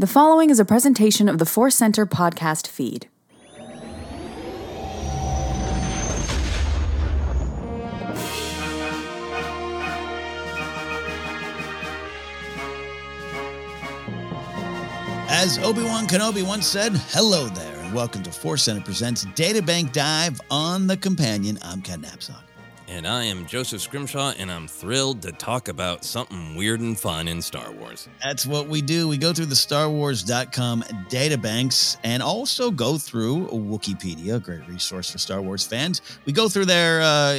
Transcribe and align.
The 0.00 0.06
following 0.06 0.48
is 0.48 0.58
a 0.58 0.64
presentation 0.64 1.28
of 1.28 1.36
the 1.36 1.44
Force 1.44 1.74
Center 1.74 2.06
podcast 2.06 2.66
feed. 2.66 3.06
As 15.28 15.58
Obi 15.58 15.82
Wan 15.82 16.06
Kenobi 16.06 16.48
once 16.48 16.66
said, 16.66 16.92
hello 17.10 17.48
there, 17.48 17.76
and 17.80 17.92
welcome 17.92 18.22
to 18.22 18.32
Force 18.32 18.62
Center 18.62 18.80
Presents 18.80 19.26
Databank 19.26 19.92
Dive 19.92 20.40
on 20.50 20.86
the 20.86 20.96
Companion. 20.96 21.58
I'm 21.60 21.82
Ken 21.82 22.00
Napzok. 22.00 22.49
And 22.90 23.06
I 23.06 23.22
am 23.22 23.46
Joseph 23.46 23.82
Scrimshaw, 23.82 24.32
and 24.36 24.50
I'm 24.50 24.66
thrilled 24.66 25.22
to 25.22 25.30
talk 25.30 25.68
about 25.68 26.04
something 26.04 26.56
weird 26.56 26.80
and 26.80 26.98
fun 26.98 27.28
in 27.28 27.40
Star 27.40 27.70
Wars. 27.70 28.08
That's 28.20 28.44
what 28.44 28.66
we 28.66 28.82
do. 28.82 29.06
We 29.06 29.16
go 29.16 29.32
through 29.32 29.46
the 29.46 29.54
StarWars.com 29.54 30.82
databanks 31.08 31.98
and 32.02 32.20
also 32.20 32.72
go 32.72 32.98
through 32.98 33.46
Wikipedia, 33.46 34.34
a 34.34 34.40
great 34.40 34.66
resource 34.66 35.08
for 35.08 35.18
Star 35.18 35.40
Wars 35.40 35.64
fans. 35.64 36.02
We 36.24 36.32
go 36.32 36.48
through 36.48 36.64
there 36.64 37.00
uh, 37.00 37.34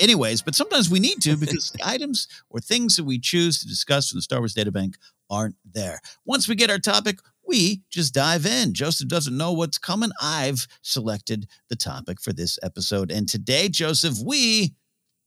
anyways, 0.00 0.42
but 0.42 0.56
sometimes 0.56 0.90
we 0.90 0.98
need 0.98 1.22
to 1.22 1.36
because 1.40 1.70
the 1.70 1.86
items 1.86 2.26
or 2.50 2.58
things 2.58 2.96
that 2.96 3.04
we 3.04 3.20
choose 3.20 3.60
to 3.60 3.68
discuss 3.68 4.10
from 4.10 4.18
the 4.18 4.22
Star 4.22 4.40
Wars 4.40 4.56
databank 4.56 4.96
aren't 5.30 5.54
there. 5.74 6.00
Once 6.24 6.48
we 6.48 6.56
get 6.56 6.70
our 6.70 6.78
topic, 6.80 7.20
we 7.46 7.82
just 7.90 8.14
dive 8.14 8.46
in. 8.46 8.74
Joseph 8.74 9.08
doesn't 9.08 9.36
know 9.36 9.52
what's 9.52 9.78
coming. 9.78 10.10
I've 10.20 10.66
selected 10.82 11.46
the 11.68 11.76
topic 11.76 12.20
for 12.20 12.32
this 12.32 12.58
episode. 12.62 13.10
And 13.10 13.28
today, 13.28 13.68
Joseph, 13.68 14.18
we, 14.24 14.74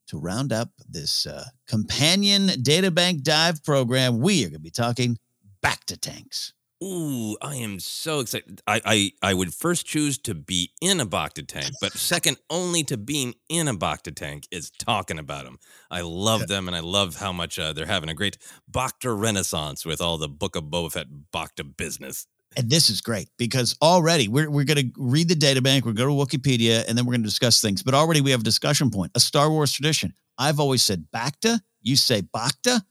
to 0.07 0.19
round 0.19 0.51
up 0.51 0.69
this 0.87 1.25
uh, 1.25 1.45
companion 1.67 2.47
databank 2.47 3.23
dive 3.23 3.63
program, 3.63 4.19
we 4.19 4.43
are 4.43 4.49
going 4.49 4.53
to 4.53 4.59
be 4.59 4.69
talking 4.69 5.17
Bacta 5.63 5.99
tanks. 5.99 6.53
Ooh, 6.81 7.35
I 7.41 7.55
am 7.55 7.79
so 7.79 8.21
excited. 8.21 8.61
I, 8.65 8.81
I, 8.85 9.11
I 9.21 9.33
would 9.33 9.53
first 9.53 9.85
choose 9.85 10.17
to 10.19 10.33
be 10.33 10.71
in 10.81 11.01
a 11.01 11.05
Bacta 11.05 11.45
tank, 11.45 11.73
but 11.81 11.91
second 11.93 12.37
only 12.49 12.83
to 12.85 12.95
being 12.95 13.35
in 13.49 13.67
a 13.67 13.73
Bacta 13.73 14.15
tank 14.15 14.47
is 14.49 14.69
talking 14.69 15.19
about 15.19 15.43
them. 15.43 15.59
I 15.91 16.01
love 16.01 16.41
yeah. 16.41 16.45
them, 16.47 16.67
and 16.67 16.77
I 16.77 16.79
love 16.79 17.17
how 17.17 17.33
much 17.33 17.59
uh, 17.59 17.73
they're 17.73 17.85
having 17.85 18.09
a 18.09 18.13
great 18.13 18.37
Bacta 18.71 19.17
renaissance 19.17 19.85
with 19.85 19.99
all 19.99 20.17
the 20.17 20.29
Book 20.29 20.55
of 20.55 20.65
Boba 20.65 20.93
Fett 20.93 21.07
Bacta 21.33 21.75
business. 21.75 22.27
And 22.55 22.69
this 22.69 22.89
is 22.89 23.01
great 23.01 23.29
because 23.37 23.75
already 23.81 24.27
we're, 24.27 24.49
we're 24.49 24.63
going 24.63 24.91
to 24.91 24.91
read 24.97 25.27
the 25.27 25.35
data 25.35 25.61
bank, 25.61 25.85
we're 25.85 25.91
going 25.91 26.09
to 26.09 26.37
Wikipedia, 26.37 26.87
and 26.87 26.97
then 26.97 27.05
we're 27.05 27.13
going 27.13 27.23
to 27.23 27.27
discuss 27.27 27.61
things. 27.61 27.83
But 27.83 27.93
already 27.93 28.21
we 28.21 28.31
have 28.31 28.39
a 28.39 28.43
discussion 28.43 28.89
point, 28.89 29.11
a 29.15 29.19
Star 29.19 29.51
Wars 29.51 29.73
tradition. 29.73 30.13
I've 30.37 30.59
always 30.59 30.81
said 30.81 31.07
Bacta, 31.13 31.59
you 31.81 31.97
say 31.97 32.21
Bacta 32.21 32.81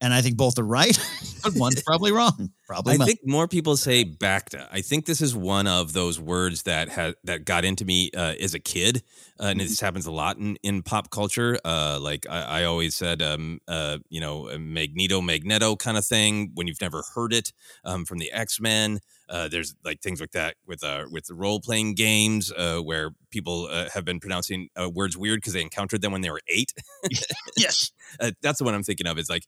and 0.00 0.14
I 0.14 0.22
think 0.22 0.36
both 0.36 0.58
are 0.58 0.64
right, 0.64 0.98
but 1.42 1.54
one's 1.54 1.82
probably 1.82 2.12
wrong. 2.12 2.50
Probably. 2.66 2.94
I 2.94 2.96
not. 2.96 3.06
think 3.06 3.20
more 3.24 3.46
people 3.46 3.76
say 3.76 4.04
bacta. 4.04 4.66
I 4.72 4.80
think 4.80 5.06
this 5.06 5.20
is 5.20 5.36
one 5.36 5.66
of 5.66 5.92
those 5.92 6.18
words 6.18 6.62
that 6.62 6.88
had 6.88 7.14
that 7.24 7.44
got 7.44 7.64
into 7.64 7.84
me 7.84 8.10
uh, 8.16 8.34
as 8.40 8.54
a 8.54 8.58
kid, 8.58 9.02
uh, 9.38 9.44
and 9.44 9.60
mm-hmm. 9.60 9.68
this 9.68 9.80
happens 9.80 10.06
a 10.06 10.12
lot 10.12 10.38
in, 10.38 10.56
in 10.62 10.82
pop 10.82 11.10
culture. 11.10 11.58
Uh, 11.64 11.98
like 12.00 12.26
I, 12.28 12.62
I, 12.62 12.64
always 12.64 12.96
said, 12.96 13.20
um, 13.22 13.60
uh, 13.68 13.98
you 14.08 14.20
know, 14.20 14.50
Magneto, 14.58 15.20
Magneto 15.20 15.76
kind 15.76 15.96
of 15.96 16.06
thing. 16.06 16.52
When 16.54 16.66
you've 16.66 16.80
never 16.80 17.02
heard 17.14 17.32
it 17.32 17.52
um, 17.84 18.04
from 18.04 18.18
the 18.18 18.32
X 18.32 18.60
Men, 18.60 19.00
uh, 19.30 19.46
there's 19.48 19.74
like 19.84 20.00
things 20.00 20.20
like 20.20 20.32
that 20.32 20.56
with 20.66 20.82
uh, 20.82 21.04
with 21.10 21.26
the 21.26 21.34
role 21.34 21.60
playing 21.60 21.94
games 21.94 22.52
uh, 22.52 22.78
where 22.78 23.10
people 23.30 23.68
uh, 23.70 23.88
have 23.94 24.04
been 24.04 24.18
pronouncing 24.18 24.68
uh, 24.80 24.90
words 24.90 25.16
weird 25.16 25.38
because 25.38 25.52
they 25.52 25.62
encountered 25.62 26.02
them 26.02 26.10
when 26.10 26.20
they 26.20 26.30
were 26.30 26.40
eight. 26.48 26.72
yes, 27.56 27.92
uh, 28.18 28.32
that's 28.42 28.58
the 28.58 28.64
one 28.64 28.74
I'm 28.74 28.82
thinking 28.82 29.06
of. 29.06 29.18
Is 29.18 29.30
like, 29.30 29.46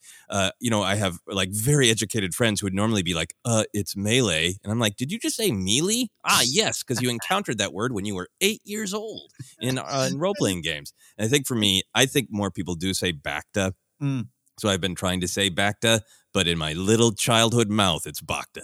you 0.61 0.71
know, 0.71 0.83
I 0.83 0.95
have 0.95 1.19
like 1.27 1.51
very 1.51 1.91
educated 1.91 2.33
friends 2.35 2.61
who 2.61 2.67
would 2.67 2.75
normally 2.75 3.03
be 3.03 3.13
like, 3.13 3.35
"Uh, 3.45 3.65
it's 3.75 3.97
melee," 3.97 4.55
and 4.63 4.73
I'm 4.73 4.79
like, 4.79 4.97
"Did 4.97 5.11
you 5.11 5.19
just 5.19 5.37
say 5.37 5.51
melee?" 5.51 6.09
Ah, 6.25 6.43
yes, 6.47 6.85
because 6.85 7.03
you 7.03 7.11
encountered 7.11 7.59
that 7.59 7.73
word 7.73 7.93
when 7.93 8.05
you 8.05 8.15
were 8.15 8.29
eight 8.41 8.61
years 8.65 8.95
old 8.95 9.33
in 9.61 9.79
in 9.79 10.19
role 10.19 10.35
playing 10.39 10.63
games. 10.63 10.93
And 11.19 11.27
I 11.27 11.29
think 11.29 11.47
for 11.47 11.57
me, 11.57 11.83
I 11.93 12.07
think 12.07 12.29
more 12.31 12.53
people 12.53 12.77
do 12.77 12.95
say 12.95 13.13
bacta. 13.13 13.73
Mm. 14.01 14.29
So 14.59 14.69
I've 14.69 14.81
been 14.81 14.95
trying 14.95 15.21
to 15.23 15.29
say 15.29 15.51
bacta, 15.51 16.03
but 16.33 16.47
in 16.47 16.57
my 16.57 16.73
little 16.73 17.13
childhood 17.13 17.69
mouth, 17.69 18.07
it's 18.07 18.21
bacta. 18.21 18.63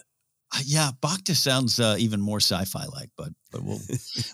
Uh, 0.55 0.61
yeah, 0.65 0.91
Bacta 1.03 1.37
sounds 1.37 1.79
uh, 1.79 1.97
even 1.99 2.21
more 2.21 2.41
sci-fi 2.41 2.85
like, 2.87 3.11
but 3.17 3.29
but 3.51 3.63
we'll 3.63 3.81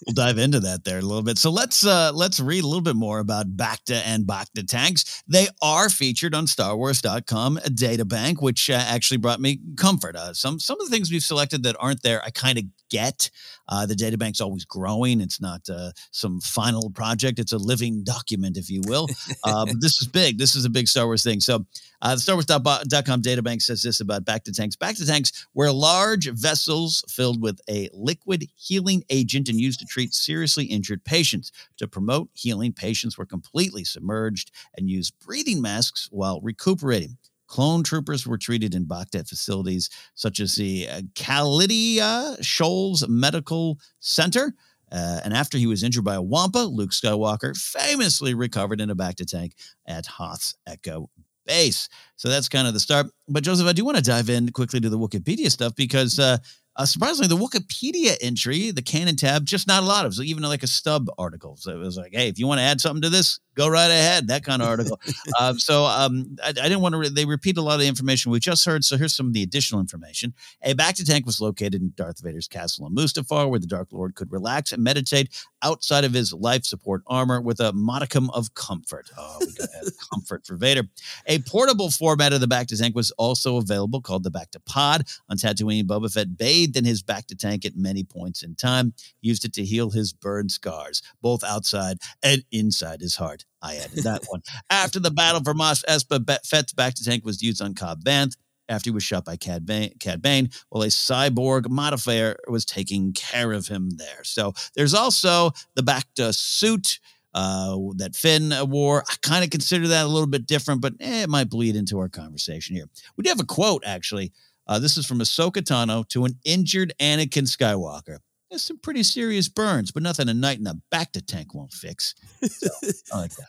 we'll 0.07 0.15
dive 0.15 0.39
into 0.39 0.61
that 0.61 0.85
there 0.85 0.99
a 0.99 1.03
little 1.03 1.23
bit. 1.23 1.39
So 1.39 1.51
let's 1.51 1.87
uh, 1.87 2.13
let's 2.15 2.41
read 2.41 2.65
a 2.65 2.67
little 2.67 2.83
bit 2.83 2.97
more 2.97 3.19
about 3.19 3.57
Bacta 3.57 4.03
and 4.05 4.25
Bacta 4.25 4.67
tanks. 4.67 5.23
They 5.29 5.49
are 5.63 5.89
featured 5.89 6.35
on 6.35 6.47
StarWars.com 6.47 7.61
data 7.75 8.05
bank, 8.05 8.43
which 8.43 8.71
uh, 8.71 8.75
actually 8.75 9.19
brought 9.19 9.41
me 9.41 9.61
comfort. 9.77 10.17
Uh, 10.17 10.35
some 10.35 10.59
some 10.59 10.81
of 10.81 10.87
the 10.87 10.91
things 10.91 11.11
we've 11.11 11.23
selected 11.23 11.63
that 11.65 11.77
aren't 11.79 12.03
there, 12.03 12.23
I 12.25 12.31
kind 12.31 12.59
of 12.59 12.65
get. 12.91 13.31
Uh, 13.69 13.87
the 13.87 13.95
data 13.95 14.19
bank's 14.19 14.41
always 14.41 14.65
growing. 14.65 15.21
It's 15.21 15.41
not 15.41 15.69
uh, 15.69 15.91
some 16.11 16.41
final 16.41 16.91
project. 16.91 17.39
It's 17.39 17.53
a 17.53 17.59
living 17.59 18.05
document, 18.05 18.57
if 18.57 18.71
you 18.71 18.83
will. 18.87 19.09
Uh, 19.43 19.67
this 19.81 20.01
is 20.01 20.09
big. 20.09 20.39
This 20.39 20.55
is 20.55 20.65
a 20.65 20.71
big 20.71 20.89
Star 20.89 21.07
Wars 21.07 21.23
thing. 21.23 21.41
So 21.41 21.67
uh, 22.01 22.15
the 22.15 22.21
StarWars.com 22.21 23.23
databank 23.23 23.61
says 23.63 23.83
this 23.83 24.01
about 24.01 24.25
Bacta 24.25 24.55
tanks. 24.55 24.77
Bacta 24.77 25.07
tanks 25.07 25.47
were 25.55 25.71
large 25.71 26.31
vessels 26.31 27.05
filled 27.09 27.43
with 27.43 27.61
a 27.69 27.89
liquid 27.93 28.47
healing 28.55 29.04
agent 29.11 29.49
and 29.49 29.61
used 29.61 29.81
to 29.81 29.87
treat 29.87 30.15
seriously 30.15 30.65
injured 30.65 31.05
patients. 31.05 31.53
To 31.79 31.89
promote 31.89 32.29
healing, 32.35 32.73
patients 32.73 33.17
were 33.19 33.27
completely 33.27 33.85
submerged 33.85 34.51
and 34.77 34.91
used 34.91 35.19
breathing 35.19 35.61
masks 35.61 36.09
while 36.11 36.41
recuperating. 36.41 37.19
Clone 37.47 37.83
troopers 37.83 38.27
were 38.27 38.39
treated 38.39 38.75
in 38.75 38.87
Bacta 38.87 39.29
facilities 39.29 39.91
such 40.15 40.41
as 40.41 40.57
the 40.57 40.89
uh, 40.89 41.01
Kaliida 41.15 42.43
Shoals 42.43 43.07
Medical 43.09 43.79
Center. 44.01 44.55
Uh, 44.91 45.21
and 45.25 45.35
after 45.35 45.59
he 45.59 45.67
was 45.67 45.83
injured 45.83 46.05
by 46.05 46.15
a 46.15 46.23
Wampa, 46.23 46.59
Luke 46.59 46.91
Skywalker 46.91 47.57
famously 47.57 48.35
recovered 48.35 48.81
in 48.81 48.91
a 48.91 48.97
Bacta 48.97 49.27
tank 49.27 49.55
at 49.87 50.07
Hoth's 50.07 50.55
Echo 50.67 51.11
Base. 51.47 51.89
So 52.17 52.29
that's 52.29 52.49
kind 52.49 52.67
of 52.67 52.75
the 52.75 52.81
start. 52.81 53.07
But 53.29 53.43
Joseph, 53.43 53.67
I 53.67 53.73
do 53.73 53.85
want 53.85 53.97
to 53.97 54.03
dive 54.03 54.29
in 54.29 54.51
quickly 54.51 54.81
to 54.81 54.91
the 54.91 54.99
Wikipedia 54.99 55.51
stuff 55.51 55.75
because 55.75 56.19
uh, 56.19 56.39
uh, 56.77 56.85
surprisingly, 56.85 57.29
the 57.29 57.37
Wikipedia 57.37 58.17
entry, 58.21 58.73
the 58.73 58.83
canon 58.83 59.15
tab, 59.15 59.45
just 59.45 59.69
not 59.69 59.85
a 59.85 59.87
lot. 59.87 60.05
of. 60.05 60.11
was 60.11 60.21
even 60.21 60.43
like 60.43 60.65
a 60.65 60.69
stub 60.69 61.07
article. 61.19 61.57
So 61.57 61.71
it 61.71 61.79
was 61.79 61.97
like, 61.97 62.13
hey, 62.13 62.29
if 62.29 62.39
you 62.39 62.49
want 62.49 62.59
to 62.59 62.63
add 62.63 62.81
something 62.81 63.03
to 63.03 63.11
this, 63.11 63.39
go 63.55 63.69
right 63.69 63.91
ahead. 63.91 64.27
That 64.27 64.45
kind 64.45 64.61
of 64.61 64.67
article. 64.67 65.01
um, 65.41 65.61
so 65.61 65.85
um, 65.85 66.37
I, 66.43 66.49
I, 66.49 66.53
didn't 66.53 66.81
want 66.81 66.95
to. 66.95 66.99
Re- 66.99 67.09
they 67.11 67.27
repeat 67.27 67.59
a 67.59 67.63
lot 67.63 67.75
of 67.75 67.81
the 67.81 67.87
information 67.87 68.33
we 68.33 68.41
just 68.41 68.65
heard. 68.65 68.85
So 68.85 68.97
here's 68.97 69.15
some 69.15 69.29
of 69.29 69.35
the 69.35 69.45
additional 69.45 69.81
information. 69.81 70.35
A 70.63 70.75
Bacta 70.75 71.07
tank 71.07 71.27
was 71.27 71.41
located 71.41 71.77
in 71.77 71.93
Darth 71.95 72.21
Vader's 72.21 72.49
castle 72.49 72.89
in 72.89 72.95
Mustafar, 72.95 73.49
where 73.49 73.61
the 73.61 73.69
Dark 73.69 73.93
Lord 73.93 74.17
could 74.17 74.33
relax 74.33 74.73
and 74.73 74.83
meditate 74.83 75.29
outside 75.63 76.03
of 76.05 76.13
his 76.13 76.33
life 76.33 76.65
support 76.65 77.03
armor 77.07 77.41
with 77.41 77.61
a 77.61 77.73
modicum 77.73 78.31
of 78.31 78.53
comfort. 78.55 79.11
Oh, 79.17 79.37
we 79.39 79.53
got 79.55 79.69
comfort 80.13 80.45
for 80.45 80.57
Vader. 80.57 80.83
A 81.27 81.39
portable 81.41 81.93
format 81.93 82.33
of 82.33 82.41
the 82.41 82.49
Bacta 82.49 82.77
tank 82.77 82.97
was 82.97 83.13
also 83.19 83.57
available, 83.57 84.01
called 84.01 84.25
the 84.25 84.31
Bacta 84.31 84.65
Pod. 84.65 85.07
On 85.29 85.37
Tatooine, 85.37 85.85
Boba 85.85 86.13
Fett 86.13 86.37
bathed 86.37 86.77
in 86.77 86.85
his 86.85 87.03
Bacta 87.03 87.39
tank 87.39 87.65
at 87.65 87.77
many 87.77 88.05
points 88.05 88.43
in 88.43 88.55
time. 88.55 88.95
He 89.21 89.29
used 89.29 89.45
it 89.45 89.53
to 89.55 89.65
heal 89.65 89.91
his 89.91 90.13
burn 90.13 90.49
scars, 90.49 91.03
both 91.21 91.43
outside 91.45 91.99
and 92.23 92.45
inside 92.51 93.01
his 93.01 93.17
heart. 93.17 93.45
I 93.63 93.77
added 93.77 94.05
that 94.05 94.23
one. 94.29 94.43
After 94.71 95.01
the 95.01 95.11
battle 95.11 95.43
for 95.43 95.55
Mos 95.55 95.83
Espa, 95.85 96.39
Fett's 96.45 96.73
Bacta 96.73 97.05
tank 97.05 97.25
was 97.25 97.43
used 97.43 97.63
on 97.63 97.75
Cobb 97.75 98.05
Vanth 98.05 98.37
after 98.69 98.91
he 98.91 98.95
was 98.95 99.03
shot 99.03 99.25
by 99.25 99.37
Cad 99.37 99.67
Bane, 99.67 99.93
Cad 100.01 100.23
Bane, 100.23 100.51
while 100.69 100.83
a 100.83 100.89
cyborg 100.89 101.69
modifier 101.69 102.37
was 102.49 102.65
taking 102.65 103.13
care 103.13 103.53
of 103.53 103.69
him 103.69 103.91
there. 103.97 104.25
So 104.25 104.55
there's 104.75 104.95
also 104.95 105.51
the 105.75 105.83
Bacta 105.83 106.35
suit 106.35 106.99
uh, 107.35 107.77
that 107.97 108.15
Finn 108.15 108.53
wore. 108.69 109.03
I 109.09 109.15
kind 109.23 109.45
of 109.45 109.51
consider 109.51 109.89
that 109.89 110.05
a 110.05 110.09
little 110.09 110.29
bit 110.29 110.47
different, 110.47 110.81
but 110.81 110.95
eh, 111.01 111.23
it 111.23 111.29
might 111.29 111.51
bleed 111.51 111.77
into 111.77 111.99
our 111.99 112.09
conversation 112.09 112.77
here. 112.77 112.87
We 113.17 113.23
do 113.23 113.29
have 113.31 113.41
a 113.41 113.45
quote, 113.45 113.83
actually. 113.85 114.33
Uh, 114.67 114.79
this 114.79 114.97
is 114.97 115.05
from 115.05 115.19
Ahsoka 115.19 115.63
Tano 115.63 116.09
to 116.09 116.25
an 116.25 116.39
injured 116.45 116.95
Anakin 116.99 117.47
Skywalker 117.47 118.19
There's 118.49 118.65
some 118.65 118.79
pretty 118.79 119.03
serious 119.03 119.49
burns, 119.49 119.91
but 119.91 120.03
nothing 120.03 120.29
a 120.29 120.35
night 120.35 120.59
in 120.59 120.65
the 120.65 120.81
Bacta 120.91 121.25
tank 121.27 121.55
won't 121.55 121.73
fix. 121.73 122.15
So, 122.43 122.69
I 123.13 123.19
like 123.19 123.35
that. 123.37 123.47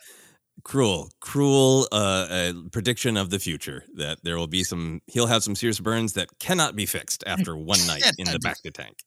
Cruel, 0.64 1.10
cruel 1.20 1.86
uh, 1.92 2.26
uh, 2.28 2.52
prediction 2.72 3.16
of 3.16 3.30
the 3.30 3.38
future 3.38 3.84
that 3.94 4.18
there 4.24 4.36
will 4.36 4.46
be 4.46 4.64
some. 4.64 5.00
He'll 5.06 5.26
have 5.26 5.44
some 5.44 5.54
serious 5.54 5.78
burns 5.78 6.14
that 6.14 6.28
cannot 6.40 6.74
be 6.74 6.86
fixed 6.86 7.22
after 7.26 7.56
one 7.56 7.78
night 7.86 8.02
in 8.18 8.24
the 8.24 8.38
Bacta 8.38 8.72
tank. 8.72 8.98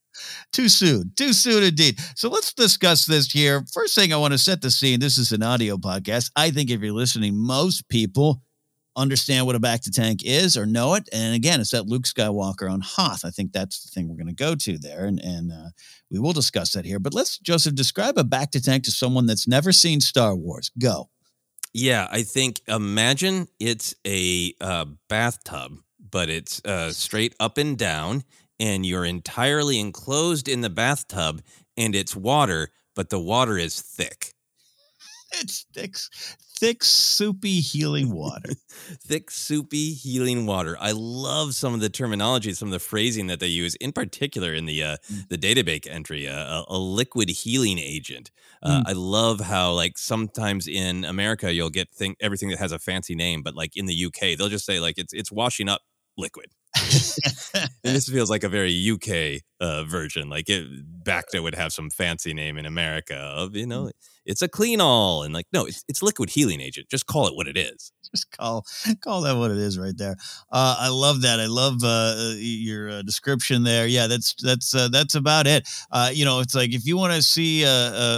Too 0.52 0.70
soon, 0.70 1.12
too 1.16 1.34
soon 1.34 1.64
indeed. 1.64 2.00
So 2.16 2.30
let's 2.30 2.54
discuss 2.54 3.06
this 3.06 3.32
here. 3.32 3.64
First 3.74 3.96
thing 3.96 4.14
I 4.14 4.18
want 4.18 4.34
to 4.34 4.38
set 4.38 4.62
the 4.62 4.72
scene. 4.72 5.00
This 5.00 5.18
is 5.18 5.32
an 5.32 5.44
audio 5.44 5.78
podcast. 5.78 6.32
I 6.36 6.52
think 6.52 6.70
if 6.70 6.82
you're 6.82 6.94
listening, 6.94 7.38
most 7.38 7.88
people 7.90 8.42
understand 8.96 9.46
what 9.46 9.56
a 9.56 9.60
Bacta 9.60 9.94
tank 9.94 10.22
is 10.24 10.58
or 10.58 10.66
know 10.66 10.94
it. 10.96 11.08
And 11.14 11.34
again, 11.34 11.62
it's 11.62 11.72
that 11.72 11.88
Luke 11.88 12.04
Skywalker 12.04 12.70
on 12.70 12.82
Hoth. 12.82 13.24
I 13.24 13.30
think 13.30 13.54
that's 13.54 13.84
the 13.84 13.90
thing 13.90 14.10
we're 14.10 14.18
going 14.18 14.28
to 14.28 14.34
go 14.34 14.56
to 14.56 14.78
there. 14.78 15.06
And, 15.06 15.20
and 15.20 15.52
uh, 15.52 15.70
we 16.12 16.20
will 16.20 16.34
discuss 16.34 16.74
that 16.74 16.86
here. 16.86 17.00
But 17.00 17.14
let's, 17.14 17.38
Joseph, 17.40 17.76
describe 17.76 18.18
a 18.18 18.24
Bacta 18.24 18.64
tank 18.64 18.84
to 18.86 18.92
someone 18.92 19.26
that's 19.26 19.48
never 19.48 19.72
seen 19.72 20.02
Star 20.02 20.36
Wars. 20.36 20.72
Go. 20.78 21.10
Yeah, 21.74 22.08
I 22.12 22.24
think 22.24 22.62
imagine 22.68 23.48
it's 23.60 23.94
a 24.06 24.54
uh, 24.60 24.86
bathtub, 25.08 25.78
but 26.00 26.30
it's 26.30 26.64
uh, 26.66 26.92
straight 26.92 27.36
up 27.40 27.58
and 27.58 27.78
down, 27.78 28.24
and 28.60 28.86
you're 28.86 29.06
entirely 29.06 29.80
enclosed 29.80 30.48
in 30.48 30.62
the 30.62 30.70
bathtub, 30.70 31.42
and 31.78 31.96
it's 31.96 32.16
water, 32.16 32.72
but 32.96 33.10
the 33.10 33.20
water 33.20 33.58
is 33.58 33.82
thick. 33.82 34.34
It's 35.34 35.66
thick, 35.74 35.96
thick, 36.60 36.84
soupy, 36.84 37.62
healing 37.62 38.12
water. 38.12 38.50
thick, 38.70 39.32
soupy, 39.32 39.94
healing 39.94 40.46
water. 40.46 40.78
I 40.80 40.92
love 40.92 41.56
some 41.56 41.74
of 41.74 41.80
the 41.80 41.90
terminology, 41.90 42.54
some 42.54 42.68
of 42.68 42.74
the 42.74 42.80
phrasing 42.80 43.28
that 43.28 43.40
they 43.40 43.48
use, 43.48 43.76
in 43.76 43.92
particular 43.92 44.54
in 44.54 44.66
the 44.66 44.84
uh, 44.84 44.98
mm. 45.12 45.28
the 45.30 45.38
database 45.38 45.88
entry, 45.90 46.28
uh, 46.28 46.34
a, 46.34 46.66
a, 46.70 46.78
liquid 46.78 47.30
healing 47.30 47.80
agent. 47.80 48.32
Uh, 48.62 48.82
mm. 48.82 48.84
I 48.88 48.92
love 48.94 49.40
how 49.40 49.72
like 49.74 49.98
sometimes 49.98 50.68
in 50.68 51.06
America 51.06 51.54
you'll 51.54 51.70
get 51.70 51.94
thing 51.94 52.16
everything 52.20 52.50
that 52.50 52.60
has 52.60 52.72
a 52.72 52.80
fancy 52.80 53.16
name, 53.16 53.42
but 53.42 53.56
like 53.56 53.78
in 53.78 53.86
the 53.86 54.06
UK 54.06 54.38
they'll 54.38 54.50
just 54.50 54.66
say 54.66 54.80
like 54.80 54.98
it's 54.98 55.14
it's 55.14 55.32
washing 55.32 55.70
up 55.70 55.82
liquid. 56.18 56.48
and 57.84 57.96
this 57.96 58.08
feels 58.08 58.30
like 58.30 58.44
a 58.44 58.50
very 58.50 58.92
UK 58.92 59.42
uh, 59.60 59.84
version. 59.86 60.30
Like 60.30 60.50
it, 60.50 60.68
Bacta 61.04 61.42
would 61.44 61.56
have 61.56 61.74
some 61.74 61.90
fancy 61.90 62.34
name 62.34 62.58
in 62.58 62.66
America 62.66 63.16
of 63.16 63.56
you 63.56 63.66
know 63.66 63.86
mm. 63.86 63.92
It's 64.30 64.44
a 64.44 64.48
clean 64.48 64.80
all 64.80 65.24
and 65.24 65.34
like 65.34 65.48
no 65.52 65.66
it's 65.66 65.84
it's 65.88 66.04
liquid 66.04 66.30
healing 66.30 66.62
agent. 66.62 66.88
Just 66.90 67.08
call 67.08 67.28
it 67.28 67.36
what 67.36 67.48
it 67.48 67.58
is. 67.58 67.92
Just 68.12 68.32
call 68.32 68.66
call 69.04 69.22
that 69.22 69.38
what 69.38 69.52
it 69.52 69.58
is 69.58 69.78
right 69.78 69.98
there. 69.98 70.16
Uh, 70.52 70.78
I 70.80 70.90
love 70.90 71.22
that. 71.22 71.40
I 71.40 71.48
love 71.48 71.84
uh, 71.84 72.34
your 72.38 72.90
uh, 72.90 73.02
description 73.02 73.64
there. 73.64 73.88
Yeah, 73.88 74.08
that's 74.08 74.36
that's 74.42 74.74
uh, 74.74 74.88
that's 74.90 75.16
about 75.16 75.48
it. 75.48 75.68
Uh, 75.92 76.10
you 76.14 76.26
know, 76.26 76.40
it's 76.40 76.56
like 76.56 76.74
if 76.74 76.86
you 76.86 76.98
want 76.98 77.14
to 77.14 77.22
see 77.22 77.66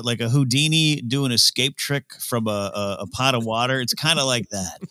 like 0.04 0.20
a 0.20 0.30
Houdini 0.30 1.02
do 1.02 1.26
an 1.26 1.32
escape 1.32 1.78
trick 1.78 2.14
from 2.20 2.48
a, 2.48 2.72
a, 2.74 2.98
a 3.02 3.08
pot 3.08 3.36
of 3.36 3.46
water, 3.46 3.80
it's 3.82 3.94
kind 3.94 4.20
of 4.20 4.26
like 4.26 4.50
that. 4.50 4.80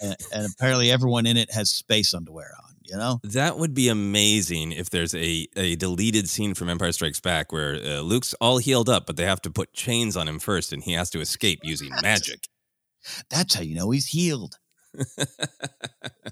And, 0.00 0.16
and 0.32 0.52
apparently, 0.52 0.90
everyone 0.90 1.26
in 1.26 1.36
it 1.36 1.52
has 1.52 1.70
space 1.70 2.14
underwear 2.14 2.52
on 2.64 2.73
you 2.94 3.00
know? 3.00 3.20
That 3.24 3.58
would 3.58 3.74
be 3.74 3.88
amazing 3.88 4.72
if 4.72 4.90
there's 4.90 5.14
a, 5.14 5.48
a 5.56 5.74
deleted 5.76 6.28
scene 6.28 6.54
from 6.54 6.68
empire 6.68 6.92
strikes 6.92 7.20
back 7.20 7.52
where 7.52 7.74
uh, 7.74 8.00
luke's 8.00 8.34
all 8.34 8.58
healed 8.58 8.88
up 8.88 9.06
but 9.06 9.16
they 9.16 9.24
have 9.24 9.42
to 9.42 9.50
put 9.50 9.72
chains 9.72 10.16
on 10.16 10.28
him 10.28 10.38
first 10.38 10.72
and 10.72 10.82
he 10.82 10.92
has 10.92 11.10
to 11.10 11.20
escape 11.20 11.60
using 11.62 11.90
magic. 12.02 12.48
that's 13.30 13.54
how 13.54 13.62
you 13.62 13.74
know 13.74 13.90
he's 13.90 14.06
healed. 14.06 14.58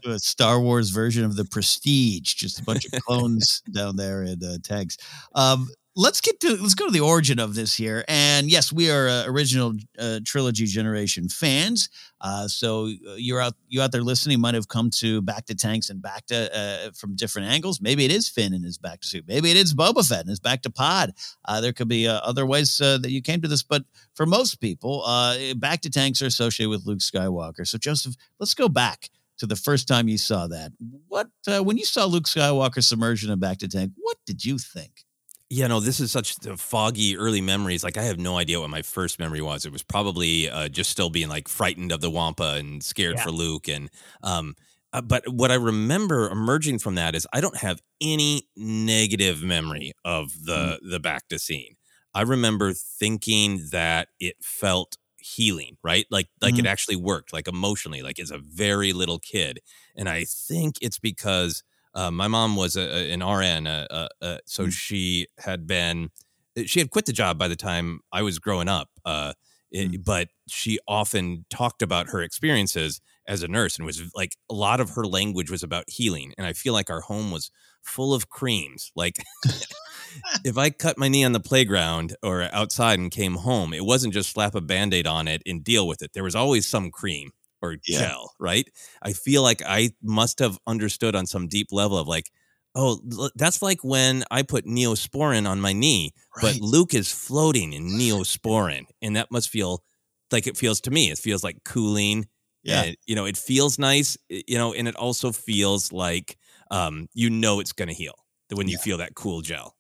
A 0.06 0.18
Star 0.18 0.60
Wars 0.60 0.90
version 0.90 1.24
of 1.24 1.36
the 1.36 1.44
Prestige, 1.44 2.34
just 2.34 2.60
a 2.60 2.64
bunch 2.64 2.86
of 2.86 2.92
clones 3.02 3.60
down 3.72 3.96
there 3.96 4.22
in 4.22 4.42
uh, 4.42 4.56
tags. 4.62 4.96
Um, 5.34 5.68
let's 5.94 6.22
get 6.22 6.40
to 6.40 6.56
let's 6.56 6.74
go 6.74 6.86
to 6.86 6.92
the 6.92 7.00
origin 7.00 7.38
of 7.38 7.54
this 7.54 7.74
here. 7.74 8.04
And 8.08 8.50
yes 8.50 8.72
we 8.72 8.90
are 8.90 9.08
uh, 9.08 9.24
original 9.26 9.74
uh, 9.98 10.20
trilogy 10.24 10.64
generation 10.64 11.28
fans. 11.28 11.90
Uh, 12.20 12.48
so 12.48 12.86
uh, 12.86 13.14
you're 13.16 13.40
out 13.40 13.54
you 13.68 13.82
out 13.82 13.92
there 13.92 14.02
listening 14.02 14.40
might 14.40 14.54
have 14.54 14.68
come 14.68 14.90
to 14.90 15.20
Bacta 15.22 15.56
tanks 15.56 15.90
and 15.90 16.02
bacta 16.02 16.48
uh, 16.54 16.90
from 16.92 17.14
different 17.14 17.48
angles. 17.48 17.80
Maybe 17.80 18.04
it 18.04 18.10
is 18.10 18.28
finn 18.28 18.54
in 18.54 18.62
his 18.62 18.78
Bacta 18.78 19.04
suit. 19.04 19.24
Maybe 19.28 19.50
it 19.50 19.56
is 19.56 19.74
boba 19.74 20.06
fett 20.06 20.22
in 20.22 20.28
his 20.28 20.40
Bacta 20.40 20.74
pod. 20.74 21.12
Uh, 21.44 21.60
there 21.60 21.72
could 21.72 21.88
be 21.88 22.06
other 22.08 22.46
ways 22.46 22.78
that 22.78 23.10
you 23.10 23.20
came 23.20 23.42
to 23.42 23.48
this. 23.48 23.62
But 23.62 23.84
for 24.14 24.24
most 24.24 24.60
people 24.60 25.02
Bacta 25.06 25.92
tanks 25.92 26.22
are 26.22 26.26
associated 26.26 26.70
with 26.70 26.86
luke 26.86 27.00
skywalker. 27.00 27.66
So 27.66 27.76
joseph 27.76 28.14
let's 28.38 28.54
go 28.54 28.68
back 28.68 29.10
to 29.38 29.46
the 29.46 29.56
first 29.56 29.88
time 29.88 30.08
you 30.08 30.18
saw 30.18 30.46
that. 30.46 30.72
What 31.08 31.28
when 31.46 31.76
you 31.76 31.84
saw 31.84 32.06
luke 32.06 32.24
skywalker 32.24 32.82
submersion 32.82 33.30
in 33.30 33.38
Bacta 33.38 33.68
tank 33.68 33.92
what 33.96 34.16
did 34.24 34.42
you 34.42 34.56
think 34.56 35.04
yeah, 35.52 35.66
no, 35.66 35.81
this 35.81 36.00
is 36.00 36.10
such 36.10 36.37
foggy 36.56 37.14
early 37.14 37.43
memories. 37.43 37.84
Like 37.84 37.99
I 37.99 38.04
have 38.04 38.19
no 38.19 38.38
idea 38.38 38.58
what 38.58 38.70
my 38.70 38.81
first 38.81 39.19
memory 39.19 39.43
was. 39.43 39.66
It 39.66 39.72
was 39.72 39.82
probably 39.82 40.49
uh, 40.49 40.69
just 40.70 40.88
still 40.88 41.10
being 41.10 41.28
like 41.28 41.46
frightened 41.46 41.93
of 41.93 42.00
the 42.00 42.08
Wampa 42.08 42.54
and 42.54 42.82
scared 42.82 43.16
yeah. 43.19 43.25
for 43.25 43.32
Luke. 43.32 43.69
And 43.69 43.90
um, 44.22 44.54
uh, 44.94 45.02
but 45.02 45.28
what 45.28 45.50
I 45.50 45.56
remember 45.56 46.31
emerging 46.31 46.78
from 46.78 46.94
that 46.94 47.14
is 47.14 47.26
I 47.34 47.43
don't 47.43 47.58
have 47.58 47.82
any 48.00 48.49
negative 48.56 49.43
memory 49.43 49.93
of 50.06 50.32
the 50.43 50.78
mm. 50.82 50.90
the 50.90 50.99
Bacta 50.99 51.38
scene. 51.38 51.76
I 52.14 52.22
remember 52.22 52.72
thinking 52.72 53.66
that 53.72 54.08
it 54.19 54.37
felt 54.40 54.96
healing, 55.19 55.76
right? 55.84 56.06
Like 56.10 56.28
like 56.40 56.55
mm-hmm. 56.55 56.64
it 56.64 56.69
actually 56.69 56.96
worked, 56.96 57.34
like 57.34 57.46
emotionally, 57.46 58.00
like 58.00 58.19
as 58.19 58.31
a 58.31 58.38
very 58.38 58.94
little 58.94 59.19
kid. 59.19 59.58
And 59.94 60.08
I 60.08 60.25
think 60.25 60.76
it's 60.81 60.98
because 60.98 61.62
uh, 61.94 62.10
my 62.10 62.28
mom 62.28 62.56
was 62.56 62.76
a, 62.76 62.82
a, 62.82 63.12
an 63.12 63.24
RN, 63.24 63.66
uh, 63.66 64.08
so 64.46 64.66
mm. 64.66 64.72
she 64.72 65.26
had 65.38 65.66
been 65.66 66.10
eh, 66.56 66.64
she 66.66 66.80
had 66.80 66.90
quit 66.90 67.06
the 67.06 67.12
job 67.12 67.38
by 67.38 67.48
the 67.48 67.56
time 67.56 68.00
I 68.12 68.22
was 68.22 68.38
growing 68.38 68.68
up. 68.68 68.88
Uh, 69.04 69.34
mm. 69.74 70.02
But 70.04 70.28
she 70.48 70.78
often 70.88 71.44
talked 71.50 71.82
about 71.82 72.08
her 72.08 72.22
experiences 72.22 73.00
as 73.28 73.42
a 73.42 73.48
nurse, 73.48 73.76
and 73.76 73.86
was 73.86 74.02
like 74.14 74.36
a 74.50 74.54
lot 74.54 74.80
of 74.80 74.90
her 74.90 75.06
language 75.06 75.50
was 75.50 75.62
about 75.62 75.84
healing. 75.88 76.32
And 76.38 76.46
I 76.46 76.54
feel 76.54 76.72
like 76.72 76.90
our 76.90 77.02
home 77.02 77.30
was 77.30 77.50
full 77.82 78.14
of 78.14 78.28
creams. 78.30 78.90
Like 78.96 79.16
if 80.44 80.56
I 80.56 80.70
cut 80.70 80.98
my 80.98 81.08
knee 81.08 81.24
on 81.24 81.32
the 81.32 81.40
playground 81.40 82.16
or 82.22 82.48
outside 82.52 82.98
and 82.98 83.10
came 83.10 83.36
home, 83.36 83.74
it 83.74 83.84
wasn't 83.84 84.14
just 84.14 84.30
slap 84.30 84.54
a 84.54 84.60
band 84.60 84.94
aid 84.94 85.06
on 85.06 85.28
it 85.28 85.42
and 85.46 85.62
deal 85.62 85.86
with 85.86 86.02
it. 86.02 86.12
There 86.14 86.24
was 86.24 86.34
always 86.34 86.66
some 86.66 86.90
cream 86.90 87.32
or 87.62 87.76
yeah. 87.86 88.00
gel, 88.00 88.34
right? 88.38 88.68
I 89.02 89.12
feel 89.12 89.42
like 89.42 89.62
I 89.66 89.90
must 90.02 90.40
have 90.40 90.58
understood 90.66 91.14
on 91.14 91.26
some 91.26 91.48
deep 91.48 91.68
level 91.70 91.96
of 91.96 92.08
like, 92.08 92.30
oh, 92.74 92.98
that's 93.34 93.62
like 93.62 93.82
when 93.82 94.24
I 94.30 94.42
put 94.42 94.66
neosporin 94.66 95.48
on 95.48 95.60
my 95.60 95.72
knee, 95.72 96.12
right. 96.36 96.54
but 96.54 96.60
Luke 96.60 96.94
is 96.94 97.12
floating 97.12 97.72
in 97.72 97.86
neosporin, 97.98 98.84
and 99.00 99.16
that 99.16 99.30
must 99.30 99.48
feel 99.48 99.82
like 100.30 100.46
it 100.46 100.56
feels 100.56 100.80
to 100.82 100.90
me. 100.90 101.10
It 101.10 101.18
feels 101.18 101.44
like 101.44 101.64
cooling. 101.64 102.26
Yeah, 102.64 102.82
and, 102.82 102.96
you 103.06 103.16
know, 103.16 103.24
it 103.24 103.36
feels 103.36 103.78
nice. 103.78 104.16
You 104.28 104.58
know, 104.58 104.72
and 104.74 104.86
it 104.86 104.96
also 104.96 105.32
feels 105.32 105.92
like 105.92 106.36
um, 106.70 107.08
you 107.12 107.30
know 107.30 107.60
it's 107.60 107.72
going 107.72 107.88
to 107.88 107.94
heal 107.94 108.14
when 108.52 108.68
you 108.68 108.76
yeah. 108.78 108.84
feel 108.84 108.98
that 108.98 109.14
cool 109.14 109.40
gel. 109.40 109.76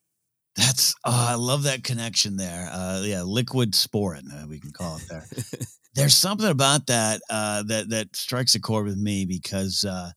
That's 0.56 0.94
oh, 1.04 1.26
I 1.30 1.34
love 1.34 1.62
that 1.62 1.82
connection 1.82 2.36
there. 2.36 2.68
Uh, 2.70 3.02
yeah, 3.04 3.22
liquid 3.22 3.72
sporin, 3.72 4.24
uh, 4.32 4.46
we 4.46 4.60
can 4.60 4.70
call 4.70 4.96
it 4.96 5.08
there. 5.08 5.26
There's 5.94 6.14
something 6.14 6.48
about 6.48 6.86
that 6.86 7.20
uh, 7.28 7.62
that 7.64 7.90
that 7.90 8.16
strikes 8.16 8.54
a 8.54 8.60
chord 8.60 8.86
with 8.86 8.96
me 8.96 9.26
because 9.26 9.84
uh, 9.84 10.12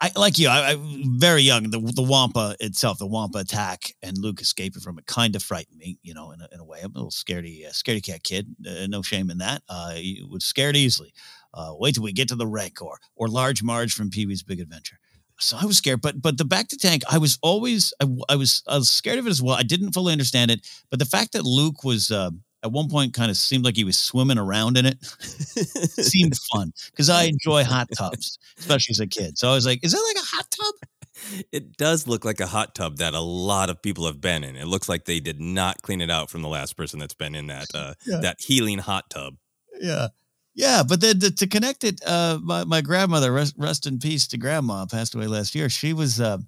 I 0.00 0.10
like 0.16 0.38
you. 0.38 0.48
I, 0.48 0.72
I 0.72 0.76
very 1.18 1.42
young. 1.42 1.70
The 1.70 1.78
the 1.78 2.02
Wampa 2.02 2.56
itself, 2.60 2.98
the 2.98 3.06
Wampa 3.06 3.38
attack, 3.38 3.94
and 4.02 4.18
Luke 4.18 4.40
escaping 4.40 4.80
from 4.80 4.98
it, 4.98 5.06
kind 5.06 5.36
of 5.36 5.42
frightened 5.42 5.78
me. 5.78 5.98
You 6.02 6.14
know, 6.14 6.32
in 6.32 6.40
a, 6.40 6.48
in 6.52 6.60
a 6.60 6.64
way, 6.64 6.80
I'm 6.82 6.90
a 6.92 6.94
little 6.94 7.10
scaredy 7.10 7.64
uh, 7.64 7.70
scaredy 7.70 8.04
cat 8.04 8.24
kid. 8.24 8.54
Uh, 8.66 8.86
no 8.88 9.02
shame 9.02 9.30
in 9.30 9.38
that. 9.38 9.62
Uh, 9.68 9.94
was 10.28 10.44
scared 10.44 10.76
easily. 10.76 11.12
Uh, 11.54 11.72
wait 11.78 11.94
till 11.94 12.02
we 12.02 12.12
get 12.12 12.28
to 12.28 12.34
the 12.34 12.46
Rancor 12.46 12.98
or 13.14 13.28
Large 13.28 13.62
Marge 13.62 13.94
from 13.94 14.10
Pee 14.10 14.26
Wee's 14.26 14.42
Big 14.42 14.58
Adventure. 14.60 14.98
So 15.40 15.56
I 15.60 15.64
was 15.64 15.78
scared, 15.78 16.02
but 16.02 16.20
but 16.20 16.38
the 16.38 16.44
Bacta 16.44 16.76
tank, 16.78 17.02
I 17.10 17.18
was 17.18 17.38
always 17.42 17.92
I, 18.00 18.06
I 18.28 18.36
was 18.36 18.62
I 18.68 18.76
was 18.76 18.90
scared 18.90 19.18
of 19.18 19.26
it 19.26 19.30
as 19.30 19.42
well. 19.42 19.56
I 19.56 19.62
didn't 19.62 19.92
fully 19.92 20.12
understand 20.12 20.50
it, 20.50 20.68
but 20.90 20.98
the 20.98 21.04
fact 21.04 21.32
that 21.32 21.44
Luke 21.44 21.82
was 21.84 22.10
uh, 22.10 22.30
at 22.64 22.72
one 22.72 22.88
point 22.88 23.12
kind 23.12 23.30
of 23.30 23.36
seemed 23.36 23.64
like 23.64 23.76
he 23.76 23.84
was 23.84 23.98
swimming 23.98 24.38
around 24.38 24.78
in 24.78 24.86
it. 24.86 25.04
seemed 25.04 26.36
fun 26.36 26.72
because 26.90 27.10
I 27.10 27.24
enjoy 27.24 27.62
hot 27.64 27.88
tubs, 27.96 28.38
especially 28.58 28.94
as 28.94 29.00
a 29.00 29.06
kid. 29.06 29.38
So 29.38 29.50
I 29.50 29.54
was 29.54 29.66
like, 29.66 29.84
is 29.84 29.92
that 29.92 30.14
like 30.14 30.24
a 30.24 30.26
hot 30.26 30.50
tub? 30.50 31.44
It 31.52 31.76
does 31.76 32.08
look 32.08 32.24
like 32.24 32.40
a 32.40 32.46
hot 32.46 32.74
tub 32.74 32.96
that 32.96 33.14
a 33.14 33.20
lot 33.20 33.70
of 33.70 33.80
people 33.80 34.06
have 34.06 34.20
been 34.20 34.42
in. 34.42 34.56
It 34.56 34.66
looks 34.66 34.88
like 34.88 35.04
they 35.04 35.20
did 35.20 35.40
not 35.40 35.80
clean 35.82 36.00
it 36.00 36.10
out 36.10 36.30
from 36.30 36.42
the 36.42 36.48
last 36.48 36.76
person 36.76 36.98
that's 36.98 37.14
been 37.14 37.34
in 37.34 37.46
that 37.48 37.68
uh, 37.74 37.94
yeah. 38.06 38.18
that 38.20 38.40
healing 38.40 38.78
hot 38.78 39.10
tub. 39.10 39.36
Yeah. 39.78 40.08
Yeah, 40.56 40.84
but 40.88 41.00
then 41.00 41.18
to, 41.18 41.34
to 41.34 41.46
connect 41.48 41.82
it, 41.82 42.00
uh, 42.06 42.38
my, 42.40 42.62
my 42.62 42.80
grandmother, 42.80 43.32
rest, 43.32 43.56
rest, 43.58 43.88
in 43.88 43.98
peace 43.98 44.28
to 44.28 44.38
grandma, 44.38 44.86
passed 44.86 45.12
away 45.16 45.26
last 45.26 45.52
year. 45.56 45.68
She 45.68 45.92
was, 45.92 46.20
uh, 46.20 46.38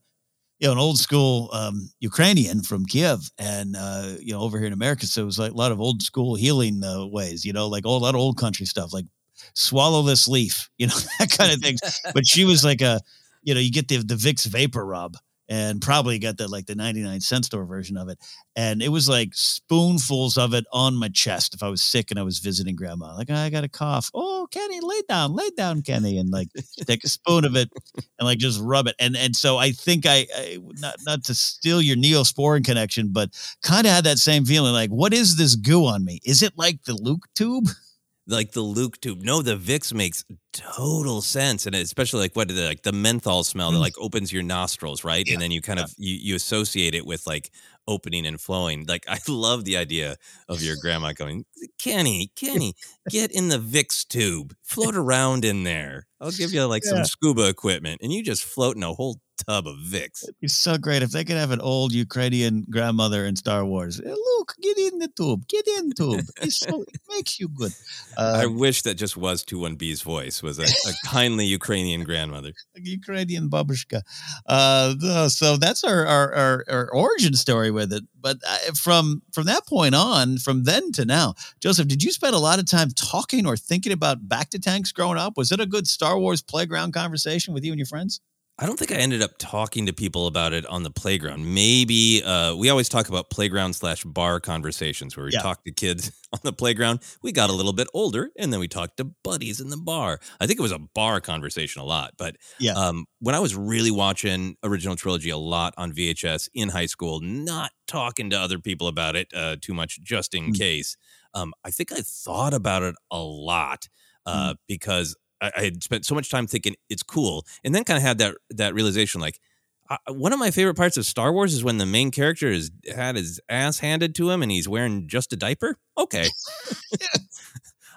you 0.58 0.66
know, 0.68 0.72
an 0.72 0.78
old 0.78 0.98
school 0.98 1.50
um, 1.52 1.90
Ukrainian 2.00 2.62
from 2.62 2.86
Kiev, 2.86 3.30
and 3.38 3.76
uh, 3.76 4.14
you 4.20 4.32
know, 4.32 4.40
over 4.40 4.58
here 4.58 4.66
in 4.66 4.72
America, 4.72 5.06
so 5.06 5.22
it 5.22 5.26
was 5.26 5.38
like 5.38 5.52
a 5.52 5.56
lot 5.56 5.72
of 5.72 5.80
old 5.80 6.02
school 6.02 6.34
healing 6.34 6.82
uh, 6.82 7.06
ways, 7.06 7.44
you 7.44 7.52
know, 7.52 7.68
like 7.68 7.84
a 7.84 7.88
lot 7.90 8.14
of 8.14 8.20
old 8.20 8.38
country 8.38 8.66
stuff, 8.66 8.92
like 8.92 9.06
swallow 9.54 10.02
this 10.02 10.26
leaf, 10.26 10.70
you 10.78 10.86
know, 10.86 10.96
that 11.18 11.30
kind 11.30 11.52
of 11.52 11.60
things. 11.60 11.80
but 12.14 12.26
she 12.26 12.44
was 12.44 12.64
like 12.64 12.80
a, 12.80 13.00
you 13.42 13.54
know, 13.54 13.60
you 13.60 13.70
get 13.70 13.88
the 13.88 13.98
the 13.98 14.14
Vicks 14.14 14.46
vapor 14.46 14.84
rub, 14.84 15.16
and 15.48 15.80
probably 15.80 16.18
got 16.18 16.36
the 16.36 16.48
like 16.48 16.66
the 16.66 16.74
99 16.74 17.20
cent 17.20 17.44
store 17.44 17.64
version 17.64 17.96
of 17.96 18.08
it. 18.08 18.18
And 18.56 18.82
it 18.82 18.88
was 18.88 19.08
like 19.08 19.30
spoonfuls 19.34 20.38
of 20.38 20.54
it 20.54 20.64
on 20.72 20.96
my 20.96 21.08
chest 21.08 21.54
if 21.54 21.62
I 21.62 21.68
was 21.68 21.82
sick 21.82 22.10
and 22.10 22.18
I 22.18 22.22
was 22.22 22.38
visiting 22.38 22.74
grandma. 22.74 23.14
Like, 23.14 23.30
I 23.30 23.50
got 23.50 23.64
a 23.64 23.68
cough. 23.68 24.10
Oh, 24.14 24.48
Kenny, 24.50 24.80
lay 24.80 25.02
down, 25.08 25.34
lay 25.34 25.50
down, 25.56 25.82
Kenny. 25.82 26.18
And 26.18 26.30
like 26.30 26.48
take 26.86 27.04
a 27.04 27.08
spoon 27.08 27.44
of 27.44 27.54
it 27.54 27.70
and 27.96 28.26
like 28.26 28.38
just 28.38 28.60
rub 28.60 28.86
it. 28.86 28.96
And 28.98 29.16
and 29.16 29.36
so 29.36 29.56
I 29.58 29.72
think 29.72 30.06
I, 30.06 30.26
I 30.34 30.58
not 30.80 30.96
not 31.04 31.24
to 31.24 31.34
steal 31.34 31.82
your 31.82 31.96
neosporin 31.96 32.64
connection, 32.64 33.08
but 33.12 33.30
kind 33.62 33.86
of 33.86 33.92
had 33.92 34.04
that 34.04 34.18
same 34.18 34.44
feeling 34.44 34.72
like, 34.72 34.90
what 34.90 35.12
is 35.12 35.36
this 35.36 35.54
goo 35.54 35.86
on 35.86 36.04
me? 36.04 36.20
Is 36.24 36.42
it 36.42 36.54
like 36.56 36.82
the 36.84 36.94
Luke 36.94 37.26
tube? 37.34 37.68
like 38.28 38.52
the 38.52 38.60
Luke 38.60 39.00
tube. 39.00 39.22
No, 39.22 39.40
the 39.42 39.56
Vicks 39.56 39.94
makes 39.94 40.24
total 40.52 41.20
sense, 41.22 41.66
and 41.66 41.74
especially 41.74 42.20
like 42.20 42.34
what 42.36 42.48
the 42.48 42.66
like 42.66 42.82
the 42.82 42.92
menthol 42.92 43.44
smell 43.44 43.70
that 43.70 43.78
Mm. 43.78 43.80
like 43.82 43.98
opens 43.98 44.32
your 44.32 44.42
nostrils, 44.42 45.04
right? 45.04 45.24
Yeah, 45.26 45.34
And 45.34 45.42
then 45.42 45.50
you 45.50 45.62
kind 45.62 45.78
of 45.78 45.92
you 45.96 46.14
you 46.20 46.34
associate 46.34 46.94
it 46.94 47.06
with 47.06 47.26
like 47.26 47.50
opening 47.88 48.26
and 48.26 48.40
flowing. 48.40 48.84
Like 48.86 49.04
I 49.08 49.18
love 49.28 49.64
the 49.64 49.76
idea 49.76 50.16
of 50.48 50.62
your 50.62 50.76
grandma 50.80 51.12
going, 51.12 51.44
Kenny, 51.78 52.30
Kenny, 52.34 52.74
get 53.10 53.30
in 53.30 53.48
the 53.48 53.58
Vicks 53.58 54.06
tube, 54.06 54.54
float 54.62 54.96
around 54.96 55.44
in 55.44 55.62
there. 55.64 56.06
I'll 56.20 56.32
give 56.32 56.52
you 56.52 56.64
like 56.66 56.82
Yeah. 56.84 56.90
some 56.96 57.04
scuba 57.04 57.48
equipment, 57.48 58.00
and 58.02 58.12
you 58.12 58.22
just 58.24 58.42
float 58.44 58.76
in 58.76 58.82
a 58.82 58.92
whole 58.92 59.20
tub 59.36 59.66
of 59.66 59.76
Vicks. 59.78 60.22
It'd 60.24 60.40
be 60.40 60.48
so 60.48 60.78
great 60.78 61.02
if 61.02 61.10
they 61.10 61.24
could 61.24 61.36
have 61.36 61.50
an 61.50 61.60
old 61.60 61.92
Ukrainian 61.92 62.64
grandmother 62.70 63.24
in 63.26 63.36
Star 63.36 63.64
Wars. 63.64 64.00
"Eh, 64.00 64.08
Luke, 64.10 64.54
get 64.62 64.76
in 64.78 64.98
the 64.98 65.08
tube. 65.08 65.46
Get 65.48 65.66
in 65.66 65.92
tube. 65.92 66.26
It's 66.42 66.58
so, 66.60 66.82
it 66.82 67.00
makes 67.10 67.38
you 67.40 67.48
good. 67.48 67.72
I 68.18 68.44
Uh, 68.44 68.50
wish 68.50 68.82
that 68.82 68.94
just 68.94 69.16
was 69.16 69.44
21B's 69.44 70.02
voice, 70.02 70.42
was 70.42 70.58
a, 70.58 70.64
a 70.64 70.92
kindly 71.04 71.46
Ukrainian 71.46 72.02
grandmother. 72.04 72.52
Ukrainian 72.76 73.48
babushka. 73.50 74.02
Uh, 74.46 75.28
so 75.28 75.56
that's 75.56 75.84
our, 75.84 76.06
our 76.06 76.34
our 76.34 76.64
our 76.68 76.90
origin 76.90 77.34
story 77.34 77.70
with 77.70 77.92
it. 77.92 78.04
But 78.20 78.38
uh, 78.46 78.72
from 78.74 79.22
from 79.32 79.44
that 79.46 79.66
point 79.66 79.94
on, 79.94 80.38
from 80.38 80.64
then 80.64 80.92
to 80.92 81.04
now, 81.04 81.34
Joseph, 81.60 81.88
did 81.88 82.02
you 82.02 82.10
spend 82.12 82.34
a 82.34 82.38
lot 82.38 82.58
of 82.58 82.66
time 82.66 82.90
talking 82.90 83.46
or 83.46 83.56
thinking 83.56 83.92
about 83.92 84.28
Bacta 84.28 84.60
tanks 84.60 84.92
growing 84.92 85.18
up? 85.18 85.36
Was 85.36 85.52
it 85.52 85.60
a 85.60 85.66
good 85.66 85.86
Star 85.86 86.18
Wars 86.18 86.42
playground 86.42 86.92
conversation 86.92 87.54
with 87.54 87.64
you 87.64 87.72
and 87.72 87.78
your 87.78 87.86
friends? 87.86 88.20
I 88.58 88.64
don't 88.64 88.78
think 88.78 88.90
I 88.90 88.94
ended 88.94 89.20
up 89.20 89.32
talking 89.38 89.84
to 89.84 89.92
people 89.92 90.26
about 90.26 90.54
it 90.54 90.64
on 90.64 90.82
the 90.82 90.90
playground. 90.90 91.52
Maybe 91.54 92.22
uh, 92.24 92.54
we 92.56 92.70
always 92.70 92.88
talk 92.88 93.06
about 93.10 93.28
playground 93.28 93.74
slash 93.74 94.02
bar 94.04 94.40
conversations 94.40 95.14
where 95.14 95.26
we 95.26 95.32
Yeah. 95.32 95.40
talk 95.42 95.62
to 95.64 95.72
kids 95.72 96.10
on 96.32 96.40
the 96.42 96.54
playground. 96.54 97.00
We 97.22 97.32
got 97.32 97.50
a 97.50 97.52
little 97.52 97.74
bit 97.74 97.86
older, 97.92 98.30
and 98.38 98.50
then 98.50 98.58
we 98.60 98.66
talked 98.66 98.96
to 98.96 99.04
buddies 99.22 99.60
in 99.60 99.68
the 99.68 99.76
bar. 99.76 100.20
I 100.40 100.46
think 100.46 100.58
it 100.58 100.62
was 100.62 100.72
a 100.72 100.78
bar 100.78 101.20
conversation 101.20 101.82
a 101.82 101.84
lot. 101.84 102.14
But 102.16 102.36
Yeah. 102.58 102.72
um, 102.72 103.04
when 103.18 103.34
I 103.34 103.40
was 103.40 103.54
really 103.54 103.90
watching 103.90 104.56
original 104.64 104.96
trilogy 104.96 105.28
a 105.28 105.36
lot 105.36 105.74
on 105.76 105.92
VHS 105.92 106.48
in 106.54 106.70
high 106.70 106.86
school, 106.86 107.20
not 107.20 107.72
talking 107.86 108.30
to 108.30 108.40
other 108.40 108.58
people 108.58 108.86
about 108.88 109.16
it 109.16 109.28
uh, 109.34 109.56
too 109.60 109.74
much, 109.74 110.00
just 110.02 110.32
in 110.34 110.52
Mm. 110.52 110.58
case, 110.58 110.96
um, 111.34 111.52
I 111.62 111.70
think 111.70 111.92
I 111.92 112.00
thought 112.00 112.54
about 112.54 112.82
it 112.82 112.94
a 113.10 113.18
lot 113.18 113.86
uh, 114.24 114.54
Mm. 114.54 114.56
because 114.66 115.14
I, 115.40 115.52
I 115.56 115.62
had 115.64 115.82
spent 115.82 116.04
so 116.04 116.14
much 116.14 116.30
time 116.30 116.46
thinking 116.46 116.74
it's 116.88 117.02
cool, 117.02 117.46
and 117.64 117.74
then 117.74 117.84
kind 117.84 117.96
of 117.96 118.02
had 118.02 118.18
that 118.18 118.36
that 118.50 118.74
realization 118.74 119.20
like. 119.20 119.40
I, 119.88 119.98
one 120.08 120.32
of 120.32 120.40
my 120.40 120.50
favorite 120.50 120.74
parts 120.74 120.96
of 120.96 121.06
Star 121.06 121.32
Wars 121.32 121.54
is 121.54 121.62
when 121.62 121.78
the 121.78 121.86
main 121.86 122.10
character 122.10 122.50
has 122.52 122.72
had 122.92 123.14
his 123.14 123.40
ass 123.48 123.78
handed 123.78 124.16
to 124.16 124.28
him 124.28 124.42
and 124.42 124.50
he's 124.50 124.68
wearing 124.68 125.06
just 125.06 125.32
a 125.32 125.36
diaper. 125.36 125.78
Okay, 125.96 126.26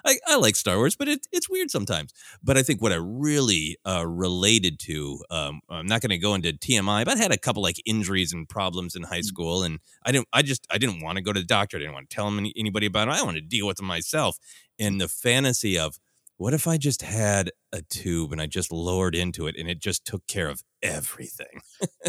I, 0.04 0.18
I 0.26 0.36
like 0.36 0.56
Star 0.56 0.76
Wars, 0.76 0.96
but 0.96 1.08
it, 1.08 1.26
it's 1.32 1.48
weird 1.48 1.70
sometimes. 1.70 2.12
But 2.42 2.56
I 2.56 2.62
think 2.62 2.80
what 2.80 2.92
I 2.92 2.98
really 3.00 3.78
uh, 3.86 4.06
related 4.06 4.78
to, 4.80 5.24
um, 5.30 5.60
I'm 5.68 5.86
not 5.86 6.00
going 6.00 6.10
to 6.10 6.18
go 6.18 6.34
into 6.34 6.52
TMI, 6.52 7.04
but 7.04 7.16
I 7.16 7.20
had 7.20 7.32
a 7.32 7.38
couple 7.38 7.62
like 7.62 7.76
injuries 7.86 8.32
and 8.32 8.48
problems 8.48 8.94
in 8.94 9.02
high 9.02 9.20
school, 9.20 9.62
and 9.62 9.80
I 10.04 10.12
didn't, 10.12 10.28
I 10.32 10.42
just, 10.42 10.66
I 10.70 10.78
didn't 10.78 11.02
want 11.02 11.16
to 11.16 11.22
go 11.22 11.32
to 11.32 11.40
the 11.40 11.46
doctor. 11.46 11.76
I 11.76 11.80
didn't 11.80 11.94
want 11.94 12.10
to 12.10 12.14
tell 12.14 12.28
any, 12.28 12.52
anybody 12.56 12.86
about 12.86 13.08
it. 13.08 13.14
I 13.14 13.22
wanted 13.22 13.42
to 13.42 13.56
deal 13.56 13.66
with 13.66 13.76
them 13.76 13.86
myself. 13.86 14.38
And 14.78 15.00
the 15.00 15.08
fantasy 15.08 15.78
of 15.78 15.98
what 16.40 16.54
if 16.54 16.66
I 16.66 16.78
just 16.78 17.02
had 17.02 17.50
a 17.70 17.82
tube 17.82 18.32
and 18.32 18.40
I 18.40 18.46
just 18.46 18.72
lowered 18.72 19.14
into 19.14 19.46
it 19.46 19.56
and 19.58 19.68
it 19.68 19.78
just 19.78 20.06
took 20.06 20.26
care 20.26 20.48
of 20.48 20.62
everything. 20.82 21.60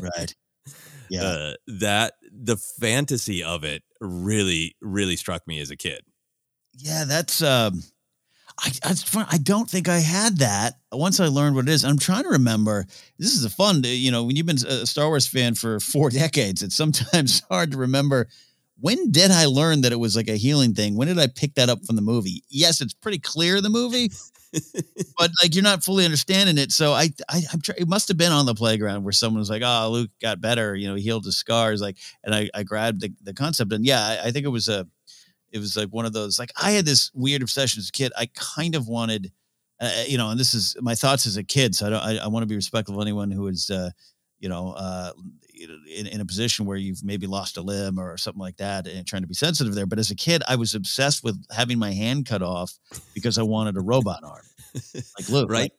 Right. 0.01 0.33
Yeah. 1.09 1.23
Uh, 1.23 1.53
that 1.79 2.13
the 2.31 2.55
fantasy 2.55 3.43
of 3.43 3.63
it 3.65 3.81
really, 3.99 4.75
really 4.79 5.15
struck 5.17 5.45
me 5.45 5.59
as 5.59 5.71
a 5.71 5.75
kid. 5.75 6.01
Yeah, 6.73 7.03
that's 7.05 7.41
um 7.41 7.81
I 8.63 8.71
that's 8.81 9.03
fun. 9.03 9.25
I 9.29 9.39
don't 9.39 9.69
think 9.69 9.89
I 9.89 9.97
had 9.97 10.37
that 10.37 10.75
once 10.91 11.19
I 11.19 11.25
learned 11.27 11.55
what 11.55 11.67
it 11.67 11.71
is. 11.71 11.83
I'm 11.83 11.97
trying 11.97 12.23
to 12.23 12.29
remember. 12.29 12.85
This 13.17 13.33
is 13.33 13.43
a 13.43 13.49
fun, 13.49 13.81
you 13.83 14.11
know, 14.11 14.23
when 14.23 14.35
you've 14.35 14.45
been 14.45 14.65
a 14.65 14.85
Star 14.85 15.07
Wars 15.07 15.27
fan 15.27 15.55
for 15.55 15.79
four 15.81 16.09
decades, 16.11 16.61
it's 16.61 16.75
sometimes 16.75 17.41
hard 17.49 17.71
to 17.71 17.77
remember 17.77 18.29
when 18.81 19.11
did 19.11 19.31
I 19.31 19.45
learn 19.45 19.81
that 19.81 19.91
it 19.91 19.99
was 19.99 20.15
like 20.15 20.27
a 20.27 20.35
healing 20.35 20.73
thing? 20.73 20.95
When 20.95 21.07
did 21.07 21.19
I 21.19 21.27
pick 21.27 21.53
that 21.55 21.69
up 21.69 21.85
from 21.85 21.95
the 21.95 22.01
movie? 22.01 22.43
Yes, 22.49 22.81
it's 22.81 22.93
pretty 22.93 23.19
clear 23.19 23.57
in 23.57 23.63
the 23.63 23.69
movie, 23.69 24.11
but 25.17 25.31
like 25.41 25.53
you're 25.55 25.63
not 25.63 25.83
fully 25.83 26.03
understanding 26.03 26.57
it. 26.57 26.71
So 26.71 26.93
I, 26.93 27.09
I, 27.29 27.43
I'm 27.53 27.61
try- 27.61 27.75
it 27.77 27.87
must 27.87 28.07
have 28.07 28.17
been 28.17 28.31
on 28.31 28.45
the 28.45 28.55
playground 28.55 29.03
where 29.03 29.11
someone 29.13 29.39
was 29.39 29.49
like, 29.49 29.61
"Oh, 29.63 29.89
Luke 29.91 30.11
got 30.21 30.41
better," 30.41 30.75
you 30.75 30.87
know, 30.87 30.95
he 30.95 31.03
healed 31.03 31.25
his 31.25 31.37
scars. 31.37 31.81
Like, 31.81 31.97
and 32.23 32.33
I, 32.35 32.49
I 32.53 32.63
grabbed 32.63 33.01
the, 33.01 33.13
the 33.21 33.33
concept, 33.33 33.71
and 33.71 33.85
yeah, 33.85 34.19
I, 34.23 34.27
I 34.27 34.31
think 34.31 34.45
it 34.45 34.49
was 34.49 34.67
a, 34.67 34.87
it 35.51 35.59
was 35.59 35.77
like 35.77 35.89
one 35.89 36.05
of 36.05 36.13
those. 36.13 36.39
Like, 36.39 36.51
I 36.61 36.71
had 36.71 36.85
this 36.85 37.11
weird 37.13 37.41
obsession 37.41 37.79
as 37.79 37.89
a 37.89 37.91
kid. 37.91 38.11
I 38.17 38.27
kind 38.33 38.75
of 38.75 38.87
wanted, 38.87 39.31
uh, 39.79 40.03
you 40.07 40.17
know, 40.17 40.29
and 40.29 40.39
this 40.39 40.53
is 40.53 40.75
my 40.81 40.95
thoughts 40.95 41.25
as 41.25 41.37
a 41.37 41.43
kid. 41.43 41.75
So 41.75 41.87
I 41.87 41.89
don't, 41.89 42.01
I, 42.01 42.17
I 42.23 42.27
want 42.27 42.43
to 42.43 42.47
be 42.47 42.55
respectful 42.55 42.95
of 42.95 43.01
anyone 43.01 43.31
who 43.31 43.47
is, 43.47 43.69
uh, 43.69 43.91
you 44.39 44.49
know, 44.49 44.71
uh, 44.71 45.11
in, 45.69 46.07
in 46.07 46.21
a 46.21 46.25
position 46.25 46.65
where 46.65 46.77
you've 46.77 47.03
maybe 47.03 47.27
lost 47.27 47.57
a 47.57 47.61
limb 47.61 47.99
or 47.99 48.17
something 48.17 48.39
like 48.41 48.57
that 48.57 48.87
and 48.87 49.05
trying 49.05 49.21
to 49.21 49.27
be 49.27 49.33
sensitive 49.33 49.75
there. 49.75 49.85
But 49.85 49.99
as 49.99 50.09
a 50.11 50.15
kid, 50.15 50.41
I 50.47 50.55
was 50.55 50.73
obsessed 50.73 51.23
with 51.23 51.43
having 51.51 51.77
my 51.79 51.91
hand 51.91 52.25
cut 52.25 52.41
off 52.41 52.73
because 53.13 53.37
I 53.37 53.43
wanted 53.43 53.77
a 53.77 53.81
robot 53.81 54.23
arm. 54.23 54.45
Like 54.93 55.29
Luke, 55.29 55.49
Right. 55.51 55.61
like, 55.61 55.73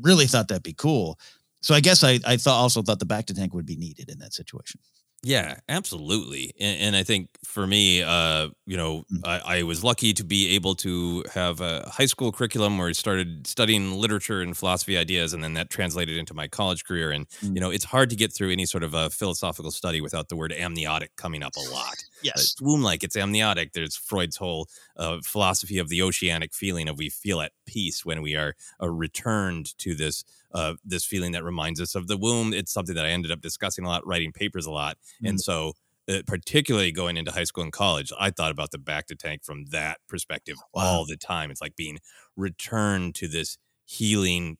really 0.00 0.26
thought 0.26 0.48
that'd 0.48 0.62
be 0.62 0.72
cool. 0.74 1.18
So 1.60 1.74
I 1.74 1.80
guess 1.80 2.04
I, 2.04 2.20
I 2.26 2.36
thought 2.36 2.60
also 2.60 2.82
thought 2.82 2.98
the 3.00 3.06
Bacta 3.06 3.34
tank 3.34 3.54
would 3.54 3.66
be 3.66 3.76
needed 3.76 4.08
in 4.10 4.18
that 4.20 4.32
situation. 4.32 4.80
Yeah, 5.24 5.56
absolutely. 5.68 6.54
And, 6.60 6.80
and 6.80 6.96
I 6.96 7.02
think 7.02 7.28
for 7.44 7.66
me, 7.66 8.04
uh, 8.04 8.50
you 8.66 8.76
know, 8.76 9.02
Mm. 9.12 9.20
I, 9.24 9.58
I 9.58 9.62
was 9.64 9.82
lucky 9.82 10.12
to 10.14 10.22
be 10.22 10.54
able 10.54 10.76
to 10.76 11.24
have 11.34 11.60
a 11.60 11.88
high 11.90 12.06
school 12.06 12.30
curriculum 12.30 12.78
where 12.78 12.88
I 12.88 12.92
started 12.92 13.44
studying 13.46 13.94
literature 13.94 14.42
and 14.42 14.56
philosophy 14.56 14.96
ideas, 14.96 15.32
and 15.34 15.42
then 15.42 15.54
that 15.54 15.70
translated 15.70 16.16
into 16.16 16.34
my 16.34 16.46
college 16.46 16.84
career. 16.84 17.10
And, 17.10 17.26
Mm. 17.42 17.54
you 17.56 17.60
know, 17.60 17.70
it's 17.70 17.84
hard 17.84 18.10
to 18.10 18.16
get 18.16 18.32
through 18.32 18.52
any 18.52 18.64
sort 18.64 18.84
of 18.84 18.94
a 18.94 19.10
philosophical 19.10 19.72
study 19.72 20.00
without 20.00 20.28
the 20.28 20.36
word 20.36 20.52
amniotic 20.52 21.16
coming 21.16 21.42
up 21.42 21.56
a 21.56 21.70
lot. 21.74 21.96
Yes. 22.22 22.34
It's 22.36 22.60
womb 22.60 22.82
like, 22.82 23.04
it's 23.04 23.16
amniotic. 23.16 23.72
There's 23.72 23.96
Freud's 23.96 24.36
whole 24.36 24.68
uh, 24.96 25.18
philosophy 25.24 25.78
of 25.78 25.88
the 25.88 26.02
oceanic 26.02 26.52
feeling 26.54 26.88
of 26.88 26.98
we 26.98 27.08
feel 27.10 27.40
at 27.40 27.52
peace 27.66 28.04
when 28.04 28.22
we 28.22 28.34
are 28.34 28.54
uh, 28.82 28.88
returned 28.88 29.76
to 29.78 29.94
this 29.94 30.24
uh, 30.52 30.74
this 30.84 31.04
feeling 31.04 31.32
that 31.32 31.44
reminds 31.44 31.80
us 31.80 31.94
of 31.94 32.08
the 32.08 32.16
womb. 32.16 32.52
It's 32.54 32.72
something 32.72 32.94
that 32.94 33.04
I 33.04 33.10
ended 33.10 33.30
up 33.30 33.40
discussing 33.42 33.84
a 33.84 33.88
lot, 33.88 34.06
writing 34.06 34.32
papers 34.32 34.64
a 34.66 34.70
lot. 34.70 34.96
Mm. 35.22 35.28
And 35.30 35.40
so, 35.40 35.74
uh, 36.08 36.22
particularly 36.26 36.90
going 36.90 37.18
into 37.18 37.30
high 37.30 37.44
school 37.44 37.62
and 37.64 37.72
college, 37.72 38.10
I 38.18 38.30
thought 38.30 38.50
about 38.50 38.70
the 38.70 38.78
Bacta 38.78 39.18
tank 39.18 39.44
from 39.44 39.66
that 39.66 39.98
perspective 40.08 40.56
Wow. 40.72 40.82
all 40.84 41.04
the 41.06 41.18
time. 41.18 41.50
It's 41.50 41.60
like 41.60 41.76
being 41.76 41.98
returned 42.34 43.14
to 43.16 43.28
this 43.28 43.58
healing, 43.84 44.56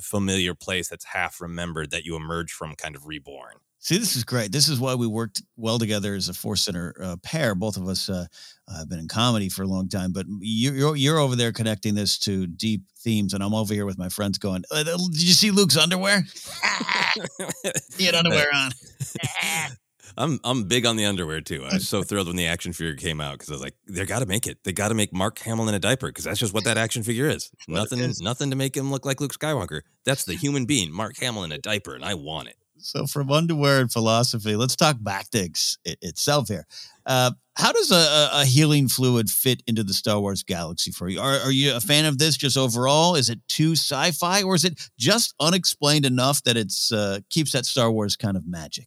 familiar 0.00 0.54
place 0.54 0.88
that's 0.88 1.06
half 1.06 1.40
remembered 1.40 1.90
that 1.90 2.04
you 2.04 2.16
emerge 2.16 2.52
from 2.52 2.74
kind 2.76 2.94
of 2.96 3.06
reborn. 3.06 3.56
See, 3.82 3.96
this 3.96 4.14
is 4.14 4.24
great. 4.24 4.52
This 4.52 4.68
is 4.68 4.78
why 4.78 4.94
we 4.94 5.06
worked 5.06 5.40
well 5.56 5.78
together 5.78 6.14
as 6.14 6.28
a 6.28 6.34
Force 6.34 6.62
Center 6.62 6.94
uh, 7.02 7.16
pair. 7.22 7.54
Both 7.54 7.78
of 7.78 7.88
us 7.88 8.10
uh, 8.10 8.26
have 8.68 8.90
been 8.90 8.98
in 8.98 9.08
comedy 9.08 9.48
for 9.48 9.62
a 9.62 9.66
long 9.66 9.88
time, 9.88 10.12
but 10.12 10.26
you're, 10.40 10.74
you're 10.74 10.96
you're 10.96 11.18
over 11.18 11.34
there 11.34 11.50
connecting 11.50 11.94
this 11.94 12.18
to 12.20 12.46
deep 12.46 12.82
themes, 12.98 13.32
and 13.32 13.42
I'm 13.42 13.54
over 13.54 13.72
here 13.72 13.86
with 13.86 13.96
my 13.96 14.10
friends 14.10 14.36
going, 14.36 14.64
"Uh, 14.70 14.82
"Did 14.82 15.22
you 15.22 15.32
see 15.32 15.50
Luke's 15.50 15.78
underwear? 15.78 16.20
he 17.96 18.04
had 18.04 18.14
underwear 18.24 18.48
on." 18.54 18.72
I'm 20.18 20.40
I'm 20.44 20.64
big 20.64 20.84
on 20.84 20.96
the 20.96 21.06
underwear 21.06 21.40
too. 21.40 21.64
I 21.64 21.74
was 21.74 21.88
so 21.88 22.02
thrilled 22.02 22.26
when 22.26 22.36
the 22.36 22.46
action 22.46 22.74
figure 22.74 22.96
came 22.96 23.18
out 23.18 23.32
because 23.32 23.48
I 23.48 23.52
was 23.52 23.62
like, 23.62 23.76
they 23.88 24.04
got 24.04 24.18
to 24.18 24.26
make 24.26 24.46
it. 24.46 24.62
They 24.64 24.72
got 24.72 24.88
to 24.88 24.94
make 24.94 25.14
Mark 25.14 25.38
Hamill 25.38 25.68
in 25.70 25.74
a 25.74 25.78
diaper 25.78 26.08
because 26.08 26.24
that's 26.24 26.38
just 26.38 26.52
what 26.52 26.64
that 26.64 26.76
action 26.76 27.02
figure 27.02 27.28
is. 27.28 27.50
What 27.66 27.76
nothing, 27.76 28.00
is. 28.00 28.20
nothing 28.20 28.50
to 28.50 28.56
make 28.56 28.76
him 28.76 28.90
look 28.90 29.06
like 29.06 29.22
Luke 29.22 29.32
Skywalker. 29.32 29.80
That's 30.04 30.24
the 30.24 30.34
human 30.34 30.66
being, 30.66 30.92
Mark 30.92 31.16
Hamill 31.18 31.44
in 31.44 31.52
a 31.52 31.58
diaper, 31.58 31.94
and 31.94 32.04
I 32.04 32.14
want 32.14 32.48
it. 32.48 32.56
So, 32.82 33.06
from 33.06 33.30
underwear 33.30 33.80
and 33.80 33.90
philosophy, 33.92 34.56
let's 34.56 34.76
talk 34.76 34.96
back 35.00 35.30
to 35.30 35.38
it 35.44 35.98
itself 36.02 36.48
here. 36.48 36.66
Uh, 37.06 37.32
how 37.56 37.72
does 37.72 37.90
a, 37.90 37.94
a- 37.94 38.42
a 38.42 38.44
healing 38.44 38.88
fluid 38.88 39.28
fit 39.28 39.62
into 39.66 39.82
the 39.82 39.92
Star 39.92 40.20
Wars 40.20 40.42
galaxy 40.42 40.90
for 40.90 41.08
you? 41.08 41.20
Are, 41.20 41.38
are 41.40 41.50
you 41.52 41.74
a 41.74 41.80
fan 41.80 42.04
of 42.06 42.18
this 42.18 42.36
just 42.36 42.56
overall? 42.56 43.16
Is 43.16 43.28
it 43.28 43.40
too 43.48 43.72
sci-fi, 43.72 44.42
or 44.42 44.54
is 44.54 44.64
it 44.64 44.80
just 44.98 45.34
unexplained 45.40 46.06
enough 46.06 46.42
that 46.44 46.56
it's 46.56 46.90
uh, 46.92 47.20
keeps 47.30 47.52
that 47.52 47.66
Star 47.66 47.90
Wars 47.90 48.16
kind 48.16 48.36
of 48.36 48.46
magic? 48.46 48.86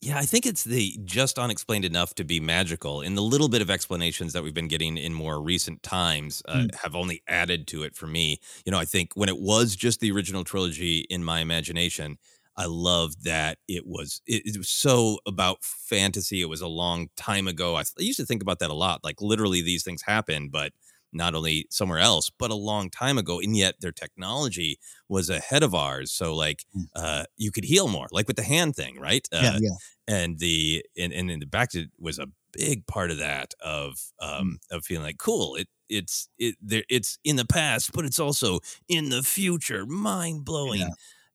Yeah, 0.00 0.18
I 0.18 0.22
think 0.22 0.46
it's 0.46 0.64
the 0.64 0.98
just 1.04 1.38
unexplained 1.38 1.84
enough 1.84 2.12
to 2.16 2.24
be 2.24 2.40
magical. 2.40 3.02
And 3.02 3.16
the 3.16 3.22
little 3.22 3.48
bit 3.48 3.62
of 3.62 3.70
explanations 3.70 4.32
that 4.32 4.42
we've 4.42 4.52
been 4.52 4.66
getting 4.66 4.96
in 4.98 5.14
more 5.14 5.40
recent 5.40 5.82
times 5.84 6.42
uh, 6.48 6.54
Mm. 6.62 6.74
have 6.74 6.96
only 6.96 7.22
added 7.28 7.68
to 7.68 7.84
it 7.84 7.94
for 7.94 8.08
me. 8.08 8.40
You 8.66 8.72
know, 8.72 8.78
I 8.80 8.84
think 8.84 9.12
when 9.14 9.28
it 9.28 9.38
was 9.38 9.76
just 9.76 10.00
the 10.00 10.10
original 10.10 10.42
trilogy 10.42 11.06
in 11.08 11.22
my 11.22 11.38
imagination, 11.38 12.18
I 12.56 12.66
loved 12.66 13.24
that 13.24 13.58
it 13.68 13.86
was 13.86 14.20
it, 14.26 14.42
it 14.44 14.58
was 14.58 14.68
so 14.68 15.18
about 15.26 15.62
fantasy. 15.64 16.40
It 16.40 16.48
was 16.48 16.60
a 16.60 16.68
long 16.68 17.08
time 17.16 17.48
ago. 17.48 17.76
I, 17.76 17.80
I 17.82 18.02
used 18.02 18.18
to 18.20 18.26
think 18.26 18.42
about 18.42 18.58
that 18.60 18.70
a 18.70 18.74
lot. 18.74 19.02
Like 19.04 19.20
literally, 19.20 19.62
these 19.62 19.84
things 19.84 20.02
happen, 20.02 20.48
but 20.50 20.72
not 21.14 21.34
only 21.34 21.66
somewhere 21.70 21.98
else, 21.98 22.30
but 22.30 22.50
a 22.50 22.54
long 22.54 22.88
time 22.90 23.18
ago. 23.18 23.38
And 23.38 23.56
yet 23.56 23.76
their 23.80 23.92
technology 23.92 24.78
was 25.08 25.28
ahead 25.28 25.62
of 25.62 25.74
ours. 25.74 26.10
So 26.12 26.34
like 26.34 26.64
Mm. 26.74 26.84
uh, 26.94 27.24
you 27.36 27.50
could 27.52 27.64
heal 27.64 27.88
more, 27.88 28.06
like 28.10 28.26
with 28.28 28.36
the 28.36 28.42
hand 28.42 28.76
thing, 28.76 28.98
right? 28.98 29.26
Uh, 29.32 29.40
yeah, 29.42 29.58
yeah. 29.60 29.76
and 30.06 30.38
the 30.38 30.84
and 30.96 31.12
and 31.12 31.30
in 31.30 31.40
the 31.40 31.46
back 31.46 31.70
was 31.98 32.18
a 32.18 32.28
big 32.52 32.86
part 32.86 33.10
of 33.10 33.18
that 33.18 33.54
of 33.60 34.12
um 34.20 34.58
of 34.70 34.84
feeling 34.84 35.04
like 35.04 35.16
cool 35.16 35.56
it 35.56 35.68
it's 35.88 36.28
it 36.38 36.54
there 36.60 36.84
it's 36.88 37.18
in 37.24 37.36
the 37.36 37.46
past, 37.46 37.92
but 37.92 38.04
it's 38.04 38.18
also 38.18 38.60
in 38.88 39.08
the 39.10 39.22
future. 39.22 39.86
Mind 39.86 40.44
blowing. 40.44 40.80
Yeah. 40.80 40.88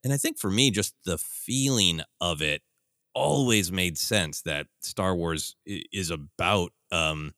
And 0.03 0.13
I 0.13 0.17
think 0.17 0.37
for 0.39 0.49
me, 0.49 0.71
just 0.71 0.95
the 1.05 1.17
feeling 1.17 2.01
of 2.21 2.41
it 2.41 2.61
always 3.13 3.71
made 3.71 3.97
sense 3.97 4.41
that 4.43 4.67
Star 4.81 5.15
Wars 5.15 5.55
is 5.65 6.11
about 6.11 6.71
um 6.91 7.33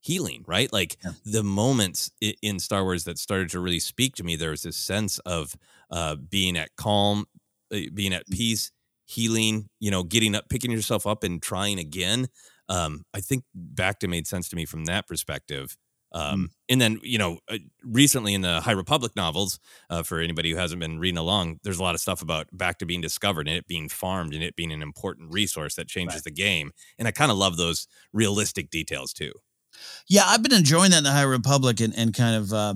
healing, 0.00 0.44
right? 0.46 0.72
Like 0.72 0.96
Yeah. 1.04 1.12
the 1.24 1.42
moments 1.44 2.10
in 2.42 2.58
Star 2.58 2.82
Wars 2.82 3.04
that 3.04 3.18
started 3.18 3.50
to 3.50 3.60
really 3.60 3.78
speak 3.80 4.14
to 4.16 4.24
me, 4.24 4.36
there 4.36 4.50
was 4.50 4.62
this 4.62 4.76
sense 4.76 5.18
of 5.20 5.54
uh 5.90 6.16
being 6.16 6.56
at 6.56 6.70
calm, 6.76 7.24
uh, 7.74 7.80
being 7.94 8.12
at 8.12 8.26
peace, 8.30 8.70
healing, 9.06 9.68
you 9.80 9.90
know, 9.90 10.02
getting 10.02 10.34
up, 10.34 10.48
picking 10.48 10.70
yourself 10.70 11.06
up 11.06 11.24
and 11.24 11.42
trying 11.42 11.78
again. 11.78 12.28
Um, 12.68 13.04
I 13.14 13.20
think 13.20 13.44
Bacta 13.56 14.08
made 14.08 14.26
sense 14.26 14.48
to 14.50 14.56
me 14.56 14.64
from 14.66 14.84
that 14.86 15.06
perspective. 15.06 15.76
Um, 16.14 16.50
And 16.68 16.80
then, 16.80 17.00
you 17.02 17.18
know, 17.18 17.38
uh, 17.48 17.58
recently 17.84 18.32
in 18.34 18.40
the 18.42 18.60
High 18.60 18.72
Republic 18.72 19.12
novels, 19.16 19.58
uh, 19.90 20.02
for 20.02 20.20
anybody 20.20 20.50
who 20.50 20.56
hasn't 20.56 20.80
been 20.80 20.98
reading 20.98 21.18
along, 21.18 21.58
there's 21.64 21.78
a 21.78 21.82
lot 21.82 21.94
of 21.94 22.00
stuff 22.00 22.22
about 22.22 22.46
Bacta 22.56 22.86
being 22.86 23.00
discovered 23.00 23.46
and 23.48 23.56
it 23.56 23.66
being 23.66 23.88
farmed 23.88 24.32
and 24.34 24.42
it 24.42 24.56
being 24.56 24.72
an 24.72 24.82
important 24.82 25.32
resource 25.32 25.74
that 25.74 25.88
changes 25.88 26.16
Right. 26.16 26.24
the 26.24 26.30
game. 26.30 26.72
And 26.98 27.08
I 27.08 27.10
kind 27.10 27.30
of 27.30 27.36
love 27.36 27.56
those 27.56 27.86
realistic 28.12 28.70
details 28.70 29.12
too. 29.12 29.32
Yeah, 30.06 30.24
I've 30.26 30.42
been 30.42 30.52
enjoying 30.54 30.90
that 30.92 30.98
in 30.98 31.04
the 31.04 31.12
High 31.12 31.22
Republic 31.22 31.80
and, 31.80 31.94
and 31.96 32.14
kind 32.14 32.36
of 32.36 32.52
uh, 32.52 32.74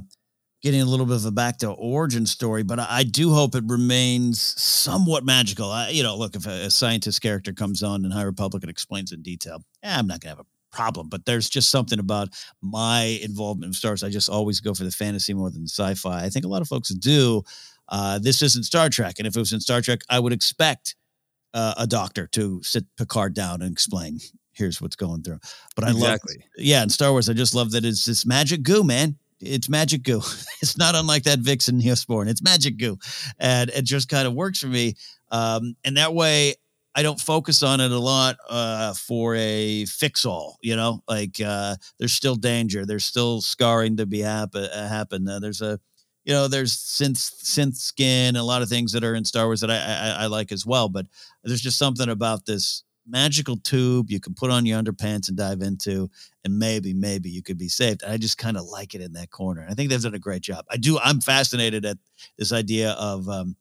getting 0.62 0.80
a 0.80 0.86
little 0.86 1.06
bit 1.06 1.16
of 1.16 1.24
a 1.26 1.30
Bacta 1.30 1.74
origin 1.78 2.26
story, 2.26 2.62
but 2.62 2.78
I, 2.80 2.86
I 2.90 3.02
do 3.04 3.32
hope 3.32 3.54
it 3.54 3.64
remains 3.66 4.40
somewhat 4.60 5.24
magical. 5.24 5.70
I, 5.70 5.90
you 5.90 6.02
know, 6.02 6.16
look, 6.16 6.34
if 6.36 6.46
a, 6.46 6.66
a 6.66 6.70
scientist 6.70 7.20
character 7.22 7.52
comes 7.52 7.82
on 7.82 8.04
in 8.04 8.10
High 8.10 8.22
Republic 8.22 8.62
and 8.62 8.70
explains 8.70 9.12
in 9.12 9.22
detail, 9.22 9.62
eh, 9.82 9.94
I'm 9.96 10.06
not 10.06 10.20
going 10.20 10.34
to 10.34 10.38
have 10.38 10.46
a 10.46 10.48
problem. 10.76 11.08
But 11.08 11.24
there's 11.24 11.48
just 11.48 11.70
something 11.70 11.98
about 11.98 12.28
my 12.60 13.18
involvement 13.22 13.70
in 13.70 13.72
Star 13.72 13.92
Wars. 13.92 14.04
I 14.04 14.10
just 14.10 14.28
always 14.28 14.60
go 14.60 14.74
for 14.74 14.84
the 14.84 14.90
fantasy 14.90 15.32
more 15.32 15.50
than 15.50 15.64
sci-fi. 15.64 16.24
I 16.24 16.28
think 16.28 16.44
a 16.44 16.48
lot 16.48 16.62
of 16.62 16.68
folks 16.68 16.90
do. 16.90 17.42
Uh, 17.88 18.18
this 18.18 18.42
isn't 18.42 18.64
Star 18.64 18.88
Trek, 18.88 19.14
and 19.18 19.26
if 19.26 19.36
it 19.36 19.38
was 19.38 19.52
in 19.52 19.60
Star 19.60 19.80
Trek, 19.80 20.00
I 20.10 20.18
would 20.18 20.32
expect 20.32 20.96
uh, 21.54 21.74
a 21.78 21.86
doctor 21.86 22.26
to 22.28 22.62
sit 22.62 22.84
Picard 22.98 23.34
down 23.34 23.62
and 23.62 23.72
explain. 23.72 24.18
Here's 24.52 24.80
what's 24.80 24.96
going 24.96 25.22
through. 25.22 25.38
But 25.74 25.84
I 25.84 25.92
love 25.92 26.20
yeah, 26.56 26.82
in 26.82 26.88
Star 26.88 27.12
Wars, 27.12 27.28
I 27.28 27.32
just 27.32 27.54
love 27.54 27.70
that 27.72 27.84
it's 27.84 28.04
this 28.04 28.26
magic 28.26 28.62
goo, 28.62 28.84
man. 28.84 29.16
It's 29.40 29.68
magic 29.68 30.02
goo. 30.02 30.22
It's 30.62 30.78
not 30.78 30.94
unlike 30.94 31.24
that 31.24 31.40
Vixen 31.40 31.80
Neosporin. 31.80 32.28
It's 32.28 32.42
magic 32.42 32.78
goo, 32.78 32.98
and 33.38 33.70
it 33.70 33.84
just 33.84 34.08
kind 34.08 34.26
of 34.26 34.34
works 34.34 34.58
for 34.58 34.66
me. 34.66 34.94
Um, 35.30 35.76
and 35.84 35.96
that 35.98 36.14
way, 36.14 36.54
I 36.96 37.02
don't 37.02 37.20
focus 37.20 37.62
on 37.62 37.80
it 37.80 37.92
a 37.92 37.98
lot 37.98 38.38
uh, 38.48 38.94
for 38.94 39.34
a 39.36 39.84
fix 39.84 40.24
all. 40.24 40.56
You 40.62 40.76
know, 40.76 41.02
like 41.06 41.38
uh, 41.44 41.76
there's 41.98 42.14
still 42.14 42.36
danger. 42.36 42.86
There's 42.86 43.04
still 43.04 43.42
scarring 43.42 43.98
to 43.98 44.06
be 44.06 44.20
happen. 44.20 44.64
Uh, 44.64 44.88
happen. 44.88 45.28
Uh, 45.28 45.38
there's 45.38 45.60
a 45.60 45.78
you 46.24 46.32
know, 46.32 46.48
there's 46.48 46.76
synth 46.76 47.18
synth 47.44 47.76
skin, 47.76 48.34
a 48.34 48.42
lot 48.42 48.62
of 48.62 48.68
things 48.68 48.92
that 48.92 49.04
are 49.04 49.14
in 49.14 49.24
Star 49.24 49.46
Wars 49.46 49.60
that 49.60 49.70
I, 49.70 49.76
I 49.76 50.24
I 50.24 50.26
like 50.26 50.50
as 50.50 50.66
well. 50.66 50.88
But 50.88 51.06
there's 51.44 51.60
just 51.60 51.78
something 51.78 52.08
about 52.08 52.46
this 52.46 52.82
magical 53.06 53.56
tube 53.58 54.10
you 54.10 54.18
can 54.18 54.34
put 54.34 54.50
on 54.50 54.66
your 54.66 54.82
underpants 54.82 55.28
and 55.28 55.36
dive 55.36 55.60
into, 55.60 56.10
and 56.44 56.58
maybe 56.58 56.94
maybe 56.94 57.30
you 57.30 57.42
could 57.42 57.58
be 57.58 57.68
saved. 57.68 58.02
I 58.04 58.16
just 58.16 58.38
kind 58.38 58.56
of 58.56 58.64
like 58.64 58.94
it 58.94 59.02
in 59.02 59.12
that 59.12 59.30
corner. 59.30 59.66
I 59.68 59.74
think 59.74 59.90
they've 59.90 60.02
done 60.02 60.14
a 60.14 60.18
great 60.18 60.42
job. 60.42 60.64
I 60.70 60.78
do. 60.78 60.98
I'm 60.98 61.20
fascinated 61.20 61.84
at 61.84 61.98
this 62.38 62.52
idea 62.52 62.92
of 62.92 63.28
um, 63.28 63.54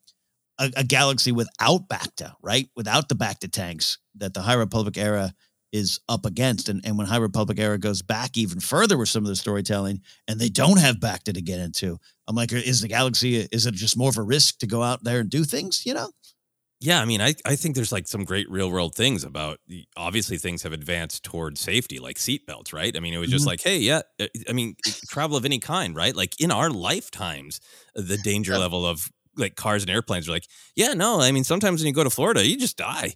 a, 0.60 0.72
a 0.78 0.84
galaxy 0.84 1.32
without 1.32 1.88
Bacta, 1.90 2.34
right? 2.42 2.70
Without 2.76 3.10
the 3.10 3.16
Bacta 3.16 3.52
tanks 3.52 3.98
that 4.16 4.34
the 4.34 4.42
High 4.42 4.54
Republic 4.54 4.98
era 4.98 5.34
is 5.72 6.00
up 6.08 6.26
against. 6.26 6.70
And, 6.70 6.82
and 6.86 6.98
when 6.98 7.08
High 7.08 7.18
Republic 7.18 7.60
era 7.60 7.78
goes 7.78 8.02
back 8.02 8.38
even 8.38 8.60
further 8.62 8.98
with 8.98 9.10
some 9.10 9.24
of 9.24 9.28
the 9.28 9.36
storytelling, 9.36 10.02
and 10.28 10.40
they 10.40 10.50
don't 10.50 10.80
have 10.80 10.98
Bacta 10.98 11.34
to 11.34 11.42
get 11.42 11.60
into, 11.60 11.98
I'm 12.28 12.36
like, 12.36 12.54
is 12.54 12.82
the 12.82 12.88
galaxy, 12.88 13.38
is 13.52 13.66
it 13.66 13.74
just 13.74 13.98
more 13.98 14.10
of 14.10 14.18
a 14.18 14.24
risk 14.24 14.60
to 14.60 14.68
go 14.68 14.84
out 14.84 15.04
there 15.04 15.20
and 15.20 15.30
do 15.30 15.44
things, 15.44 15.86
you 15.86 15.94
know? 15.94 16.12
Yeah, 16.82 17.02
I 17.02 17.06
mean, 17.06 17.22
I, 17.22 17.34
I 17.46 17.56
think 17.56 17.74
there's 17.76 17.92
like 17.94 18.06
some 18.08 18.26
great 18.26 18.50
real 18.52 18.70
world 18.70 18.96
things 18.96 19.24
about 19.24 19.60
obviously 19.96 20.38
things 20.38 20.62
have 20.64 20.74
advanced 20.74 21.24
toward 21.24 21.58
safety, 21.58 22.00
like 22.00 22.18
seatbelts, 22.18 22.74
right? 22.74 22.96
I 22.96 23.00
mean, 23.00 23.14
it 23.14 23.18
was 23.18 23.30
just 23.30 23.46
Mhm. 23.46 23.48
like, 23.48 23.62
hey, 23.62 23.78
yeah, 23.78 24.02
uh, 24.20 24.28
I 24.50 24.52
mean, 24.52 24.76
travel 25.08 25.38
of 25.38 25.46
any 25.46 25.60
kind, 25.60 25.96
right? 25.96 26.14
Like 26.16 26.40
in 26.40 26.52
our 26.52 26.70
lifetimes, 26.70 27.62
the 27.96 28.18
danger 28.18 28.54
Yeah. 28.54 28.58
level 28.58 28.86
of 28.86 29.10
like 29.38 29.56
cars 29.56 29.84
and 29.84 29.90
airplanes 29.90 30.28
are 30.28 30.32
like, 30.32 30.48
yeah, 30.76 30.94
no, 30.94 31.20
I 31.22 31.32
mean, 31.32 31.44
sometimes 31.44 31.82
when 31.82 31.88
you 31.88 31.94
go 31.94 32.04
to 32.04 32.10
Florida, 32.10 32.46
you 32.48 32.58
just 32.58 32.78
die. 32.78 33.14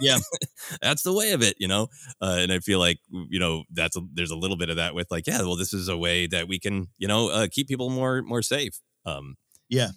Yeah. 0.00 0.18
that's 0.82 1.02
the 1.02 1.12
way 1.12 1.32
of 1.32 1.42
it, 1.42 1.56
you 1.58 1.68
know? 1.68 1.88
Uh, 2.20 2.36
and 2.40 2.52
I 2.52 2.58
feel 2.60 2.78
like, 2.78 2.98
you 3.28 3.38
know, 3.40 3.64
that's 3.72 3.96
a, 3.96 4.00
there's 4.12 4.30
a 4.30 4.36
little 4.36 4.56
bit 4.56 4.70
of 4.70 4.76
that 4.76 4.94
with 4.94 5.10
like, 5.10 5.26
yeah, 5.26 5.38
well, 5.42 5.56
this 5.56 5.72
is 5.74 5.88
a 5.88 5.96
way 5.96 6.26
that 6.28 6.48
we 6.48 6.58
can, 6.58 6.88
you 6.98 7.08
know, 7.08 7.28
uh, 7.30 7.48
keep 7.50 7.68
people 7.68 7.90
more, 7.90 8.22
more 8.22 8.42
safe. 8.42 8.80
Um, 9.06 9.36
Yeah. 9.68 9.88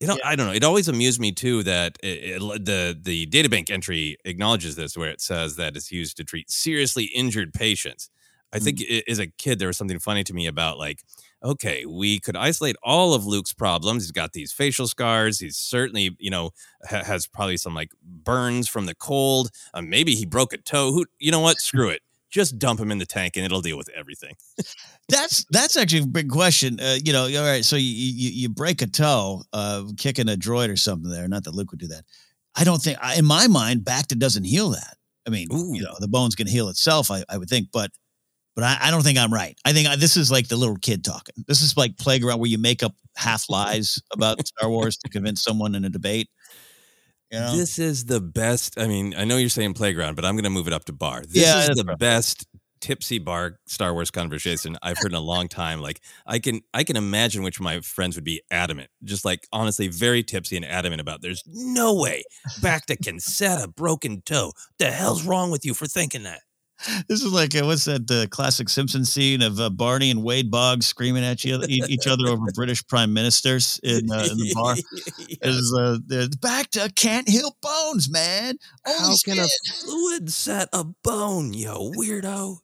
you 0.00 0.06
know, 0.06 0.16
Yeah. 0.22 0.28
I 0.28 0.36
don't 0.36 0.46
know. 0.46 0.52
It 0.52 0.64
always 0.64 0.88
amused 0.88 1.20
me 1.20 1.32
too 1.32 1.62
that 1.64 1.98
it, 2.02 2.40
it, 2.42 2.64
the 2.64 2.98
the 3.00 3.26
databank 3.26 3.70
entry 3.70 4.16
acknowledges 4.24 4.76
this, 4.76 4.96
where 4.96 5.10
it 5.10 5.20
says 5.20 5.56
that 5.56 5.76
it's 5.76 5.92
used 5.92 6.16
to 6.18 6.24
treat 6.24 6.50
seriously 6.50 7.04
injured 7.14 7.52
patients. 7.54 8.10
I 8.52 8.58
think 8.60 8.78
Mm. 8.78 8.98
i- 8.98 9.10
as 9.10 9.18
a 9.18 9.26
kid, 9.26 9.58
there 9.58 9.68
was 9.68 9.76
something 9.76 9.98
funny 9.98 10.24
to 10.24 10.32
me 10.34 10.46
about 10.46 10.78
like, 10.78 11.00
okay, 11.42 11.84
we 11.86 12.20
could 12.20 12.36
isolate 12.36 12.76
all 12.82 13.14
of 13.14 13.26
Luke's 13.26 13.52
problems. 13.52 14.04
He's 14.04 14.12
got 14.12 14.32
these 14.32 14.52
facial 14.52 14.86
scars. 14.86 15.40
He's 15.40 15.56
certainly, 15.56 16.16
you 16.18 16.30
know, 16.30 16.50
ha- 16.88 17.04
has 17.04 17.26
probably 17.26 17.56
some 17.56 17.74
like 17.74 17.92
burns 18.02 18.68
from 18.68 18.86
the 18.86 18.94
cold. 18.94 19.50
Uh, 19.72 19.82
maybe 19.82 20.14
he 20.14 20.24
broke 20.24 20.52
a 20.52 20.58
toe. 20.58 20.92
Who, 20.92 21.06
you 21.18 21.30
know 21.30 21.40
what? 21.40 21.58
Screw 21.60 21.88
it. 21.88 22.02
Just 22.30 22.58
dump 22.58 22.80
him 22.80 22.90
in 22.90 22.98
the 22.98 23.06
tank 23.06 23.36
and 23.36 23.44
it'll 23.44 23.60
deal 23.60 23.78
with 23.78 23.88
everything. 23.90 24.34
That's 25.08 25.44
that's 25.50 25.76
actually 25.76 26.02
a 26.02 26.06
big 26.06 26.28
question. 26.30 26.80
Uh, 26.80 26.96
you 27.04 27.12
know, 27.12 27.24
all 27.24 27.46
right. 27.46 27.64
So 27.64 27.76
you, 27.76 27.84
you 27.84 28.30
you 28.30 28.48
break 28.48 28.82
a 28.82 28.86
toe, 28.86 29.42
uh, 29.52 29.84
kicking 29.96 30.28
a 30.28 30.36
droid 30.36 30.68
or 30.68 30.76
something 30.76 31.10
there. 31.10 31.28
Not 31.28 31.44
that 31.44 31.54
Luke 31.54 31.70
would 31.70 31.80
do 31.80 31.88
that. 31.88 32.04
I 32.56 32.64
don't 32.64 32.80
think, 32.80 32.98
in 33.16 33.24
my 33.24 33.46
mind, 33.48 33.82
Bacta 33.82 34.18
doesn't 34.18 34.44
heal 34.44 34.70
that. 34.70 34.96
I 35.26 35.30
mean, 35.30 35.48
Ooh. 35.52 35.74
you 35.74 35.82
know, 35.82 35.94
the 36.00 36.08
bones 36.08 36.34
can 36.34 36.46
heal 36.46 36.68
itself. 36.68 37.10
I, 37.10 37.24
I 37.28 37.36
would 37.38 37.48
think, 37.48 37.68
but 37.72 37.90
but 38.54 38.64
I, 38.64 38.78
I 38.82 38.90
don't 38.90 39.02
think 39.02 39.18
I'm 39.18 39.32
right. 39.32 39.58
I 39.64 39.72
think 39.72 39.88
I, 39.88 39.96
this 39.96 40.16
is 40.16 40.30
like 40.30 40.48
the 40.48 40.56
little 40.56 40.76
kid 40.76 41.04
talking. 41.04 41.44
This 41.46 41.62
is 41.62 41.76
like 41.76 41.96
playground 41.98 42.38
where 42.40 42.50
you 42.50 42.58
make 42.58 42.82
up 42.82 42.94
half 43.16 43.48
lies 43.48 44.00
about 44.12 44.46
Star 44.46 44.68
Wars 44.68 44.96
to 44.98 45.10
convince 45.10 45.42
someone 45.42 45.74
in 45.74 45.84
a 45.84 45.90
debate. 45.90 46.28
You 47.30 47.40
know? 47.40 47.56
This 47.56 47.78
is 47.78 48.04
the 48.04 48.20
best. 48.20 48.78
I 48.78 48.86
mean, 48.86 49.14
I 49.16 49.24
know 49.24 49.36
you're 49.38 49.48
saying 49.48 49.74
playground, 49.74 50.14
but 50.14 50.24
I'm 50.24 50.34
going 50.34 50.44
to 50.44 50.50
move 50.50 50.68
it 50.68 50.72
up 50.72 50.84
to 50.84 50.92
bar. 50.92 51.22
This 51.22 51.42
Yeah, 51.42 51.68
is 51.68 51.76
the 51.76 51.84
right. 51.84 51.98
best 51.98 52.46
tipsy 52.80 53.18
bar 53.18 53.58
Star 53.66 53.94
Wars 53.94 54.10
conversation 54.10 54.76
I've 54.82 54.98
heard 54.98 55.12
in 55.12 55.16
a 55.16 55.20
long 55.20 55.48
time. 55.48 55.80
Like 55.80 56.00
I 56.26 56.38
can 56.38 56.60
I 56.74 56.84
can 56.84 56.96
imagine 56.96 57.42
which 57.42 57.58
my 57.58 57.80
friends 57.80 58.14
would 58.14 58.24
be 58.24 58.42
adamant, 58.50 58.90
just 59.02 59.24
like 59.24 59.48
honestly 59.52 59.88
very 59.88 60.22
tipsy 60.22 60.56
and 60.56 60.66
adamant 60.66 61.00
about. 61.00 61.22
There's 61.22 61.42
no 61.46 61.94
way 61.94 62.22
Bacta 62.60 63.02
can 63.02 63.20
set 63.20 63.62
a 63.62 63.68
broken 63.68 64.20
toe. 64.20 64.52
The 64.78 64.90
hell's 64.90 65.24
wrong 65.24 65.50
with 65.50 65.64
you 65.64 65.72
for 65.72 65.86
thinking 65.86 66.24
that? 66.24 66.40
This 67.08 67.22
is 67.22 67.32
like 67.32 67.54
uh, 67.54 67.64
what's 67.64 67.84
that 67.84 68.10
uh, 68.10 68.26
classic 68.28 68.68
Simpson 68.68 69.04
scene 69.04 69.42
of 69.42 69.58
uh, 69.60 69.70
Barney 69.70 70.10
and 70.10 70.22
Wade 70.22 70.50
Boggs 70.50 70.86
screaming 70.86 71.24
at 71.24 71.44
you, 71.44 71.60
each 71.68 72.06
other 72.06 72.28
over 72.28 72.46
British 72.54 72.86
prime 72.86 73.12
ministers 73.12 73.80
in, 73.82 74.10
uh, 74.10 74.26
in 74.30 74.36
the 74.36 74.52
bar. 74.54 74.74
Is 75.42 75.74
uh, 75.78 75.98
the 76.06 76.36
Bacta 76.40 76.94
can't 76.94 77.28
heal 77.28 77.56
bones, 77.62 78.10
man. 78.10 78.56
Holy 78.86 78.98
How 78.98 79.16
can 79.24 79.38
a 79.38 79.46
fluid 79.80 80.30
set 80.30 80.68
a 80.72 80.84
bone, 80.84 81.52
yo 81.52 81.90
weirdo? 81.92 82.58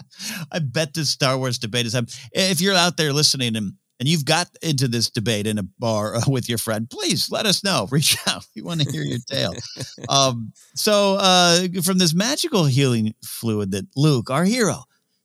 I 0.52 0.58
bet 0.60 0.94
this 0.94 1.10
Star 1.10 1.36
Wars 1.36 1.58
debate 1.58 1.86
is 1.86 1.92
happening. 1.92 2.14
If 2.32 2.60
you're 2.60 2.74
out 2.74 2.96
there 2.96 3.12
listening 3.12 3.56
and 3.56 3.72
and 3.98 4.08
you've 4.08 4.24
got 4.24 4.48
into 4.62 4.88
this 4.88 5.10
debate 5.10 5.46
in 5.46 5.58
a 5.58 5.62
bar 5.78 6.16
uh, 6.16 6.20
with 6.28 6.48
your 6.48 6.58
friend, 6.58 6.88
please 6.88 7.30
let 7.30 7.46
us 7.46 7.64
know. 7.64 7.86
Reach 7.90 8.16
out. 8.26 8.46
We 8.54 8.62
want 8.62 8.82
to 8.82 8.90
hear 8.90 9.02
your 9.02 9.18
tale. 9.18 9.54
um, 10.08 10.52
so, 10.74 11.16
uh, 11.16 11.66
from 11.82 11.98
this 11.98 12.14
magical 12.14 12.64
healing 12.64 13.14
fluid 13.24 13.70
that 13.72 13.86
Luke, 13.96 14.30
our 14.30 14.44
hero, 14.44 14.84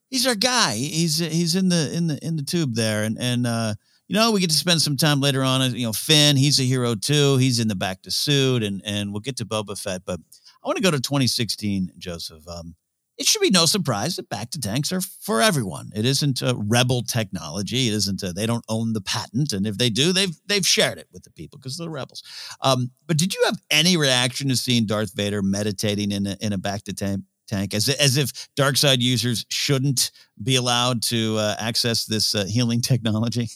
he's 0.09 0.27
our 0.27 0.35
guy. 0.35 0.75
He's 0.75 1.17
he's 1.17 1.55
in 1.55 1.69
the 1.69 1.91
in 1.93 2.07
the 2.07 2.25
in 2.25 2.35
the 2.35 2.43
tube 2.43 2.75
there, 2.75 3.03
and 3.03 3.17
and 3.19 3.45
uh, 3.45 3.73
you 4.07 4.15
know 4.15 4.31
we 4.31 4.39
get 4.39 4.49
to 4.49 4.55
spend 4.55 4.81
some 4.81 4.97
time 4.97 5.19
later 5.21 5.43
on. 5.43 5.75
You 5.75 5.87
know, 5.87 5.93
Finn, 5.93 6.37
he's 6.37 6.59
a 6.59 6.63
hero 6.63 6.95
too. 6.95 7.37
He's 7.37 7.59
in 7.59 7.67
the 7.67 7.75
back 7.75 8.01
to 8.03 8.11
suit, 8.11 8.63
and 8.63 8.81
and 8.85 9.11
we'll 9.11 9.21
get 9.21 9.37
to 9.37 9.45
Boba 9.45 9.79
Fett, 9.79 10.03
but 10.05 10.19
I 10.63 10.67
want 10.67 10.77
to 10.77 10.83
go 10.83 10.91
to 10.91 10.99
2016, 10.99 11.93
Joseph. 11.97 12.47
Um, 12.47 12.75
it 13.17 13.27
should 13.27 13.41
be 13.41 13.49
no 13.49 13.65
surprise 13.65 14.15
that 14.15 14.29
Bacta 14.29 14.61
tanks 14.61 14.91
are 14.91 15.01
for 15.01 15.41
everyone. 15.41 15.89
It 15.95 16.05
isn't 16.05 16.41
a 16.41 16.55
rebel 16.55 17.03
technology. 17.03 17.87
It 17.87 17.93
isn't. 17.93 18.23
A, 18.23 18.33
they 18.33 18.45
don't 18.45 18.65
own 18.67 18.93
the 18.93 19.01
patent, 19.01 19.53
and 19.53 19.67
if 19.67 19.77
they 19.77 19.89
do, 19.89 20.11
they've 20.13 20.35
they've 20.47 20.65
shared 20.65 20.97
it 20.97 21.07
with 21.11 21.23
the 21.23 21.31
people 21.31 21.59
because 21.59 21.77
they're 21.77 21.89
rebels. 21.89 22.23
Um, 22.61 22.91
but 23.07 23.17
did 23.17 23.33
you 23.33 23.43
have 23.45 23.61
any 23.69 23.97
reaction 23.97 24.49
to 24.49 24.57
seeing 24.57 24.85
Darth 24.85 25.13
Vader 25.13 25.41
meditating 25.41 26.11
in 26.11 26.27
a 26.27 26.37
in 26.41 26.53
a 26.53 26.57
Bacta 26.57 26.95
tank? 26.95 27.23
Tank 27.47 27.73
as 27.73 27.89
as 27.89 28.15
if 28.15 28.47
dark 28.55 28.77
side 28.77 29.01
users 29.01 29.45
shouldn't 29.49 30.11
be 30.41 30.55
allowed 30.55 31.01
to 31.03 31.37
uh, 31.37 31.55
access 31.59 32.05
this 32.05 32.33
uh, 32.33 32.45
healing 32.45 32.81
technology. 32.91 33.49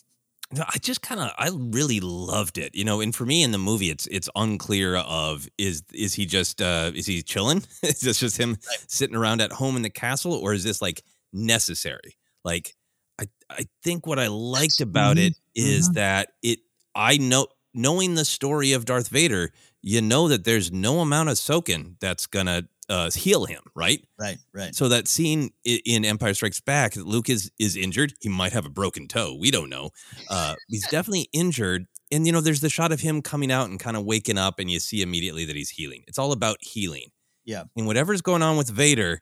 No, 0.52 0.64
I 0.68 0.78
just 0.78 1.02
kind 1.02 1.20
of 1.20 1.32
I 1.38 1.50
really 1.54 2.00
loved 2.00 2.58
it. 2.58 2.76
You 2.76 2.86
know, 2.86 3.02
and 3.02 3.14
for 3.16 3.26
me 3.26 3.42
in 3.44 3.52
the 3.52 3.58
movie 3.58 3.90
it's 3.90 4.06
it's 4.08 4.30
unclear 4.36 4.98
of 4.98 5.48
is 5.58 5.84
is 5.94 6.14
he 6.14 6.26
just 6.26 6.62
uh 6.62 6.92
is 6.94 7.06
he 7.08 7.22
chilling? 7.24 7.64
is 7.84 8.00
this 8.02 8.20
just 8.20 8.38
him 8.38 8.58
sitting 8.88 9.16
around 9.16 9.42
at 9.42 9.52
home 9.52 9.76
in 9.76 9.82
the 9.82 9.90
castle 9.90 10.34
or 10.34 10.54
is 10.54 10.64
this 10.64 10.82
like 10.82 11.04
necessary? 11.34 12.16
Like 12.44 12.76
I 13.20 13.26
I 13.50 13.66
think 13.84 14.06
what 14.06 14.20
I 14.20 14.28
liked 14.28 14.82
about 14.82 15.18
it 15.18 15.34
is 15.56 15.90
Mhm. 15.90 15.94
that 15.96 16.30
it 16.44 16.60
I 16.94 17.18
know 17.18 17.48
knowing 17.74 18.16
the 18.16 18.26
story 18.26 18.72
of 18.74 18.86
Darth 18.86 19.10
Vader, 19.10 19.52
you 19.82 20.02
know 20.02 20.28
that 20.28 20.44
there's 20.46 20.72
no 20.72 21.00
amount 21.00 21.30
of 21.30 21.38
soaking 21.40 21.98
that's 22.00 22.28
gonna 22.28 22.68
uh, 22.90 23.10
heal 23.12 23.46
him, 23.46 23.62
right? 23.76 24.06
Right, 24.20 24.38
right. 24.54 24.76
So 24.76 24.90
that 24.90 25.08
scene 25.08 25.50
in 25.64 26.06
Empire 26.06 26.34
Strikes 26.34 26.60
Back, 26.60 26.96
Luke 26.96 27.30
is 27.30 27.52
is 27.60 27.76
injured. 27.76 28.14
He 28.22 28.30
might 28.30 28.54
have 28.54 28.66
a 28.66 28.70
broken 28.70 29.08
toe. 29.08 29.36
We 29.40 29.52
don't 29.52 29.70
know. 29.70 29.90
Uh, 30.30 30.56
he's 30.68 30.88
definitely 30.90 31.30
injured. 31.34 31.86
And 32.12 32.26
you 32.26 32.32
know, 32.32 32.42
there's 32.42 32.62
the 32.62 32.70
shot 32.70 32.92
of 32.92 33.00
him 33.00 33.22
coming 33.22 33.52
out 33.52 33.70
and 33.70 33.80
kind 33.80 33.98
of 33.98 34.06
waking 34.06 34.38
up, 34.38 34.60
and 34.60 34.70
you 34.70 34.80
see 34.80 35.02
immediately 35.02 35.46
that 35.46 35.56
he's 35.56 35.72
healing. 35.72 36.04
It's 36.08 36.20
all 36.20 36.32
about 36.32 36.58
healing. 36.62 37.10
Yeah. 37.44 37.64
And 37.76 37.88
whatever's 37.88 38.22
going 38.22 38.42
on 38.42 38.58
with 38.58 38.70
Vader, 38.70 39.22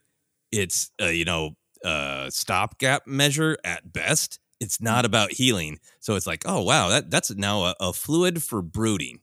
it's 0.51 0.91
uh, 1.01 1.05
you 1.05 1.25
know 1.25 1.51
uh, 1.83 2.29
stopgap 2.29 3.07
measure 3.07 3.57
at 3.63 3.91
best. 3.91 4.39
It's 4.59 4.81
not 4.81 5.03
about 5.03 5.31
healing. 5.31 5.79
So 5.99 6.15
it's 6.15 6.27
like, 6.27 6.43
oh 6.45 6.61
wow, 6.61 6.89
that 6.89 7.09
that's 7.09 7.31
now 7.31 7.63
a, 7.63 7.75
a 7.79 7.93
fluid 7.93 8.43
for 8.43 8.61
brooding. 8.61 9.19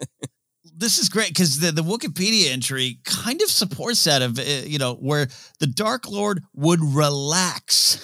this 0.80 0.98
is 0.98 1.08
great 1.08 1.28
because 1.28 1.60
the, 1.60 1.70
the 1.70 1.82
Wikipedia 1.82 2.50
entry 2.50 2.98
kind 3.04 3.40
of 3.42 3.48
supports 3.48 4.02
that 4.04 4.22
of 4.22 4.38
uh, 4.38 4.42
you 4.42 4.78
know 4.78 4.94
where 4.94 5.28
the 5.60 5.66
Dark 5.66 6.08
Lord 6.08 6.42
would 6.54 6.80
relax 6.80 7.98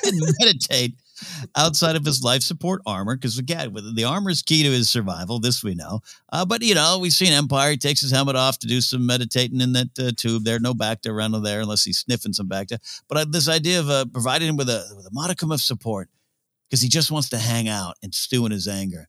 and 0.04 0.18
meditate 0.40 0.94
outside 1.54 1.96
of 1.96 2.04
his 2.04 2.22
life 2.22 2.42
support 2.42 2.80
armor 2.86 3.14
because 3.14 3.38
again 3.38 3.74
the 3.94 4.04
armor 4.04 4.30
is 4.30 4.42
key 4.42 4.62
to 4.62 4.70
his 4.70 4.88
survival 4.88 5.38
this 5.38 5.62
we 5.62 5.74
know. 5.74 6.00
Uh, 6.32 6.44
but 6.44 6.62
you 6.62 6.74
know 6.74 6.98
we've 7.00 7.12
seen 7.12 7.32
Empire 7.32 7.72
he 7.72 7.76
takes 7.76 8.00
his 8.00 8.12
helmet 8.12 8.36
off 8.36 8.58
to 8.60 8.66
do 8.66 8.80
some 8.80 9.04
meditating 9.04 9.60
in 9.60 9.72
that 9.72 9.98
uh, 9.98 10.12
tube 10.16 10.44
there 10.44 10.58
no 10.60 10.72
Bacta 10.72 11.10
around 11.10 11.40
there 11.42 11.60
unless 11.60 11.84
he's 11.84 11.98
sniffing 11.98 12.32
some 12.32 12.48
Bacta 12.48 12.78
but 13.08 13.18
uh, 13.18 13.26
this 13.28 13.48
idea 13.48 13.80
of 13.80 13.90
uh, 13.90 14.04
providing 14.12 14.48
him 14.48 14.56
with 14.56 14.68
a 14.68 14.84
with 14.96 15.06
a 15.06 15.12
modicum 15.12 15.50
of 15.50 15.60
support 15.60 16.08
because 16.68 16.80
he 16.80 16.88
just 16.88 17.10
wants 17.10 17.28
to 17.30 17.38
hang 17.38 17.68
out 17.68 17.96
and 18.02 18.14
stew 18.14 18.46
in 18.46 18.52
his 18.52 18.68
anger 18.68 19.08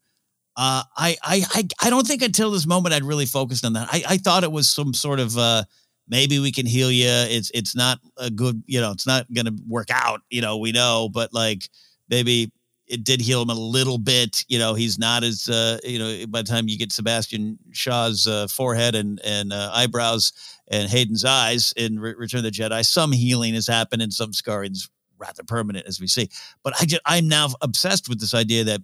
uh, 0.57 0.83
I, 0.97 1.17
I, 1.23 1.43
I, 1.53 1.67
I 1.83 1.89
don't 1.89 2.05
think 2.05 2.21
until 2.21 2.51
this 2.51 2.67
moment 2.67 2.93
I'd 2.93 3.03
really 3.03 3.25
focused 3.25 3.65
on 3.65 3.73
that. 3.73 3.87
I, 3.91 4.03
I 4.07 4.17
thought 4.17 4.43
it 4.43 4.51
was 4.51 4.69
some 4.69 4.93
sort 4.93 5.19
of 5.19 5.37
uh, 5.37 5.63
maybe 6.07 6.39
we 6.39 6.51
can 6.51 6.65
heal 6.65 6.91
you. 6.91 7.07
It's, 7.07 7.51
it's 7.53 7.75
not 7.75 7.99
a 8.17 8.29
good, 8.29 8.63
you 8.65 8.81
know, 8.81 8.91
it's 8.91 9.07
not 9.07 9.31
going 9.33 9.45
to 9.45 9.55
work 9.67 9.87
out. 9.91 10.21
You 10.29 10.41
know, 10.41 10.57
we 10.57 10.71
know, 10.71 11.09
but 11.11 11.33
like 11.33 11.69
maybe 12.09 12.51
it 12.87 13.05
did 13.05 13.21
heal 13.21 13.41
him 13.41 13.49
a 13.49 13.55
little 13.55 13.97
bit. 13.97 14.43
You 14.49 14.59
know, 14.59 14.73
he's 14.73 14.99
not 14.99 15.23
as, 15.23 15.47
uh, 15.47 15.79
you 15.83 15.97
know, 15.97 16.27
by 16.27 16.41
the 16.41 16.47
time 16.47 16.67
you 16.67 16.77
get 16.77 16.91
Sebastian 16.91 17.57
Shaw's 17.71 18.27
uh, 18.27 18.47
forehead 18.47 18.95
and 18.95 19.21
and 19.23 19.53
uh, 19.53 19.71
eyebrows 19.73 20.33
and 20.67 20.89
Hayden's 20.89 21.23
eyes 21.23 21.73
in 21.77 21.99
Re- 21.99 22.15
Return 22.17 22.39
of 22.39 22.43
the 22.43 22.51
Jedi, 22.51 22.85
some 22.85 23.13
healing 23.13 23.53
has 23.53 23.65
happened 23.65 24.01
and 24.01 24.13
some 24.13 24.33
scarring's 24.33 24.89
rather 25.17 25.43
permanent, 25.43 25.87
as 25.87 26.01
we 26.01 26.07
see. 26.07 26.29
But 26.63 26.73
I 26.81 26.85
just, 26.85 27.01
I'm 27.05 27.29
now 27.29 27.49
obsessed 27.61 28.09
with 28.09 28.19
this 28.19 28.33
idea 28.33 28.65
that 28.65 28.81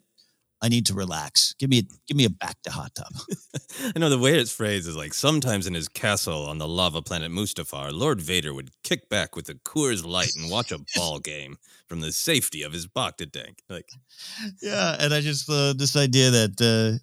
I 0.62 0.70
need 0.70 0.88
to 0.88 0.93
relax. 0.93 1.54
Give 1.60 1.70
me 1.70 1.80
a, 1.80 1.84
give 2.08 2.17
me 2.17 2.26
a 2.26 2.30
Bacta 2.30 2.70
hot 2.70 2.96
tub. 2.96 3.13
I 3.96 4.00
know 4.00 4.10
the 4.10 4.17
way 4.17 4.38
it's 4.38 4.52
phrased 4.52 4.88
is 4.88 4.96
like 4.96 5.13
sometimes 5.13 5.67
in 5.67 5.74
his 5.74 5.88
castle 5.88 6.46
on 6.48 6.58
the 6.58 6.67
lava 6.67 7.02
planet 7.02 7.32
Mustafar, 7.32 7.93
Lord 7.93 8.20
Vader 8.20 8.54
would 8.54 8.72
kick 8.84 9.08
back 9.08 9.36
with 9.36 9.50
a 9.50 9.54
Coors 9.54 10.06
Light 10.06 10.32
and 10.36 10.50
watch 10.50 10.72
a 10.72 10.80
ball 10.96 11.20
game 11.20 11.58
from 11.88 12.02
the 12.02 12.12
safety 12.12 12.63
of 12.63 12.74
his 12.74 12.88
Bacta 12.88 13.32
tank. 13.32 13.60
Like, 13.70 13.89
yeah, 14.62 14.98
and 15.00 15.13
I 15.13 15.22
just 15.22 15.50
uh, 15.50 15.74
this 15.74 15.96
idea 15.96 16.32
that 16.32 16.60
uh, 16.60 16.98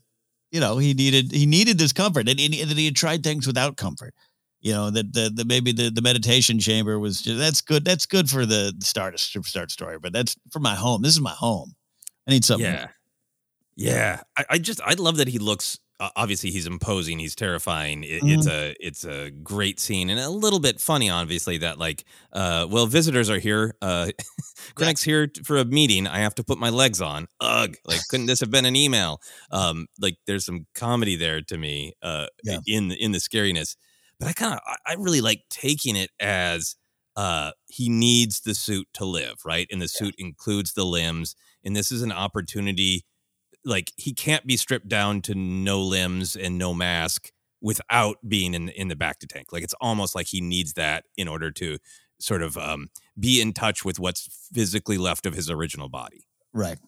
you 0.51 0.61
know 0.61 0.79
he 0.79 0.93
needed 0.93 1.31
he 1.31 1.47
needed 1.47 1.79
this 1.79 1.93
comfort, 1.93 2.29
and, 2.29 2.41
and 2.41 2.53
that 2.53 2.77
he 2.77 2.87
had 2.87 2.97
tried 2.97 3.23
things 3.23 3.47
without 3.47 3.77
comfort. 3.77 4.15
You 4.61 4.73
know 4.73 4.91
that 4.91 5.13
the, 5.13 5.31
the 5.33 5.45
maybe 5.45 5.73
the, 5.73 5.91
the 5.91 6.03
meditation 6.03 6.59
chamber 6.59 6.99
was 6.99 7.21
just 7.23 7.39
that's 7.39 7.61
good. 7.61 7.85
That's 7.85 8.07
good 8.07 8.29
for 8.29 8.47
the 8.47 8.75
start 8.81 9.19
start 9.21 9.71
story, 9.71 9.99
but 10.01 10.13
that's 10.13 10.37
for 10.51 10.59
my 10.59 10.75
home. 10.75 11.03
This 11.03 11.13
is 11.13 11.21
my 11.21 11.31
home. 11.31 11.75
I 12.27 12.31
need 12.33 12.45
something. 12.45 12.67
yeah, 12.67 12.89
yeah. 13.77 14.21
I, 14.37 14.45
I 14.51 14.59
just 14.59 14.81
I 14.83 14.95
love 14.95 15.17
that 15.19 15.29
he 15.29 15.39
looks. 15.39 15.79
Uh, 16.01 16.09
obviously, 16.17 16.51
he's 16.51 16.67
imposing. 16.67 17.21
He's 17.21 17.37
terrifying. 17.37 18.03
It, 18.03 18.23
It's 18.25 18.47
a 18.49 18.75
it's 18.81 19.05
a 19.05 19.31
great 19.31 19.79
scene 19.79 20.11
and 20.11 20.19
a 20.19 20.29
little 20.29 20.59
bit 20.59 20.81
funny. 20.81 21.09
Obviously, 21.09 21.59
that 21.59 21.79
like, 21.79 22.05
uh, 22.33 22.67
well, 22.69 22.87
visitors 22.87 23.31
are 23.31 23.39
here. 23.39 23.77
Uh, 23.81 24.11
Krennic's 24.77 25.03
here 25.05 25.29
for 25.45 25.57
a 25.59 25.65
meeting. 25.65 26.07
I 26.09 26.19
have 26.19 26.35
to 26.37 26.45
put 26.45 26.59
my 26.59 26.71
legs 26.71 27.01
on. 27.01 27.29
Ugh! 27.41 27.77
Like, 27.85 28.01
couldn't 28.11 28.27
this 28.27 28.41
have 28.41 28.51
been 28.51 28.65
an 28.67 28.75
email? 28.77 29.21
Um, 29.53 29.87
like, 30.01 30.17
there's 30.27 30.45
some 30.45 30.67
comedy 30.75 31.17
there 31.17 31.41
to 31.43 31.57
me. 31.59 31.95
Uh, 32.03 32.27
Yeah. 32.43 32.59
in 32.67 32.91
in 32.93 33.13
the 33.13 33.19
scariness, 33.19 33.77
but 34.19 34.29
I 34.29 34.33
kind 34.33 34.55
of 34.55 34.61
I, 34.67 34.77
I 34.93 34.95
really 34.95 35.21
like 35.21 35.43
taking 35.51 35.95
it 35.97 36.11
as 36.21 36.77
uh 37.17 37.53
he 37.69 37.89
needs 37.89 38.41
the 38.41 38.55
suit 38.57 38.89
to 38.95 39.05
live 39.05 39.37
right 39.45 39.69
and 39.71 39.81
the 39.81 39.87
suit 39.87 40.17
includes 40.19 40.73
the 40.73 40.85
limbs 40.85 41.37
and 41.65 41.77
this 41.77 41.93
is 41.93 42.03
an 42.03 42.11
opportunity 42.11 43.05
like 43.65 43.93
he 43.97 44.13
can't 44.13 44.47
be 44.47 44.57
stripped 44.57 44.89
down 44.89 45.23
to 45.23 45.35
no 45.35 45.81
limbs 45.81 46.37
and 46.37 46.59
no 46.59 46.75
mask 46.75 47.31
without 47.61 48.19
being 48.29 48.55
in 48.55 48.69
in 48.71 48.89
the 48.89 48.97
Bacta 48.97 49.27
tank. 49.29 49.49
Like 49.53 49.63
it's 49.63 49.75
almost 49.81 50.15
like 50.15 50.27
he 50.27 50.41
needs 50.41 50.75
that 50.75 51.05
in 51.17 51.29
order 51.29 51.51
to 51.53 51.79
sort 52.21 52.43
of 52.43 52.57
um 52.57 52.89
be 53.19 53.41
in 53.41 53.53
touch 53.53 53.85
with 53.85 53.99
what's 53.99 54.49
physically 54.53 54.99
left 54.99 55.27
of 55.27 55.35
his 55.35 55.51
original 55.51 55.89
body. 55.89 56.27
Right. 56.53 56.79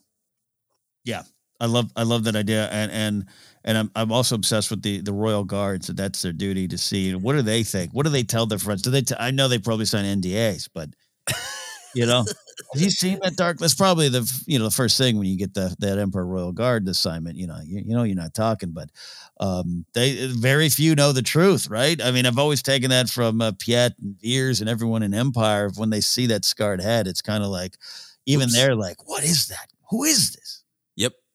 Yeah. 1.05 1.23
I 1.59 1.67
love 1.67 1.91
I 1.97 2.03
love 2.03 2.25
that 2.25 2.37
idea 2.37 2.69
and 2.69 2.93
and 2.93 3.25
and 3.65 3.79
I'm 3.79 3.91
I'm 3.97 4.13
also 4.13 4.35
obsessed 4.35 4.71
with 4.71 4.83
the 4.83 5.01
the 5.01 5.13
royal 5.13 5.45
guards 5.45 5.87
that 5.87 5.97
that's 5.97 6.21
their 6.21 6.33
duty 6.33 6.69
to 6.69 6.77
see. 6.77 7.15
What 7.15 7.33
do 7.33 7.43
they 7.43 7.63
think? 7.63 7.93
What 7.93 8.05
do 8.05 8.11
they 8.11 8.23
tell 8.23 8.45
their 8.45 8.59
friends? 8.59 8.83
Do 8.83 8.91
they 8.91 9.01
t- 9.01 9.15
I 9.19 9.31
know 9.31 9.49
they 9.49 9.59
probably 9.59 9.87
sign 9.87 10.05
NDAs 10.05 10.69
but 10.75 10.91
you 11.95 12.05
know 12.05 12.27
have 12.73 12.83
you 12.83 12.91
seen 12.91 13.19
that 13.23 13.37
dark? 13.37 13.59
That's 13.59 13.75
probably 13.75 14.09
the 14.09 14.31
you 14.47 14.59
know 14.59 14.65
the 14.65 14.71
first 14.71 14.97
thing 14.99 15.19
when 15.19 15.27
you 15.27 15.37
get 15.37 15.55
the 15.55 15.75
that 15.79 15.99
emperor 15.99 16.27
royal 16.27 16.53
guard 16.53 16.89
assignment 16.89 17.37
you 17.37 17.47
know 17.47 17.59
you, 17.65 17.83
you 17.87 17.95
know 17.95 18.03
you're 18.03 18.17
not 18.17 18.35
talking 18.35 18.71
but 18.71 18.91
um 19.41 19.85
they 19.95 20.27
very 20.29 20.69
few 20.69 20.95
know 20.95 21.13
the 21.13 21.23
truth 21.23 21.69
right? 21.69 22.01
I 22.03 22.11
mean 22.11 22.27
I've 22.27 22.39
always 22.39 22.63
taken 22.63 22.91
that 22.91 23.09
from 23.09 23.41
uh, 23.41 23.53
Piett 23.53 23.93
and 24.01 24.19
Veers 24.21 24.61
and 24.61 24.71
everyone 24.71 25.03
in 25.03 25.15
Empire 25.15 25.71
when 25.77 25.91
they 25.91 26.01
see 26.01 26.27
that 26.27 26.45
scarred 26.45 26.81
head 26.81 27.07
it's 27.07 27.23
kind 27.23 27.43
of 27.43 27.51
like 27.51 27.77
even 28.25 28.45
Oops. 28.45 28.55
they're 28.55 28.75
like 28.75 29.07
what 29.09 29.25
is 29.25 29.49
that? 29.49 29.69
Who 29.91 30.05
is 30.05 30.33
this 30.33 30.65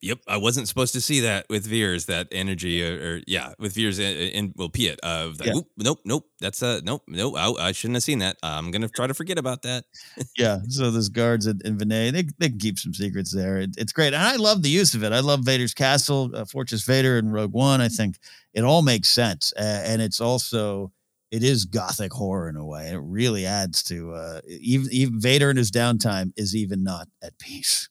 Yep. 0.01 0.19
I 0.27 0.37
wasn't 0.37 0.67
supposed 0.67 0.93
to 0.93 1.01
see 1.01 1.19
that 1.19 1.45
with 1.47 1.65
Veers, 1.65 2.07
that 2.07 2.27
energy, 2.31 2.83
or, 2.83 2.93
or 3.17 3.21
yeah, 3.27 3.53
with 3.59 3.73
Veers 3.73 3.99
and, 3.99 4.17
and 4.33 4.53
well, 4.55 4.69
Piett. 4.69 4.97
Uh, 5.03 5.31
Yeah. 5.43 5.61
Nope, 5.77 5.99
nope. 6.05 6.25
That's 6.39 6.63
uh, 6.63 6.81
nope, 6.83 7.03
nope. 7.07 7.35
I, 7.37 7.51
I 7.51 7.71
shouldn't 7.71 7.97
have 7.97 8.03
seen 8.03 8.19
that. 8.19 8.37
I'm 8.41 8.71
gonna 8.71 8.89
try 8.89 9.05
to 9.05 9.13
forget 9.13 9.37
about 9.37 9.61
that. 9.61 9.85
yeah. 10.37 10.59
So 10.69 10.89
those 10.89 11.09
guards 11.09 11.45
in, 11.45 11.61
in 11.63 11.77
Vinay, 11.77 12.11
they, 12.11 12.23
they 12.39 12.49
can 12.49 12.57
keep 12.57 12.79
some 12.79 12.95
secrets 12.95 13.31
there. 13.31 13.57
It, 13.59 13.75
it's 13.77 13.93
great. 13.93 14.13
And 14.13 14.23
I 14.23 14.37
love 14.37 14.63
the 14.63 14.69
use 14.69 14.95
of 14.95 15.03
it. 15.03 15.11
I 15.11 15.19
love 15.19 15.41
Vader's 15.41 15.75
castle, 15.75 16.31
uh, 16.33 16.45
Fortress 16.45 16.83
Vader 16.83 17.19
and 17.19 17.31
Rogue 17.31 17.53
One. 17.53 17.79
I 17.79 17.87
think 17.87 18.17
it 18.53 18.63
all 18.63 18.81
makes 18.81 19.09
sense. 19.09 19.53
Uh, 19.55 19.83
and 19.85 20.01
it's 20.01 20.19
also, 20.19 20.91
it 21.29 21.43
is 21.43 21.65
gothic 21.65 22.11
horror 22.11 22.49
in 22.49 22.55
a 22.55 22.65
way. 22.65 22.89
It 22.89 22.99
really 23.03 23.45
adds 23.45 23.83
to, 23.83 24.13
uh, 24.13 24.41
even, 24.47 24.87
even 24.91 25.21
Vader 25.21 25.51
in 25.51 25.57
his 25.57 25.71
downtime 25.71 26.33
is 26.35 26.55
even 26.55 26.83
not 26.83 27.07
at 27.23 27.37
peace. 27.37 27.87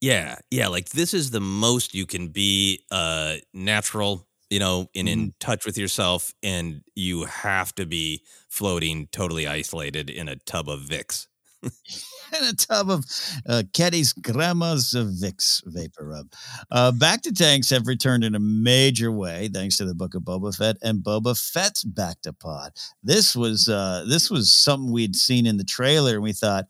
Yeah, 0.00 0.36
yeah. 0.50 0.68
Like 0.68 0.90
this 0.90 1.12
is 1.12 1.30
the 1.30 1.40
most 1.40 1.94
you 1.94 2.06
can 2.06 2.28
be 2.28 2.84
uh 2.90 3.36
natural, 3.52 4.26
you 4.50 4.60
know, 4.60 4.88
and 4.94 5.08
in 5.08 5.34
touch 5.40 5.66
with 5.66 5.76
yourself, 5.76 6.32
and 6.42 6.82
you 6.94 7.24
have 7.24 7.74
to 7.76 7.86
be 7.86 8.22
floating 8.48 9.08
totally 9.10 9.46
isolated 9.46 10.08
in 10.10 10.28
a 10.28 10.36
tub 10.36 10.68
of 10.68 10.80
Vicks. 10.80 11.26
and 11.62 12.44
a 12.46 12.54
tub 12.54 12.88
of 12.88 13.04
uh, 13.48 13.64
Kenny's 13.72 14.12
Grandma's 14.12 14.94
uh, 14.94 15.02
Vicks 15.04 15.60
vapor 15.66 16.06
rub. 16.06 16.32
Uh, 16.70 16.92
Bacta 16.92 17.36
tanks 17.36 17.68
have 17.70 17.88
returned 17.88 18.22
in 18.22 18.36
a 18.36 18.40
major 18.40 19.10
way 19.10 19.48
thanks 19.52 19.76
to 19.78 19.84
the 19.84 19.94
book 19.94 20.14
of 20.14 20.22
Boba 20.22 20.56
Fett 20.56 20.76
and 20.82 21.02
Boba 21.02 21.36
Fett's 21.36 21.82
Bacta 21.84 22.38
pod. 22.38 22.72
This 23.02 23.34
was 23.34 23.68
uh, 23.68 24.04
this 24.08 24.30
was 24.30 24.54
something 24.54 24.92
we'd 24.92 25.16
seen 25.16 25.46
in 25.46 25.56
the 25.56 25.64
trailer, 25.64 26.14
and 26.14 26.22
we 26.22 26.32
thought. 26.32 26.66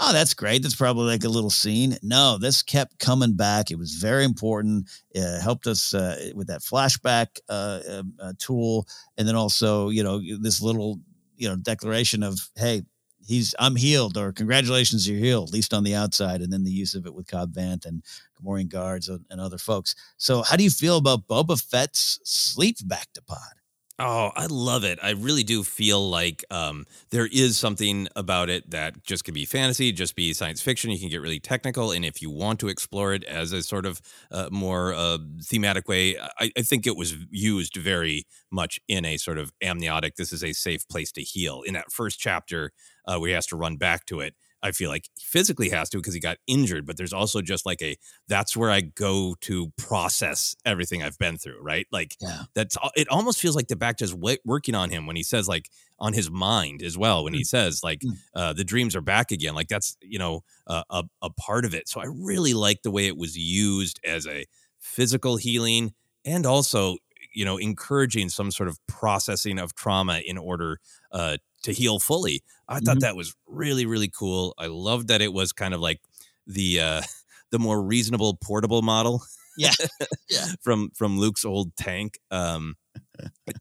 Oh, 0.00 0.12
that's 0.12 0.34
great. 0.34 0.62
That's 0.62 0.76
probably 0.76 1.06
like 1.06 1.24
a 1.24 1.28
little 1.28 1.50
scene. 1.50 1.96
No, 2.02 2.38
this 2.38 2.62
kept 2.62 2.98
coming 3.00 3.34
back. 3.34 3.70
It 3.70 3.78
was 3.78 3.94
very 3.94 4.24
important. 4.24 4.88
It 5.10 5.40
helped 5.40 5.66
us 5.66 5.92
uh, 5.92 6.30
with 6.36 6.46
that 6.48 6.60
flashback 6.60 7.40
uh, 7.48 7.80
uh, 7.88 8.02
uh, 8.20 8.32
tool, 8.38 8.86
and 9.16 9.26
then 9.26 9.34
also, 9.34 9.88
you 9.88 10.04
know, 10.04 10.20
this 10.40 10.62
little, 10.62 11.00
you 11.36 11.48
know, 11.48 11.56
declaration 11.56 12.22
of, 12.22 12.38
"Hey, 12.54 12.82
he's 13.26 13.56
I'm 13.58 13.74
healed 13.74 14.16
or 14.16 14.32
congratulations 14.32 15.08
you're 15.08 15.18
healed 15.18 15.48
at 15.48 15.52
least 15.54 15.74
on 15.74 15.82
the 15.84 15.94
outside 15.96 16.40
and 16.42 16.52
then 16.52 16.62
the 16.64 16.70
use 16.70 16.94
of 16.94 17.04
it 17.04 17.14
with 17.14 17.26
Cobb 17.26 17.52
Vanth 17.52 17.84
and 17.84 18.02
Gamorrean 18.40 18.68
guards 18.68 19.08
and, 19.08 19.24
and 19.30 19.40
other 19.40 19.58
folks. 19.58 19.94
So 20.16 20.42
how 20.42 20.56
do 20.56 20.64
you 20.64 20.70
feel 20.70 20.96
about 20.96 21.26
Boba 21.28 21.60
Fett's 21.60 22.20
sleep 22.24 22.78
Bacta 22.78 23.26
pod? 23.26 23.57
Oh, 24.00 24.30
I 24.36 24.46
love 24.46 24.84
it. 24.84 25.00
I 25.02 25.10
really 25.10 25.42
do 25.42 25.64
feel 25.64 26.08
like 26.08 26.44
um, 26.52 26.86
there 27.10 27.26
is 27.26 27.58
something 27.58 28.06
about 28.14 28.48
it 28.48 28.70
that 28.70 29.02
just 29.02 29.24
could 29.24 29.34
be 29.34 29.44
fantasy, 29.44 29.90
just 29.90 30.14
be 30.14 30.32
science 30.32 30.62
fiction. 30.62 30.92
You 30.92 31.00
can 31.00 31.08
get 31.08 31.20
really 31.20 31.40
technical. 31.40 31.90
And 31.90 32.04
if 32.04 32.22
you 32.22 32.30
want 32.30 32.60
to 32.60 32.68
explore 32.68 33.12
it 33.12 33.24
as 33.24 33.52
a 33.52 33.60
sort 33.60 33.86
of 33.86 34.00
uh, 34.30 34.50
more 34.52 34.94
uh, 34.94 35.18
thematic 35.42 35.88
way, 35.88 36.16
I, 36.38 36.52
I 36.56 36.62
think 36.62 36.86
it 36.86 36.96
was 36.96 37.16
used 37.32 37.76
very 37.76 38.24
much 38.52 38.78
in 38.86 39.04
a 39.04 39.16
sort 39.16 39.36
of 39.36 39.52
amniotic, 39.62 40.14
this 40.14 40.32
is 40.32 40.44
a 40.44 40.52
safe 40.52 40.86
place 40.88 41.10
to 41.12 41.22
heal. 41.22 41.62
In 41.62 41.74
that 41.74 41.90
first 41.90 42.20
chapter, 42.20 42.70
uh, 43.04 43.18
where 43.18 43.28
he 43.30 43.34
has 43.34 43.46
to 43.46 43.56
run 43.56 43.78
back 43.78 44.06
to 44.06 44.20
it, 44.20 44.34
I 44.62 44.72
feel 44.72 44.90
like 44.90 45.08
he 45.16 45.24
physically 45.24 45.68
has 45.70 45.88
to 45.90 45.98
because 45.98 46.14
he 46.14 46.20
got 46.20 46.38
injured, 46.46 46.86
but 46.86 46.96
there's 46.96 47.12
also 47.12 47.40
just 47.42 47.64
like 47.66 47.80
a 47.82 47.96
that's 48.28 48.56
where 48.56 48.70
I 48.70 48.80
go 48.80 49.34
to 49.42 49.70
process 49.76 50.56
everything 50.64 51.02
I've 51.02 51.18
been 51.18 51.36
through, 51.38 51.60
right? 51.62 51.86
Like 51.92 52.16
Yeah. 52.20 52.44
that's 52.54 52.76
it 52.96 53.08
almost 53.08 53.40
feels 53.40 53.56
like 53.56 53.68
the 53.68 53.76
back 53.76 53.98
just 53.98 54.14
working 54.44 54.74
on 54.74 54.90
him 54.90 55.06
when 55.06 55.16
he 55.16 55.22
says 55.22 55.48
like 55.48 55.68
on 56.00 56.12
his 56.12 56.30
mind 56.30 56.82
as 56.82 56.96
well 56.96 57.24
when 57.24 57.34
he 57.34 57.42
says 57.44 57.82
like 57.82 58.00
Mm. 58.02 58.12
uh, 58.34 58.52
the 58.52 58.64
dreams 58.64 58.94
are 58.94 59.00
back 59.00 59.32
again 59.32 59.54
like 59.54 59.66
that's 59.68 59.96
you 60.00 60.18
know 60.18 60.42
uh, 60.68 60.84
a, 60.90 61.04
a 61.22 61.30
part 61.30 61.64
of 61.64 61.74
it 61.74 61.88
so 61.88 62.00
i 62.00 62.04
really 62.06 62.54
like 62.54 62.82
the 62.82 62.90
way 62.92 63.08
it 63.08 63.16
was 63.16 63.36
used 63.36 63.98
as 64.04 64.24
a 64.26 64.46
physical 64.78 65.36
healing 65.36 65.92
and 66.24 66.46
also 66.46 66.96
you 67.34 67.44
know 67.44 67.56
encouraging 67.56 68.28
some 68.28 68.50
sort 68.52 68.68
of 68.68 68.78
processing 68.86 69.58
of 69.58 69.74
trauma 69.74 70.20
in 70.24 70.38
order 70.38 70.78
uh, 71.12 71.36
to 71.62 71.72
heal 71.72 71.98
fully 71.98 72.42
i 72.68 72.78
thought 72.80 72.96
Mhm. 72.98 73.00
that 73.00 73.16
was 73.16 73.34
really 73.46 73.86
really 73.86 74.08
cool 74.08 74.54
i 74.58 74.66
loved 74.66 75.08
that 75.08 75.20
it 75.22 75.32
was 75.32 75.52
kind 75.52 75.74
of 75.74 75.80
like 75.80 76.00
the 76.46 76.80
uh 76.80 77.02
the 77.50 77.58
more 77.58 77.82
reasonable 77.82 78.36
portable 78.42 78.82
model 78.82 79.22
Yeah. 79.56 79.72
Yeah. 80.30 80.46
from 80.62 80.90
from 80.94 81.18
luke's 81.18 81.44
old 81.44 81.74
tank 81.76 82.18
um 82.30 82.76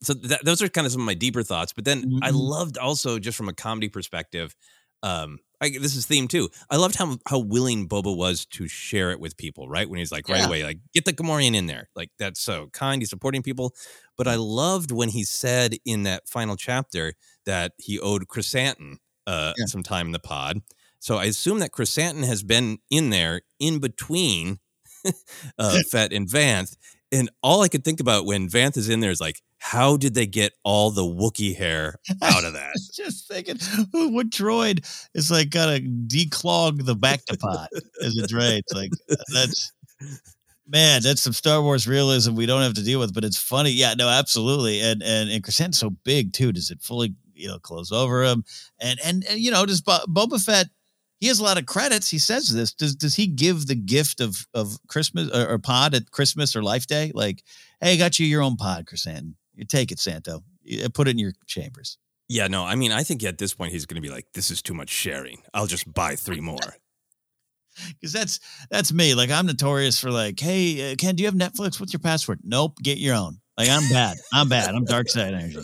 so 0.01 0.13
that, 0.13 0.43
those 0.45 0.62
are 0.62 0.69
kind 0.69 0.86
of 0.86 0.91
some 0.93 1.01
of 1.01 1.05
my 1.05 1.13
deeper 1.15 1.43
thoughts 1.43 1.73
but 1.73 1.86
then 1.86 2.19
i 2.21 2.29
Mhm. 2.31 2.36
loved 2.39 2.77
also 2.77 3.19
just 3.19 3.38
from 3.38 3.49
a 3.49 3.53
comedy 3.53 3.89
perspective 3.89 4.55
um 5.03 5.39
I, 5.60 5.69
this 5.69 5.95
is 5.95 6.05
theme 6.05 6.27
too. 6.27 6.49
I 6.69 6.75
loved 6.75 6.97
how 6.97 7.17
how 7.25 7.39
willing 7.39 7.89
Boba 7.89 8.15
was 8.15 8.45
to 8.57 8.67
share 8.67 9.10
it 9.10 9.19
with 9.19 9.38
people. 9.38 9.67
Right 9.67 9.89
when 9.89 9.97
he's 9.97 10.12
like 10.12 10.29
right 10.29 10.41
Yeah. 10.41 10.45
away, 10.47 10.63
like 10.63 10.77
get 10.93 11.05
the 11.05 11.13
Gamorrean 11.13 11.55
in 11.55 11.65
there. 11.65 11.89
Like 11.95 12.12
that's 12.19 12.39
so 12.39 12.67
kind. 12.73 13.01
He's 13.01 13.10
supporting 13.10 13.41
people. 13.41 13.73
But 14.19 14.27
I 14.27 14.36
loved 14.36 14.91
when 14.91 15.10
he 15.10 15.23
said 15.23 15.77
in 15.83 16.03
that 16.03 16.29
final 16.29 16.57
chapter 16.57 17.13
that 17.47 17.71
he 17.79 17.99
owed 17.99 18.27
Krrsantan 18.27 18.97
uh, 19.25 19.53
Yeah. 19.57 19.65
some 19.65 19.81
time 19.83 20.05
in 20.05 20.12
the 20.12 20.19
pod. 20.19 20.62
So 20.99 21.17
I 21.17 21.25
assume 21.25 21.60
that 21.60 21.71
Krrsantan 21.71 22.25
has 22.25 22.43
been 22.43 22.77
in 22.91 23.10
there 23.10 23.41
in 23.60 23.79
between 23.79 24.60
uh, 25.57 25.79
Fett 25.91 26.13
and 26.13 26.27
Vanth. 26.27 26.75
And 27.12 27.29
all 27.41 27.62
I 27.62 27.69
could 27.69 27.83
think 27.86 27.99
about 27.99 28.25
when 28.25 28.49
Vanth 28.49 28.77
is 28.77 28.89
in 28.89 28.99
there 28.99 29.12
is 29.12 29.21
like, 29.21 29.41
how 29.60 29.95
did 29.97 30.13
they 30.13 30.27
get 30.27 30.51
all 30.63 30.91
the 30.91 31.03
Wookiee 31.03 31.55
hair 31.55 31.95
out 32.21 32.43
of 32.43 32.53
that? 32.53 32.73
Just 32.93 33.27
thinking, 33.27 33.57
what 33.91 34.29
droid 34.29 34.86
is 35.15 35.31
like 35.31 35.49
gotta 35.49 35.79
declog 35.79 36.86
the 36.86 36.95
Bacta 36.95 37.39
pod 37.39 37.69
as 38.03 38.17
a 38.17 38.27
droid? 38.27 38.60
It's 38.60 38.73
like 38.73 38.91
that's 39.33 39.71
man, 40.67 41.01
that's 41.01 41.21
some 41.21 41.33
Star 41.33 41.62
Wars 41.62 41.88
realism 41.88 42.36
we 42.36 42.45
don't 42.45 42.62
have 42.62 42.73
to 42.75 42.83
deal 42.83 42.99
with, 42.99 43.13
but 43.13 43.23
it's 43.23 43.38
funny. 43.41 43.71
Yeah, 43.71 43.93
no, 43.93 44.10
absolutely. 44.10 44.81
And 44.81 45.01
and 45.01 45.29
and 45.29 45.43
Krrsantan's 45.43 45.79
so 45.79 45.91
big 46.03 46.33
too. 46.33 46.51
Does 46.51 46.69
it 46.71 46.81
fully 46.81 47.15
you 47.38 47.47
know 47.47 47.60
close 47.60 47.91
over 47.91 48.23
him? 48.23 48.43
And 48.80 49.00
and, 49.04 49.26
and 49.30 49.39
you 49.39 49.52
know, 49.52 49.65
does 49.65 49.82
Bo- 49.82 50.06
Boba 50.08 50.43
Fett? 50.43 50.67
He 51.19 51.28
has 51.28 51.39
a 51.39 51.43
lot 51.43 51.58
of 51.58 51.65
credits. 51.65 52.10
He 52.10 52.19
says 52.19 52.54
this. 52.54 52.73
Does 52.73 52.95
does 52.95 53.15
he 53.15 53.28
give 53.28 53.67
the 53.67 53.76
gift 53.76 54.21
of 54.21 54.47
of 54.54 54.78
Christmas 54.88 55.30
or, 55.34 55.54
or 55.54 55.58
pod 55.60 55.95
at 55.95 56.12
Christmas 56.12 56.56
or 56.56 56.63
Life 56.63 56.88
Day? 56.88 57.12
Like, 57.13 57.43
hey, 57.82 57.93
I 57.93 57.97
got 57.97 58.19
you 58.19 58.26
your 58.26 58.43
own 58.43 58.56
pod, 58.56 58.86
Krrsantan. 58.86 59.34
You 59.56 59.65
take 59.65 59.91
it, 59.91 60.00
Santo. 60.00 60.43
You 60.63 60.89
put 60.89 61.08
it 61.08 61.12
in 61.12 61.19
your 61.19 61.34
chambers. 61.47 61.97
Yeah, 62.30 62.47
no, 62.47 62.65
I 62.65 62.76
mean, 62.76 62.91
I 62.91 63.04
think 63.04 63.23
at 63.23 63.38
this 63.38 63.54
point 63.54 63.71
he's 63.71 63.86
going 63.86 64.02
to 64.02 64.08
be 64.08 64.13
like, 64.13 64.28
this 64.34 64.52
is 64.52 64.62
too 64.62 64.73
much 64.73 64.89
sharing. 64.89 65.41
I'll 65.54 65.65
just 65.65 65.91
buy 65.91 66.17
three 66.17 66.41
more. 66.41 66.60
because 67.89 68.13
that's 68.13 68.39
that's 68.69 68.93
me. 68.93 69.13
Like 69.13 69.32
I'm 69.32 69.45
notorious 69.45 70.00
for 70.00 70.12
like, 70.12 70.39
hey, 70.39 70.91
uh, 70.91 70.95
Ken, 70.95 71.15
do 71.15 71.23
you 71.23 71.28
have 71.28 71.36
Netflix? 71.36 71.80
What's 71.80 71.93
your 71.93 72.00
password? 72.00 72.39
Nope, 72.43 72.80
get 72.82 72.97
your 72.97 73.15
own. 73.15 73.39
Like 73.58 73.70
I'm 73.70 73.89
bad. 73.89 74.17
I'm 74.34 74.50
bad. 74.50 74.76
I'm 74.76 74.86
dark 74.86 75.10
side 75.10 75.34
energy. 75.34 75.60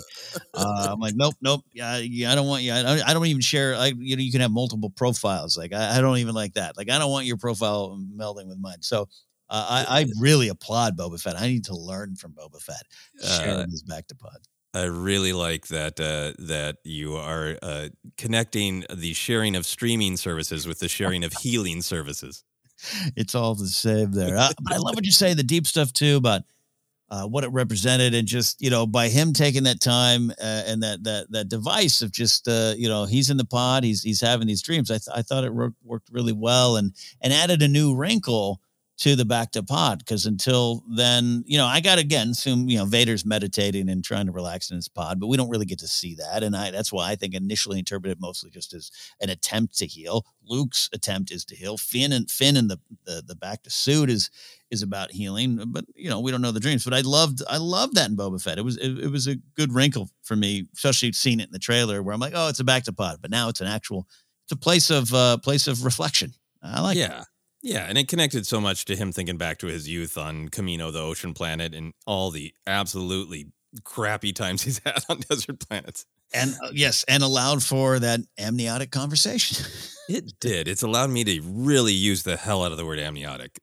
Uh, 0.53 0.87
I'm 0.91 0.99
like, 0.99 1.13
nope, 1.15 1.35
nope. 1.41 1.61
Yeah, 1.73 1.97
yeah, 1.97 2.31
I 2.31 2.35
don't 2.35 2.47
want 2.47 2.63
you. 2.63 2.73
I 2.73 2.81
don't, 2.81 3.09
I 3.09 3.13
don't 3.13 3.25
even 3.27 3.41
share. 3.41 3.77
Like, 3.77 3.93
you 3.99 4.15
know, 4.15 4.23
you 4.23 4.31
can 4.31 4.41
have 4.41 4.49
multiple 4.51 4.89
profiles. 4.89 5.57
Like, 5.57 5.73
I, 5.73 5.97
I 5.97 6.01
don't 6.01 6.17
even 6.17 6.33
like 6.33 6.53
that. 6.55 6.75
Like, 6.75 6.89
I 6.89 6.97
don't 6.97 7.11
want 7.11 7.27
your 7.27 7.37
profile 7.37 7.99
melding 8.17 8.47
with 8.47 8.57
mine. 8.59 8.81
So, 8.81 9.07
uh, 9.49 9.85
I, 9.87 9.99
I 9.99 10.05
really 10.19 10.47
applaud 10.49 10.97
Boba 10.97 11.21
Fett. 11.21 11.39
I 11.39 11.47
need 11.47 11.65
to 11.65 11.75
learn 11.75 12.15
from 12.15 12.31
Boba 12.33 12.59
Fett. 12.59 12.83
Sharing 13.23 13.59
Uh, 13.59 13.65
his 13.69 13.83
Bacta 13.83 14.17
pod. 14.17 14.37
I 14.73 14.85
really 14.85 15.33
like 15.33 15.67
that 15.67 15.99
uh, 15.99 16.33
that 16.47 16.77
you 16.83 17.15
are 17.15 17.59
uh, 17.61 17.89
connecting 18.17 18.85
the 18.91 19.13
sharing 19.13 19.55
of 19.55 19.67
streaming 19.67 20.17
services 20.17 20.67
with 20.67 20.79
the 20.79 20.87
sharing 20.87 21.23
of 21.23 21.33
healing 21.33 21.83
services. 21.83 22.43
it's 23.15 23.35
all 23.35 23.53
the 23.53 23.67
same 23.67 24.13
there. 24.13 24.35
Uh, 24.35 24.49
but 24.63 24.73
I 24.73 24.77
love 24.77 24.95
what 24.95 25.05
you 25.05 25.11
say, 25.23 25.35
the 25.35 25.43
deep 25.43 25.67
stuff 25.67 25.93
too 25.93 26.15
about 26.15 26.41
uh, 27.13 27.27
what 27.27 27.43
it 27.43 27.51
represented, 27.51 28.15
and 28.15 28.27
just 28.27 28.59
you 28.59 28.71
know, 28.71 28.87
by 28.87 29.07
him 29.07 29.33
taking 29.33 29.63
that 29.63 29.79
time 29.79 30.31
uh, 30.31 30.63
and 30.65 30.81
that 30.81 31.03
that 31.03 31.27
that 31.29 31.47
device 31.47 32.01
of 32.01 32.11
just 32.11 32.47
uh, 32.47 32.73
you 32.75 32.89
know, 32.89 33.05
he's 33.05 33.29
in 33.29 33.37
the 33.37 33.45
pod, 33.45 33.83
he's 33.83 34.01
he's 34.01 34.19
having 34.19 34.47
these 34.47 34.63
dreams. 34.63 34.89
I 34.89 34.95
th- 34.95 35.15
I 35.15 35.21
thought 35.21 35.43
it 35.43 35.53
worked 35.53 35.77
worked 35.83 36.09
really 36.11 36.33
well, 36.33 36.75
and 36.75 36.91
and 37.21 37.31
added 37.31 37.61
a 37.61 37.67
new 37.67 37.93
wrinkle 37.95 38.59
to 38.95 39.15
the 39.15 39.23
Bacta 39.23 39.67
pod 39.67 39.99
because 39.99 40.25
until 40.25 40.83
then, 40.87 41.43
you 41.47 41.57
know, 41.57 41.65
I 41.65 41.79
got 41.79 41.97
again 41.97 42.29
assume 42.29 42.69
you 42.69 42.77
know 42.77 42.85
Vader's 42.85 43.25
meditating 43.25 43.89
and 43.89 44.03
trying 44.03 44.27
to 44.27 44.31
relax 44.31 44.69
in 44.69 44.75
his 44.75 44.87
pod, 44.87 45.19
but 45.19 45.27
we 45.27 45.37
don't 45.37 45.49
really 45.49 45.65
get 45.65 45.79
to 45.79 45.87
see 45.87 46.15
that, 46.15 46.43
and 46.43 46.55
I 46.55 46.71
that's 46.71 46.93
why 46.93 47.09
I 47.09 47.15
think 47.15 47.33
initially 47.33 47.79
interpreted 47.79 48.21
mostly 48.21 48.51
just 48.51 48.73
as 48.73 48.91
an 49.19 49.29
attempt 49.29 49.77
to 49.79 49.87
heal. 49.87 50.25
Luke's 50.45 50.89
attempt 50.93 51.31
is 51.31 51.43
to 51.45 51.55
heal. 51.55 51.77
Finn 51.77 52.11
and 52.11 52.29
Finn 52.29 52.55
and 52.55 52.69
the 52.69 52.79
the, 53.05 53.23
the 53.25 53.35
Bacta 53.35 53.71
suit 53.71 54.09
is 54.09 54.29
is 54.69 54.83
about 54.83 55.11
healing, 55.11 55.61
but 55.67 55.85
you 55.95 56.09
know 56.09 56.19
we 56.19 56.29
don't 56.29 56.41
know 56.41 56.51
the 56.51 56.59
dreams. 56.59 56.83
But 56.83 56.93
I 56.93 57.01
loved 57.01 57.41
I 57.49 57.57
loved 57.57 57.95
that 57.95 58.09
in 58.09 58.15
Boba 58.15 58.41
Fett. 58.41 58.59
It 58.59 58.65
was 58.65 58.77
it, 58.77 58.99
it 58.99 59.11
was 59.11 59.27
a 59.27 59.37
good 59.55 59.73
wrinkle 59.73 60.09
for 60.21 60.35
me, 60.35 60.67
especially 60.75 61.13
seeing 61.13 61.39
it 61.39 61.47
in 61.47 61.51
the 61.51 61.59
trailer 61.59 62.03
where 62.03 62.13
I'm 62.13 62.21
like, 62.21 62.33
oh, 62.35 62.47
it's 62.47 62.59
a 62.59 62.63
Bacta 62.63 62.95
pod, 62.95 63.17
but 63.21 63.31
now 63.31 63.49
it's 63.49 63.61
an 63.61 63.67
actual 63.67 64.07
it's 64.45 64.51
a 64.51 64.57
place 64.57 64.91
of 64.91 65.11
uh 65.13 65.37
place 65.37 65.67
of 65.67 65.83
reflection. 65.83 66.33
I 66.61 66.81
like 66.81 66.97
it. 66.97 67.25
Yeah. 67.63 67.85
And 67.87 67.97
it 67.97 68.07
connected 68.07 68.45
so 68.45 68.61
much 68.61 68.85
to 68.85 68.95
him 68.95 69.11
thinking 69.11 69.37
back 69.37 69.57
to 69.59 69.67
his 69.67 69.87
youth 69.89 70.17
on 70.17 70.49
Kamino, 70.49 70.91
the 70.91 71.01
ocean 71.01 71.33
planet, 71.33 71.73
and 71.73 71.93
all 72.05 72.29
the 72.29 72.53
absolutely 72.67 73.47
crappy 73.83 74.33
times 74.33 74.61
he's 74.61 74.79
had 74.85 75.03
on 75.09 75.19
desert 75.29 75.59
planets. 75.67 76.05
and 76.33 76.53
uh, 76.63 76.69
yes, 76.73 77.03
and 77.07 77.23
allowed 77.23 77.63
for 77.63 77.97
that 77.99 78.19
amniotic 78.37 78.91
conversation. 78.91 79.65
It 80.09 80.33
did. 80.41 80.67
It's 80.67 80.83
allowed 80.83 81.11
me 81.11 81.23
to 81.23 81.39
really 81.41 81.93
use 81.93 82.23
the 82.23 82.35
hell 82.35 82.65
out 82.65 82.73
of 82.73 82.77
the 82.77 82.85
word 82.85 82.99
amniotic. 82.99 83.61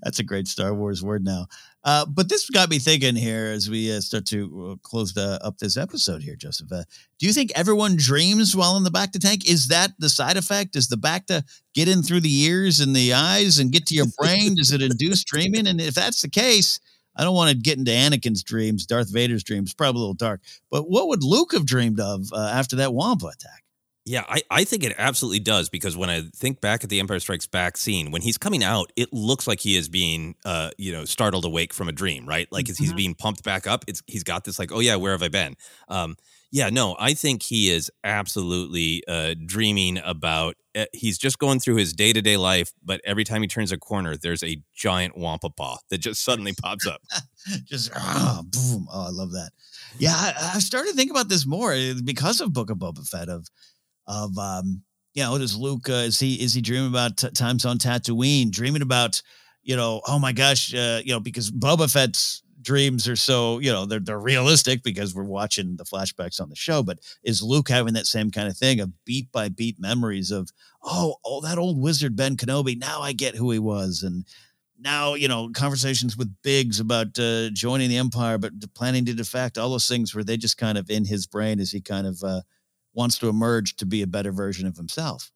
That's 0.00 0.20
a 0.20 0.22
great 0.22 0.46
Star 0.46 0.72
Wars 0.72 1.02
word 1.02 1.24
now. 1.24 1.46
Uh, 1.86 2.04
but 2.04 2.28
this 2.28 2.50
got 2.50 2.68
me 2.68 2.80
thinking 2.80 3.14
here 3.14 3.46
as 3.46 3.70
we 3.70 3.92
uh, 3.92 4.00
start 4.00 4.26
to 4.26 4.72
uh, 4.72 4.76
close 4.82 5.14
the, 5.14 5.38
up 5.40 5.56
this 5.58 5.76
episode 5.76 6.20
here, 6.20 6.34
Joseph. 6.34 6.72
Uh, 6.72 6.82
do 7.20 7.26
you 7.26 7.32
think 7.32 7.52
everyone 7.54 7.94
dreams 7.94 8.56
while 8.56 8.76
in 8.76 8.82
the 8.82 8.90
Bacta 8.90 9.20
tank? 9.20 9.48
Is 9.48 9.68
that 9.68 9.92
the 10.00 10.08
side 10.08 10.36
effect? 10.36 10.72
Does 10.72 10.88
the 10.88 10.96
Bacta 10.96 11.44
get 11.74 11.86
in 11.86 12.02
through 12.02 12.20
the 12.20 12.42
ears 12.42 12.80
and 12.80 12.94
the 12.94 13.12
eyes 13.12 13.60
and 13.60 13.70
get 13.70 13.86
to 13.86 13.94
your 13.94 14.06
brain? 14.18 14.56
Does 14.56 14.72
it 14.72 14.82
induce 14.82 15.22
dreaming? 15.22 15.68
And 15.68 15.80
if 15.80 15.94
that's 15.94 16.22
the 16.22 16.28
case, 16.28 16.80
I 17.14 17.22
don't 17.22 17.36
want 17.36 17.50
to 17.50 17.56
get 17.56 17.78
into 17.78 17.92
Anakin's 17.92 18.42
dreams, 18.42 18.84
Darth 18.84 19.12
Vader's 19.12 19.44
dreams, 19.44 19.72
probably 19.72 20.00
a 20.00 20.02
little 20.02 20.14
dark. 20.14 20.40
But 20.72 20.90
what 20.90 21.06
would 21.06 21.22
Luke 21.22 21.52
have 21.52 21.66
dreamed 21.66 22.00
of 22.00 22.32
uh, 22.32 22.50
after 22.52 22.74
that 22.76 22.94
Wampa 22.94 23.26
attack? 23.26 23.62
Yeah, 24.08 24.22
I, 24.28 24.40
I 24.52 24.62
think 24.62 24.84
it 24.84 24.94
absolutely 24.98 25.40
does 25.40 25.68
because 25.68 25.96
when 25.96 26.08
I 26.08 26.22
think 26.36 26.60
back 26.60 26.84
at 26.84 26.90
the 26.90 27.00
Empire 27.00 27.18
Strikes 27.18 27.48
Back 27.48 27.76
scene, 27.76 28.12
when 28.12 28.22
he's 28.22 28.38
coming 28.38 28.62
out, 28.62 28.92
it 28.94 29.12
looks 29.12 29.48
like 29.48 29.58
he 29.58 29.76
is 29.76 29.88
being, 29.88 30.36
uh, 30.44 30.70
you 30.78 30.92
know, 30.92 31.04
startled 31.04 31.44
awake 31.44 31.74
from 31.74 31.88
a 31.88 31.92
dream, 31.92 32.24
right? 32.24 32.46
Like 32.52 32.70
as 32.70 32.78
he's 32.78 32.92
being 32.92 33.16
pumped 33.16 33.42
back 33.42 33.66
up. 33.66 33.84
It's 33.88 34.04
he's 34.06 34.22
got 34.22 34.44
this 34.44 34.60
like, 34.60 34.70
oh 34.70 34.78
yeah, 34.78 34.94
where 34.94 35.10
have 35.10 35.24
I 35.24 35.28
been? 35.28 35.56
Um, 35.88 36.14
yeah, 36.52 36.70
no, 36.70 36.94
I 37.00 37.14
think 37.14 37.42
he 37.42 37.68
is 37.70 37.90
absolutely 38.04 39.02
uh, 39.08 39.34
dreaming 39.44 39.98
about. 40.04 40.54
Uh, 40.76 40.84
he's 40.92 41.18
just 41.18 41.40
going 41.40 41.58
through 41.58 41.76
his 41.76 41.92
day 41.92 42.12
to 42.12 42.22
day 42.22 42.36
life, 42.36 42.72
but 42.84 43.00
every 43.04 43.24
time 43.24 43.42
he 43.42 43.48
turns 43.48 43.72
a 43.72 43.76
corner, 43.76 44.16
there's 44.16 44.44
a 44.44 44.62
giant 44.72 45.16
wampa 45.16 45.50
paw 45.50 45.78
that 45.90 45.98
just 45.98 46.22
suddenly 46.22 46.52
pops 46.62 46.86
up. 46.86 47.02
just 47.64 47.90
ah, 47.96 48.42
boom. 48.44 48.86
Oh, 48.92 49.06
I 49.06 49.10
love 49.10 49.32
that. 49.32 49.50
Yeah, 49.98 50.14
I, 50.14 50.52
I 50.54 50.58
started 50.60 50.90
to 50.90 50.96
think 50.96 51.10
about 51.10 51.28
this 51.28 51.44
more 51.44 51.72
uh, 51.72 51.94
because 52.04 52.40
of 52.40 52.52
Book 52.52 52.70
of 52.70 52.78
Boba 52.78 53.06
Fett. 53.06 53.28
Of 53.28 53.48
of 54.06 54.36
um, 54.38 54.82
you 55.14 55.22
know, 55.22 55.38
does 55.38 55.56
Luke 55.56 55.88
uh, 55.88 56.04
is 56.04 56.18
he 56.18 56.34
is 56.34 56.54
he 56.54 56.60
dreaming 56.60 56.90
about 56.90 57.16
t- 57.16 57.30
times 57.30 57.64
on 57.64 57.78
Tatooine? 57.78 58.50
Dreaming 58.50 58.82
about 58.82 59.22
you 59.62 59.74
know, 59.74 60.00
oh 60.06 60.18
my 60.18 60.32
gosh, 60.32 60.72
uh, 60.74 61.00
you 61.04 61.12
know, 61.12 61.20
because 61.20 61.50
Boba 61.50 61.92
Fett's 61.92 62.42
dreams 62.66 63.06
are 63.06 63.16
so 63.16 63.60
you 63.60 63.72
know 63.72 63.86
they're 63.86 64.00
they're 64.00 64.18
realistic 64.18 64.82
because 64.82 65.14
we're 65.14 65.22
watching 65.22 65.76
the 65.76 65.84
flashbacks 65.84 66.40
on 66.40 66.48
the 66.50 66.56
show. 66.56 66.82
But 66.82 66.98
is 67.22 67.42
Luke 67.42 67.68
having 67.68 67.94
that 67.94 68.06
same 68.06 68.30
kind 68.30 68.48
of 68.48 68.56
thing 68.56 68.80
of 68.80 68.92
beat 69.04 69.30
by 69.32 69.48
beat 69.48 69.80
memories 69.80 70.30
of 70.30 70.50
oh 70.82 71.16
oh 71.24 71.40
that 71.40 71.58
old 71.58 71.80
wizard 71.80 72.16
Ben 72.16 72.36
Kenobi? 72.36 72.78
Now 72.78 73.00
I 73.00 73.12
get 73.12 73.36
who 73.36 73.50
he 73.50 73.58
was 73.58 74.02
and 74.02 74.24
now 74.78 75.14
you 75.14 75.28
know 75.28 75.50
conversations 75.54 76.16
with 76.16 76.34
Biggs 76.42 76.80
about 76.80 77.18
uh, 77.18 77.50
joining 77.50 77.88
the 77.88 77.96
Empire, 77.96 78.36
but 78.36 78.52
planning 78.74 79.04
to 79.06 79.14
defect. 79.14 79.58
All 79.58 79.70
those 79.70 79.88
things 79.88 80.14
where 80.14 80.24
they 80.24 80.36
just 80.36 80.58
kind 80.58 80.76
of 80.76 80.90
in 80.90 81.04
his 81.04 81.26
brain 81.26 81.60
as 81.60 81.70
he 81.70 81.80
kind 81.80 82.06
of 82.06 82.22
uh, 82.22 82.42
wants 82.96 83.18
to 83.18 83.28
emerge 83.28 83.76
to 83.76 83.86
be 83.86 84.02
a 84.02 84.06
better 84.06 84.32
version 84.32 84.66
of 84.66 84.76
himself. 84.76 85.30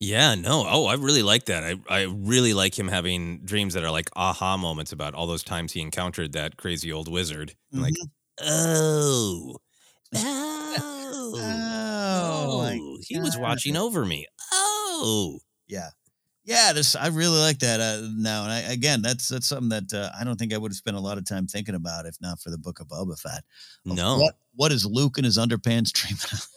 Yeah, 0.00 0.34
no. 0.34 0.66
Oh, 0.68 0.86
I 0.86 0.94
really 0.94 1.22
like 1.22 1.44
that. 1.46 1.62
I, 1.62 1.76
I 1.88 2.02
really 2.02 2.52
like 2.52 2.76
him 2.78 2.88
having 2.88 3.40
dreams 3.44 3.74
that 3.74 3.84
are 3.84 3.90
like 3.90 4.10
aha 4.16 4.56
moments 4.56 4.92
about 4.92 5.14
all 5.14 5.26
those 5.26 5.44
times 5.44 5.72
he 5.72 5.80
encountered 5.80 6.32
that 6.32 6.56
crazy 6.56 6.92
old 6.92 7.08
wizard. 7.10 7.54
And 7.72 7.82
Like, 7.82 7.94
mm-hmm. 7.94 8.46
oh, 8.46 9.56
oh, 10.16 11.34
oh, 11.36 11.84
Oh, 12.46 12.68
oh, 12.70 12.98
he 13.06 13.18
was 13.18 13.36
watching 13.38 13.76
over 13.76 14.04
me. 14.04 14.26
Oh. 14.52 15.38
Yeah. 15.68 15.90
Yeah, 16.46 16.72
this 16.74 16.94
I 16.94 17.06
really 17.08 17.38
like 17.40 17.60
that 17.60 17.80
uh, 17.80 18.06
now, 18.14 18.42
and 18.44 18.52
I, 18.52 18.58
again, 18.72 19.00
that's 19.00 19.28
that's 19.28 19.46
something 19.46 19.70
that 19.70 19.92
uh, 19.94 20.10
I 20.18 20.24
don't 20.24 20.36
think 20.38 20.52
I 20.52 20.58
would 20.58 20.72
have 20.72 20.76
spent 20.76 20.96
a 20.96 21.00
lot 21.00 21.16
of 21.16 21.24
time 21.24 21.46
thinking 21.46 21.74
about 21.74 22.04
if 22.04 22.16
not 22.20 22.38
for 22.38 22.50
the 22.50 22.58
book 22.58 22.80
of 22.80 22.88
Boba 22.88 23.18
Fett. 23.18 23.44
Of 23.88 23.96
No. 23.96 24.18
what 24.18 24.34
what 24.54 24.70
is 24.70 24.84
Luke 24.84 25.16
in 25.16 25.24
his 25.24 25.38
underpants 25.38 25.90
dreaming? 25.94 26.20
of? 26.32 26.48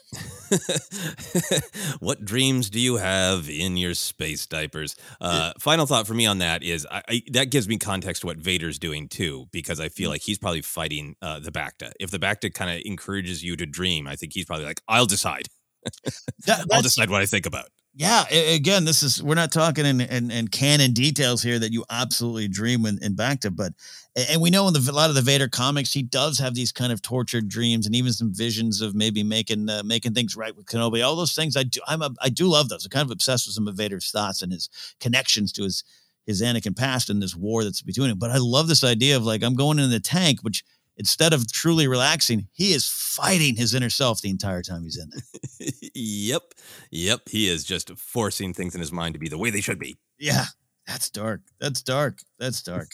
what 2.00 2.24
dreams 2.26 2.70
do 2.70 2.80
you 2.80 2.98
have 2.98 3.50
in 3.50 3.78
your 3.78 3.94
space 3.94 4.46
diapers? 4.46 4.96
Uh, 5.22 5.54
final 5.60 5.86
thought 5.86 6.06
for 6.06 6.14
me 6.14 6.26
on 6.26 6.40
that 6.40 6.64
is 6.64 6.86
I, 6.92 7.02
I, 7.10 7.22
that 7.32 7.50
gives 7.52 7.68
me 7.70 7.78
context 7.78 8.22
to 8.22 8.28
what 8.28 8.38
Vader's 8.38 8.80
doing 8.80 9.08
too, 9.08 9.48
because 9.52 9.80
I 9.80 9.88
Mm. 9.88 9.94
feel 9.94 10.10
like 10.10 10.22
he's 10.22 10.38
probably 10.38 10.62
fighting 10.62 11.16
uh, 11.22 11.40
the 11.40 11.52
Bacta. 11.52 11.92
If 12.00 12.12
the 12.12 12.20
Bacta 12.20 12.54
kind 12.54 12.70
of 12.72 12.82
encourages 12.86 13.42
you 13.44 13.56
to 13.56 13.66
dream, 13.66 14.06
I 14.08 14.16
think 14.18 14.34
he's 14.34 14.46
probably 14.46 14.66
like, 14.66 14.82
I'll 14.88 15.06
decide. 15.06 15.48
I'll 16.72 16.82
decide 16.82 17.10
what 17.10 17.22
I 17.22 17.26
think 17.26 17.46
about. 17.46 17.68
Yeah, 18.00 18.26
again, 18.30 18.86
this 18.86 19.02
is 19.02 19.24
we're 19.24 19.34
not 19.34 19.52
talking 19.52 19.84
in, 19.84 20.02
in, 20.02 20.30
in 20.30 20.50
canon 20.50 20.94
details 20.94 21.42
here 21.42 21.58
that 21.58 21.74
you 21.74 21.84
absolutely 21.90 22.48
dream 22.48 22.86
in, 22.86 23.00
in 23.02 23.16
Bacta, 23.16 23.54
but 23.56 23.74
and 24.16 24.40
we 24.40 24.52
know 24.52 24.68
in 24.68 24.76
the, 24.76 24.88
a 24.88 24.94
lot 24.94 25.10
of 25.10 25.16
the 25.16 25.24
Vader 25.24 25.48
comics, 25.48 25.94
he 25.94 26.04
does 26.04 26.38
have 26.38 26.54
these 26.54 26.72
kind 26.72 26.94
of 26.94 27.02
tortured 27.02 27.50
dreams 27.50 27.88
and 27.88 27.96
even 27.96 28.14
some 28.14 28.32
visions 28.32 28.82
of 28.82 28.94
maybe 28.94 29.24
making 29.24 29.68
uh, 29.68 29.82
making 29.84 30.14
things 30.14 30.36
right 30.36 30.56
with 30.56 30.68
Kenobi. 30.68 31.04
All 31.04 31.16
those 31.16 31.34
things 31.34 31.58
I 31.58 31.64
do, 31.64 31.80
I'm 31.88 32.04
a, 32.04 32.12
I 32.22 32.30
do 32.30 32.48
love 32.48 32.70
those. 32.70 32.86
I'm 32.86 32.92
kind 32.92 33.04
of 33.04 33.10
obsessed 33.10 33.48
with 33.48 33.56
some 33.56 33.68
of 33.68 33.74
Vader's 33.74 34.12
thoughts 34.12 34.44
and 34.44 34.52
his 34.52 34.70
connections 35.00 35.52
to 35.54 35.64
his 35.64 35.84
his 36.28 36.44
Anakin 36.44 36.78
past 36.78 37.10
and 37.10 37.20
this 37.20 37.36
war 37.36 37.64
that's 37.64 37.82
between 37.82 38.12
him. 38.12 38.20
But 38.20 38.30
I 38.30 38.38
love 38.38 38.68
this 38.68 38.84
idea 38.84 39.18
of 39.18 39.26
like 39.26 39.42
I'm 39.42 39.56
going 39.56 39.80
in 39.80 39.90
the 39.90 40.00
tank, 40.00 40.42
which 40.44 40.64
instead 40.98 41.34
of 41.34 41.52
truly 41.52 41.88
relaxing, 41.88 42.48
he 42.52 42.74
is 42.74 42.88
fighting 42.88 43.56
his 43.56 43.74
inner 43.74 43.90
self 43.90 44.22
the 44.22 44.30
entire 44.30 44.62
time 44.62 44.84
he's 44.84 44.98
in 44.98 45.10
there. 45.10 45.70
yep. 45.94 46.54
Yep. 46.92 47.30
He 47.30 47.48
is 47.48 47.64
just 47.64 47.96
forcing 47.98 48.54
things 48.54 48.76
in 48.76 48.82
his 48.82 48.92
mind 48.92 49.14
to 49.14 49.20
be 49.20 49.30
the 49.30 49.38
way 49.38 49.50
they 49.50 49.62
should 49.62 49.80
be. 49.80 49.98
Yeah, 50.20 50.46
that's 50.88 51.10
dark. 51.10 51.42
That's 51.60 51.82
dark. 51.82 52.20
That's 52.40 52.64
dark. 52.64 52.92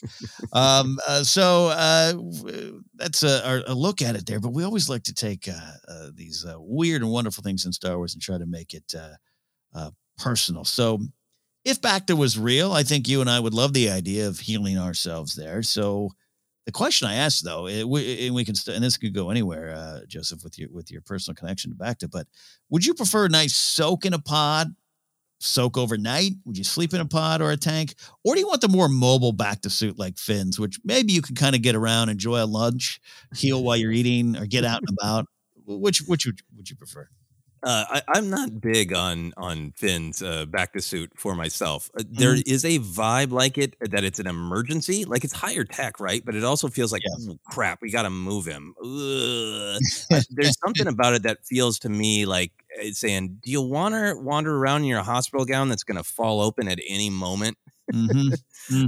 um, 0.51 0.99
uh, 1.07 1.23
so 1.23 1.67
uh, 1.67 2.13
that's 2.95 3.23
a, 3.23 3.63
a 3.67 3.73
look 3.73 4.01
at 4.01 4.15
it 4.15 4.25
there. 4.25 4.39
But 4.39 4.53
we 4.53 4.63
always 4.63 4.89
like 4.89 5.03
to 5.03 5.13
take 5.13 5.47
uh, 5.47 5.71
uh, 5.87 6.09
these 6.13 6.45
uh, 6.45 6.55
weird 6.57 7.01
and 7.01 7.11
wonderful 7.11 7.43
things 7.43 7.65
in 7.65 7.71
Star 7.71 7.97
Wars 7.97 8.13
and 8.13 8.21
try 8.21 8.37
to 8.37 8.45
make 8.45 8.73
it 8.73 8.93
uh, 8.97 9.15
uh, 9.73 9.91
personal. 10.17 10.65
So 10.65 10.99
if 11.63 11.79
Bacta 11.81 12.17
was 12.17 12.37
real, 12.37 12.73
I 12.73 12.83
think 12.83 13.07
you 13.07 13.21
and 13.21 13.29
I 13.29 13.39
would 13.39 13.53
love 13.53 13.73
the 13.73 13.89
idea 13.89 14.27
of 14.27 14.39
healing 14.39 14.77
ourselves 14.77 15.35
there. 15.35 15.63
So 15.63 16.09
the 16.65 16.71
question 16.71 17.07
I 17.07 17.15
asked, 17.15 17.43
though, 17.43 17.67
it, 17.67 17.87
we, 17.87 18.27
and 18.27 18.35
we 18.35 18.45
can, 18.45 18.55
st- 18.55 18.75
and 18.75 18.83
this 18.83 18.97
could 18.97 19.13
go 19.13 19.29
anywhere, 19.29 19.73
uh, 19.75 20.05
Joseph, 20.07 20.43
with 20.43 20.57
your 20.57 20.69
with 20.71 20.91
your 20.91 21.01
personal 21.01 21.35
connection 21.35 21.71
to 21.71 21.77
Bacta. 21.77 22.09
But 22.09 22.27
would 22.69 22.85
you 22.85 22.93
prefer 22.93 23.25
a 23.25 23.29
nice 23.29 23.55
soak 23.55 24.05
in 24.05 24.13
a 24.13 24.19
pod, 24.19 24.73
soak 25.39 25.77
overnight? 25.77 26.33
Would 26.45 26.57
you 26.57 26.63
sleep 26.63 26.93
in 26.93 27.01
a 27.01 27.05
pod 27.05 27.41
or 27.41 27.51
a 27.51 27.57
tank, 27.57 27.95
or 28.23 28.33
do 28.33 28.39
you 28.39 28.47
want 28.47 28.61
the 28.61 28.69
more 28.69 28.87
mobile 28.87 29.33
Bacta 29.33 29.69
suit 29.69 29.99
like 29.99 30.17
Finn's, 30.17 30.59
which 30.59 30.79
maybe 30.83 31.11
you 31.13 31.21
can 31.21 31.35
kind 31.35 31.55
of 31.55 31.61
get 31.61 31.75
around, 31.75 32.09
enjoy 32.09 32.41
a 32.41 32.45
lunch, 32.45 33.01
heal 33.35 33.63
while 33.63 33.75
you're 33.75 33.91
eating, 33.91 34.37
or 34.37 34.45
get 34.45 34.63
out 34.63 34.81
and 34.87 34.97
about? 34.97 35.25
Which 35.65 36.01
which 36.07 36.25
would, 36.25 36.39
would 36.55 36.69
you 36.69 36.75
prefer? 36.75 37.09
Uh, 37.65 37.85
I, 37.89 38.01
I'm 38.15 38.29
not 38.29 38.59
big 38.59 38.91
on 38.93 39.31
on 39.37 39.71
Finn's 39.71 40.21
uh, 40.21 40.45
Bacta 40.45 40.83
suit 40.83 41.11
for 41.17 41.33
myself. 41.33 41.89
Uh, 41.97 42.03
There 42.09 42.35
Mm-hmm. 42.35 42.41
is 42.45 42.65
a 42.65 42.79
vibe 42.79 43.31
like 43.31 43.57
it 43.57 43.77
that 43.79 44.03
it's 44.03 44.19
an 44.19 44.27
emergency, 44.27 45.05
like 45.05 45.23
it's 45.23 45.31
higher 45.31 45.63
tech, 45.63 45.97
right? 46.01 46.23
But 46.25 46.35
it 46.35 46.43
also 46.43 46.67
feels 46.67 46.91
like 46.91 47.03
Yeah. 47.03 47.15
"Ooh, 47.17 47.39
crap. 47.45 47.79
We 47.81 47.89
got 47.89 48.01
to 48.03 48.09
move 48.09 48.45
him. 48.45 48.75
Uh, 48.83 49.79
There's 50.29 50.57
something 50.65 50.87
about 50.87 51.13
it 51.13 51.23
that 51.23 51.45
feels 51.45 51.79
to 51.79 51.89
me 51.89 52.25
like 52.25 52.51
it's 52.77 52.99
saying, 52.99 53.39
"Do 53.43 53.49
you 53.51 53.61
want 53.61 53.93
to 53.95 54.15
wander 54.21 54.55
around 54.57 54.81
in 54.81 54.87
your 54.87 55.03
hospital 55.03 55.45
gown 55.45 55.69
that's 55.69 55.83
going 55.85 55.97
to 55.97 56.03
fall 56.03 56.41
open 56.41 56.67
at 56.67 56.79
any 56.87 57.09
moment?" 57.09 57.57
Mhm. 57.91 58.33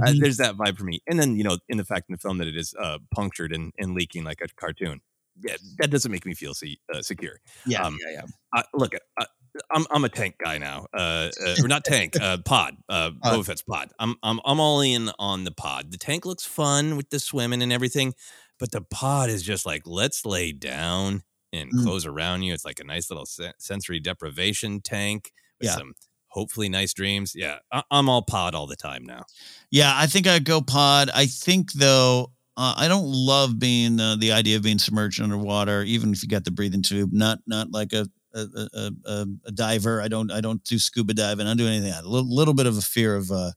Uh, 0.06 0.12
Mhm. 0.12 0.20
there's 0.20 0.36
that 0.38 0.56
vibe 0.56 0.76
for 0.76 0.84
me. 0.84 1.00
And 1.06 1.18
then 1.18 1.36
you 1.36 1.44
know, 1.44 1.58
in 1.68 1.78
the 1.78 1.84
fact 1.84 2.08
in 2.08 2.14
the 2.14 2.18
film 2.18 2.38
that 2.38 2.48
it 2.48 2.56
is 2.56 2.74
uh, 2.78 2.98
punctured 3.14 3.52
and, 3.52 3.72
and 3.78 3.94
leaking 3.94 4.24
like 4.24 4.40
a 4.42 4.48
cartoon. 4.56 5.00
Yeah, 5.44 5.56
that 5.78 5.90
doesn't 5.90 6.10
make 6.10 6.24
me 6.26 6.34
feel 6.34 6.54
se- 6.54 6.78
uh, 6.94 7.02
secure. 7.02 7.40
yeah, 7.66 7.82
um, 7.82 7.98
yeah, 8.04 8.12
yeah. 8.12 8.22
uh, 8.56 8.62
look, 8.74 8.94
uh, 8.94 9.24
I'm 9.72 9.86
I'm 9.90 10.04
a 10.04 10.08
tank 10.08 10.36
guy 10.42 10.58
now, 10.58 10.86
uh, 10.96 11.30
uh, 11.46 11.54
or 11.62 11.68
not 11.68 11.84
tank, 11.84 12.14
uh, 12.20 12.38
pod, 12.44 12.76
uh. 12.88 13.10
Boba 13.24 13.44
Fett's 13.46 13.62
pod. 13.62 13.90
I'm 13.98 14.16
I'm 14.22 14.40
I'm 14.44 14.60
all 14.60 14.80
in 14.80 15.10
on 15.18 15.44
the 15.44 15.52
pod. 15.52 15.90
The 15.92 15.98
tank 15.98 16.26
looks 16.26 16.44
fun 16.44 16.96
with 16.96 17.10
the 17.10 17.18
swimming 17.20 17.62
and 17.62 17.72
everything, 17.72 18.14
but 18.58 18.70
the 18.70 18.80
pod 18.82 19.30
is 19.30 19.42
just 19.42 19.64
like 19.66 19.82
let's 19.86 20.24
lay 20.26 20.52
down 20.52 21.22
and 21.52 21.70
Mm. 21.72 21.84
close 21.84 22.04
around 22.06 22.42
you. 22.42 22.52
It's 22.52 22.64
like 22.66 22.80
a 22.80 22.84
nice 22.84 23.10
little 23.10 23.24
se- 23.24 23.52
sensory 23.58 23.98
deprivation 24.00 24.80
tank 24.82 25.32
with 25.60 25.68
Yeah. 25.70 25.76
some 25.76 25.94
hopefully 26.28 26.68
nice 26.68 26.92
dreams. 26.92 27.32
Yeah, 27.34 27.58
I- 27.72 27.84
I'm 27.90 28.10
all 28.10 28.20
pod 28.22 28.54
all 28.54 28.66
the 28.66 28.76
time 28.76 29.04
now. 29.04 29.22
Yeah, 29.70 29.92
I 29.96 30.06
think 30.06 30.26
I'd 30.26 30.44
go 30.44 30.60
pod. 30.60 31.08
I 31.14 31.24
think 31.26 31.72
though, 31.72 32.32
uh, 32.56 32.74
I 32.76 32.88
don't 32.88 33.06
love 33.06 33.58
being 33.58 34.00
uh, 34.00 34.16
the 34.16 34.32
idea 34.32 34.56
of 34.56 34.62
being 34.62 34.78
submerged 34.78 35.20
underwater, 35.20 35.82
even 35.82 36.12
if 36.12 36.22
you 36.22 36.28
got 36.28 36.44
the 36.44 36.50
breathing 36.50 36.82
tube. 36.82 37.12
Not 37.12 37.40
not 37.46 37.70
like 37.70 37.92
a 37.92 38.06
a, 38.34 38.46
a, 38.74 38.90
a, 39.04 39.26
a 39.46 39.52
diver. 39.52 40.00
I 40.00 40.08
don't 40.08 40.30
I 40.30 40.40
don't 40.40 40.62
do 40.64 40.78
scuba 40.78 41.14
diving. 41.14 41.46
I 41.46 41.50
don't 41.50 41.58
do 41.58 41.66
anything. 41.66 41.92
A 41.92 42.02
little, 42.02 42.34
little 42.34 42.54
bit 42.54 42.66
of 42.66 42.78
a 42.78 42.82
fear 42.82 43.16
of 43.16 43.30
uh, 43.30 43.52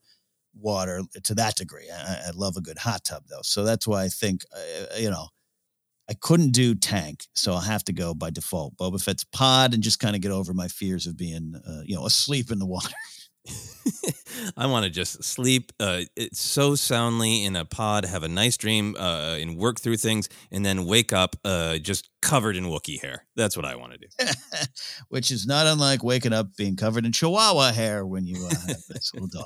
water 0.54 1.02
to 1.24 1.36
that 1.36 1.56
degree. 1.56 1.90
I, 1.90 2.28
I 2.28 2.32
love 2.36 2.58
a 2.58 2.62
good 2.62 2.78
hot 2.78 3.06
tub 3.06 3.24
though, 3.30 3.42
so 3.44 3.64
that's 3.64 3.88
why 3.88 4.04
I 4.04 4.10
think 4.10 4.44
uh, 4.54 4.98
you 4.98 5.10
know. 5.10 5.28
I 6.12 6.16
couldn't 6.16 6.54
do 6.54 6.74
tank, 6.74 7.28
so 7.36 7.54
I'll 7.54 7.60
have 7.60 7.84
to 7.84 7.94
go 7.94 8.16
by 8.16 8.32
default. 8.32 8.76
Boba 8.78 9.00
Fett's 9.00 9.24
pod, 9.26 9.76
and 9.76 9.84
just 9.84 10.00
kind 10.00 10.16
of 10.16 10.24
get 10.24 10.32
over 10.32 10.56
my 10.56 10.68
fears 10.68 11.06
of 11.06 11.16
being, 11.16 11.54
uh, 11.56 11.82
you 11.86 11.96
know, 11.96 12.08
asleep 12.08 12.50
in 12.50 12.58
the 12.58 12.66
water. 12.66 12.96
I 14.58 14.68
want 14.68 14.86
to 14.86 14.90
just 14.90 15.24
sleep 15.24 15.72
uh, 15.80 16.02
so 16.32 16.76
soundly 16.76 17.44
in 17.46 17.56
a 17.56 17.66
pod, 17.66 18.06
have 18.06 18.24
a 18.24 18.28
nice 18.28 18.58
dream, 18.58 18.96
uh, 18.98 19.38
and 19.40 19.58
work 19.58 19.80
through 19.80 19.98
things, 19.98 20.30
and 20.52 20.66
then 20.66 20.86
wake 20.86 21.14
up 21.14 21.36
uh, 21.44 21.78
just 21.78 22.10
covered 22.22 22.56
in 22.56 22.66
Wookiee 22.66 23.02
hair. 23.02 23.26
That's 23.36 23.56
what 23.56 23.66
I 23.66 23.76
want 23.76 23.94
to 23.94 23.98
do. 23.98 24.08
which 25.10 25.32
is 25.32 25.46
not 25.48 25.68
unlike 25.68 26.04
waking 26.04 26.34
up 26.34 26.56
being 26.56 26.76
covered 26.76 27.06
in 27.06 27.12
chihuahua 27.12 27.72
hair 27.72 28.06
when 28.06 28.26
you 28.26 28.46
uh, 28.46 28.50
have 28.68 28.84
this 28.90 29.12
little 29.14 29.28
dog 29.28 29.46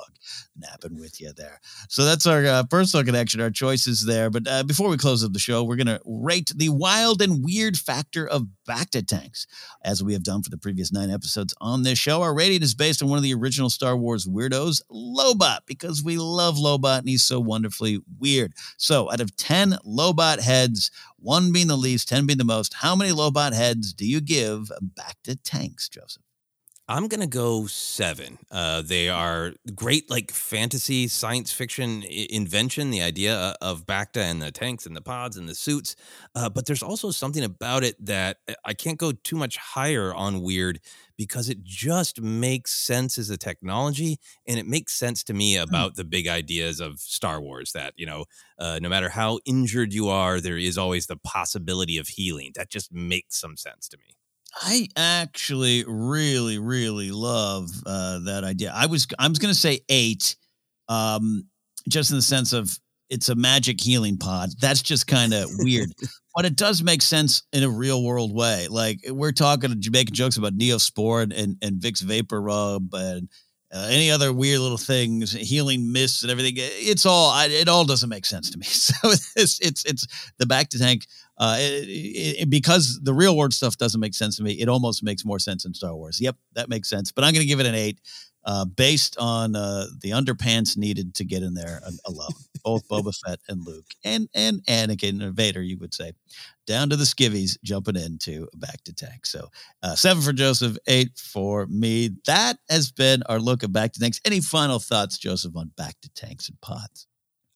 napping 0.56 0.98
with 0.98 1.20
you 1.20 1.32
there. 1.36 1.60
So 1.88 2.04
that's 2.04 2.26
our 2.26 2.44
uh, 2.44 2.64
personal 2.64 3.04
connection, 3.04 3.40
our 3.40 3.50
choices 3.50 4.04
there. 4.04 4.30
But 4.30 4.48
uh, 4.48 4.62
before 4.64 4.88
we 4.88 4.96
close 4.96 5.24
up 5.24 5.32
the 5.32 5.38
show, 5.38 5.62
we're 5.64 5.76
going 5.76 5.86
to 5.86 6.00
rate 6.04 6.52
the 6.54 6.68
wild 6.68 7.22
and 7.22 7.44
weird 7.44 7.76
factor 7.76 8.26
of 8.26 8.48
Bacta 8.68 9.06
tanks, 9.06 9.46
as 9.84 10.02
we 10.02 10.12
have 10.14 10.22
done 10.22 10.42
for 10.42 10.50
the 10.50 10.58
previous 10.58 10.92
nine 10.92 11.10
episodes 11.10 11.54
on 11.60 11.82
this 11.82 11.98
show. 11.98 12.22
Our 12.22 12.34
rating 12.34 12.62
is 12.62 12.74
based 12.74 13.02
on 13.02 13.08
one 13.08 13.18
of 13.18 13.22
the 13.22 13.34
original 13.34 13.70
Star 13.70 13.96
Wars 13.96 14.26
weirdos, 14.26 14.80
Lobot, 14.90 15.60
because 15.66 16.02
we 16.02 16.16
love 16.16 16.56
Lobot 16.56 17.00
and 17.00 17.08
he's 17.08 17.24
so 17.24 17.40
wonderfully 17.40 18.00
weird. 18.18 18.54
So 18.76 19.10
out 19.12 19.20
of 19.20 19.36
10 19.36 19.78
Lobot 19.86 20.40
heads, 20.40 20.90
one 21.24 21.52
being 21.52 21.68
the 21.68 21.76
least, 21.76 22.08
10 22.08 22.26
being 22.26 22.38
the 22.38 22.44
most. 22.44 22.74
How 22.74 22.94
many 22.94 23.10
Lobot 23.10 23.54
heads 23.54 23.92
do 23.92 24.06
you 24.06 24.20
give 24.20 24.70
Bacta 24.82 25.38
tanks, 25.42 25.88
Joseph? 25.88 26.22
I'm 26.86 27.08
gonna 27.08 27.26
go 27.26 27.66
seven. 27.66 28.38
Uh, 28.50 28.82
they 28.82 29.08
are 29.08 29.54
great, 29.74 30.10
like 30.10 30.30
fantasy 30.30 31.08
science 31.08 31.50
fiction 31.50 32.02
I- 32.04 32.26
invention. 32.28 32.90
The 32.90 33.00
idea 33.00 33.34
uh, 33.34 33.54
of 33.62 33.86
Bacta 33.86 34.18
and 34.18 34.42
the 34.42 34.52
tanks 34.52 34.84
and 34.84 34.94
the 34.94 35.00
pods 35.00 35.38
and 35.38 35.48
the 35.48 35.54
suits, 35.54 35.96
uh, 36.34 36.50
but 36.50 36.66
there's 36.66 36.82
also 36.82 37.10
something 37.10 37.42
about 37.42 37.84
it 37.84 37.96
that 38.04 38.36
uh, 38.46 38.52
I 38.66 38.74
can't 38.74 38.98
go 38.98 39.12
too 39.12 39.36
much 39.36 39.56
higher 39.56 40.12
on 40.14 40.42
weird 40.42 40.80
because 41.16 41.48
it 41.48 41.62
just 41.62 42.20
makes 42.20 42.72
sense 42.72 43.18
as 43.18 43.30
a 43.30 43.36
technology, 43.36 44.18
and 44.46 44.58
it 44.58 44.66
makes 44.66 44.94
sense 44.94 45.22
to 45.24 45.34
me 45.34 45.56
about 45.56 45.96
the 45.96 46.04
big 46.04 46.28
ideas 46.28 46.80
of 46.80 47.00
Star 47.00 47.40
Wars. 47.40 47.72
That 47.72 47.94
you 47.96 48.06
know, 48.06 48.24
uh, 48.58 48.78
no 48.80 48.88
matter 48.88 49.08
how 49.08 49.38
injured 49.44 49.92
you 49.92 50.08
are, 50.08 50.40
there 50.40 50.58
is 50.58 50.78
always 50.78 51.06
the 51.06 51.16
possibility 51.16 51.98
of 51.98 52.08
healing. 52.08 52.52
That 52.54 52.70
just 52.70 52.92
makes 52.92 53.40
some 53.40 53.56
sense 53.56 53.88
to 53.88 53.98
me. 53.98 54.16
I 54.62 54.88
actually 54.96 55.84
really, 55.86 56.58
really 56.58 57.10
love 57.10 57.70
uh, 57.84 58.20
that 58.20 58.44
idea. 58.44 58.72
I 58.74 58.86
was, 58.86 59.06
I 59.18 59.26
was 59.28 59.38
going 59.38 59.52
to 59.52 59.58
say 59.58 59.80
eight, 59.88 60.36
um, 60.88 61.48
just 61.88 62.10
in 62.10 62.16
the 62.16 62.22
sense 62.22 62.52
of 62.52 62.78
it's 63.14 63.28
a 63.28 63.34
magic 63.34 63.80
healing 63.80 64.18
pod. 64.18 64.50
That's 64.60 64.82
just 64.82 65.06
kind 65.06 65.32
of 65.32 65.48
weird, 65.58 65.90
but 66.34 66.44
it 66.44 66.56
does 66.56 66.82
make 66.82 67.02
sense 67.02 67.42
in 67.52 67.62
a 67.62 67.70
real 67.70 68.02
world 68.04 68.34
way. 68.34 68.66
Like 68.68 69.00
we're 69.08 69.32
talking, 69.32 69.74
making 69.90 70.14
jokes 70.14 70.36
about 70.36 70.56
Neospore 70.58 71.22
and 71.22 71.56
and 71.62 71.80
Vicks 71.80 72.02
VapoRub 72.02 72.88
and 72.92 73.28
uh, 73.72 73.88
any 73.90 74.08
other 74.10 74.32
weird 74.32 74.60
little 74.60 74.78
things, 74.78 75.32
healing 75.32 75.90
mists 75.90 76.22
and 76.22 76.30
everything. 76.30 76.54
It's 76.56 77.04
all, 77.06 77.30
I, 77.30 77.46
it 77.46 77.68
all 77.68 77.84
doesn't 77.84 78.08
make 78.08 78.24
sense 78.24 78.50
to 78.50 78.58
me. 78.58 78.66
So 78.70 79.10
it's 79.36 79.58
it's 79.60 79.84
it's 79.84 80.06
the 80.38 80.44
Bacta 80.46 80.78
tank 80.78 81.06
uh, 81.38 81.56
it, 81.58 81.88
it, 81.88 82.40
it- 82.42 82.50
because 82.50 83.00
the 83.02 83.14
real 83.14 83.36
world 83.36 83.52
stuff 83.52 83.76
doesn't 83.76 84.00
make 84.00 84.14
sense 84.14 84.36
to 84.36 84.42
me. 84.44 84.52
It 84.52 84.68
almost 84.68 85.02
makes 85.02 85.24
more 85.24 85.38
sense 85.40 85.64
in 85.64 85.74
Star 85.74 85.94
Wars. 85.96 86.20
Yep, 86.20 86.36
that 86.54 86.68
makes 86.68 86.88
sense. 86.88 87.10
But 87.10 87.24
I'm 87.24 87.32
going 87.32 87.42
to 87.42 87.48
give 87.48 87.58
it 87.60 87.66
an 87.66 87.74
eight, 87.74 87.98
uh, 88.44 88.64
based 88.64 89.16
on 89.18 89.56
uh, 89.56 89.86
the 90.00 90.10
underpants 90.10 90.76
needed 90.76 91.14
to 91.14 91.24
get 91.24 91.42
in 91.42 91.54
there 91.54 91.80
alone. 92.06 92.30
both 92.64 92.88
Boba 92.88 93.14
Fett 93.24 93.38
and 93.48 93.64
Luke, 93.64 93.86
and 94.04 94.28
and 94.34 94.64
Anakin 94.66 95.22
and 95.22 95.34
Vader, 95.34 95.62
you 95.62 95.78
would 95.78 95.94
say, 95.94 96.12
down 96.66 96.88
to 96.90 96.96
the 96.96 97.04
skivvies 97.04 97.58
jumping 97.62 97.96
into 97.96 98.48
Bacta 98.56 98.96
Tank. 98.96 99.26
So 99.26 99.48
uh, 99.82 99.94
seven 99.94 100.22
for 100.22 100.32
Joseph, 100.32 100.78
eight 100.86 101.10
for 101.16 101.66
me. 101.66 102.10
That 102.26 102.58
has 102.70 102.90
been 102.90 103.22
our 103.28 103.38
look 103.38 103.62
at 103.62 103.70
Bacta 103.70 104.00
Tanks. 104.00 104.20
Any 104.24 104.40
final 104.40 104.78
thoughts, 104.78 105.18
Joseph, 105.18 105.56
on 105.56 105.70
Bacta 105.78 106.08
Tanks 106.14 106.48
and 106.48 106.60
Pods? 106.60 107.06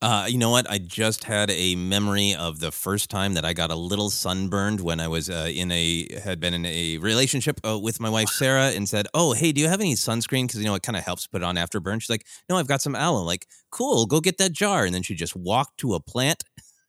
Uh, 0.01 0.27
you 0.29 0.39
know 0.39 0.51
what? 0.51 0.71
I 0.71 0.79
just 0.79 1.25
had 1.25 1.51
a 1.51 1.75
memory 1.75 2.33
of 2.33 2.61
the 2.61 2.71
first 2.71 3.11
time 3.11 3.35
that 3.35 3.45
I 3.45 3.53
got 3.53 3.73
a 3.73 3.75
little 3.75 4.11
sunburned 4.11 4.81
when 4.81 5.01
I 5.01 5.09
was 5.09 5.29
uh, 5.29 5.51
in 5.53 5.73
a 5.73 6.07
had 6.23 6.39
been 6.39 6.55
in 6.55 6.65
a 6.67 6.99
relationship 6.99 7.61
uh, 7.67 7.77
with 7.77 7.99
my 7.99 8.09
wife 8.09 8.29
Sarah, 8.29 8.69
and 8.69 8.89
said, 8.89 9.09
"Oh, 9.13 9.33
hey, 9.33 9.51
do 9.51 9.61
you 9.61 9.67
have 9.67 9.81
any 9.81 9.95
sunscreen? 9.95 10.47
Because 10.47 10.61
you 10.61 10.67
know 10.67 10.77
it 10.77 10.85
kind 10.85 10.97
of 10.97 11.03
helps 11.03 11.27
put 11.27 11.43
on 11.43 11.57
after 11.57 11.81
burn." 11.81 11.99
She's 11.99 12.11
like, 12.11 12.27
"No, 12.49 12.57
I've 12.59 12.69
got 12.69 12.81
some 12.81 12.95
aloe." 12.95 13.21
I'm 13.23 13.27
like, 13.27 13.49
cool, 13.71 14.07
go 14.07 14.21
get 14.21 14.39
that 14.39 14.53
jar, 14.53 14.85
and 14.85 14.95
then 14.95 15.03
she 15.03 15.17
just 15.17 15.35
walked 15.35 15.79
to 15.79 15.95
a 15.95 16.01
plant. 16.01 16.45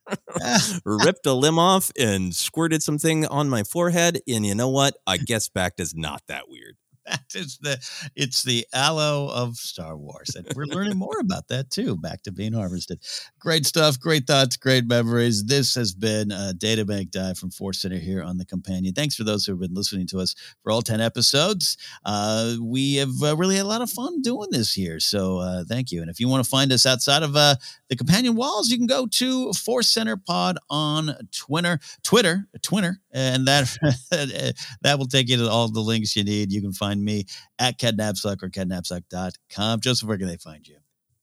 ripped 0.86 1.26
a 1.26 1.34
limb 1.34 1.60
off 1.60 1.92
and 1.98 2.36
squirted 2.36 2.82
something 2.84 3.26
on 3.28 3.50
my 3.50 3.64
forehead. 3.64 4.20
And 4.28 4.46
you 4.46 4.56
know 4.56 4.70
what? 4.70 4.96
I 5.08 5.18
guess 5.18 5.50
back 5.50 5.74
is 5.78 5.96
not 5.96 6.24
that 6.28 6.50
weird 6.50 6.78
that 7.10 7.36
is 7.36 7.58
the 7.62 7.78
it's 8.16 8.44
the 8.44 8.66
aloe 8.74 9.30
of 9.34 9.56
Star 9.56 9.98
Wars, 9.98 10.36
and 10.36 10.48
we're 10.56 10.66
learning 10.66 10.98
more 10.98 11.20
about 11.20 11.48
that 11.48 11.70
too. 11.70 11.98
Bacta 11.98 12.34
being 12.34 12.54
harvested. 12.54 13.00
Great 13.40 13.66
stuff, 13.66 14.00
great 14.00 14.28
thoughts, 14.28 14.58
great 14.58 14.86
memories. 14.86 15.46
This 15.46 15.76
has 15.76 15.94
been 15.94 16.32
a 16.32 16.54
Databank 16.56 17.12
Dive 17.12 17.38
from 17.38 17.50
ForceCenter 17.50 18.00
here 18.00 18.24
on 18.24 18.38
the 18.38 18.46
Companion. 18.46 18.94
Thanks 18.94 19.16
for 19.16 19.24
those 19.24 19.46
who 19.46 19.54
have 19.54 19.60
been 19.60 19.74
listening 19.74 20.08
to 20.08 20.20
us 20.20 20.36
for 20.62 20.72
all 20.72 20.82
ten 20.82 21.02
episodes. 21.02 21.78
Uh, 22.06 22.56
we 22.62 22.96
have 22.96 23.24
uh, 23.24 23.36
really 23.36 23.56
had 23.56 23.66
a 23.66 23.68
lot 23.68 23.82
of 23.82 23.90
fun 23.90 24.22
doing 24.22 24.50
this 24.52 24.74
here, 24.74 25.00
so 25.00 25.40
uh, 25.40 25.64
thank 25.68 25.92
you. 25.92 26.02
And 26.02 26.10
if 26.10 26.20
you 26.20 26.28
want 26.28 26.44
to 26.44 26.50
find 26.50 26.72
us 26.72 26.86
outside 26.86 27.24
of 27.24 27.36
uh, 27.36 27.56
the 27.90 27.96
Companion 27.96 28.36
walls, 28.36 28.70
you 28.70 28.78
can 28.78 28.88
go 28.88 29.08
to 29.08 29.52
Force 29.54 29.88
Center 29.88 30.18
Pod 30.18 30.58
on 30.70 31.16
Twitter, 31.32 31.80
Twitter, 32.04 32.48
Twitter, 32.62 33.02
and 33.12 33.48
that 33.48 33.68
that 34.82 35.00
will 35.00 35.08
take 35.08 35.30
you 35.30 35.38
to 35.38 35.50
all 35.50 35.68
the 35.70 35.80
links 35.80 36.16
you 36.16 36.24
need. 36.24 36.52
You 36.52 36.62
can 36.62 36.74
find 36.74 36.99
me 37.04 37.26
at 37.58 37.80
KenNapzok 37.80 38.44
or 38.44 38.50
kennapzok.com. 38.50 39.80
Joseph, 39.82 40.08
where 40.08 40.18
can 40.18 40.28
they 40.28 40.38
find 40.38 40.68
you? 40.68 40.78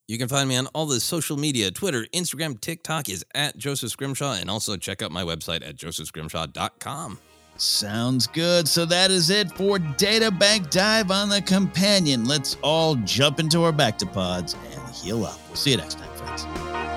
You 0.09 0.19
can 0.19 0.29
find 0.29 0.49
me 0.49 0.57
on 0.57 0.69
all 0.69 0.87
the 0.87 1.01
social 1.01 1.37
media 1.37 1.71
Twitter, 1.73 2.07
Instagram, 2.15 2.61
TikTok 2.61 3.09
is 3.09 3.25
at 3.35 3.57
Joseph 3.57 3.91
Scrimshaw, 3.91 4.35
and 4.35 4.49
also 4.49 4.77
check 4.77 5.03
out 5.03 5.11
my 5.11 5.25
website 5.25 5.67
at 5.67 5.77
josephscrimshaw.com. 5.77 7.19
Sounds 7.57 8.27
good. 8.27 8.69
So 8.69 8.85
that 8.85 9.11
is 9.11 9.31
it 9.31 9.51
for 9.53 9.79
Databank 9.79 10.71
Dive 10.71 11.11
on 11.11 11.29
the 11.29 11.43
Companion. 11.43 12.25
Let's 12.25 12.57
all 12.63 12.95
jump 12.97 13.41
into 13.41 13.65
our 13.65 13.73
Bacta 13.73 14.13
pods 14.13 14.55
and 14.55 14.95
heal 14.95 15.25
up. 15.25 15.41
We'll 15.49 15.57
see 15.57 15.73
you 15.73 15.79
next 15.79 15.99
time, 15.99 16.13
friends. 16.17 16.96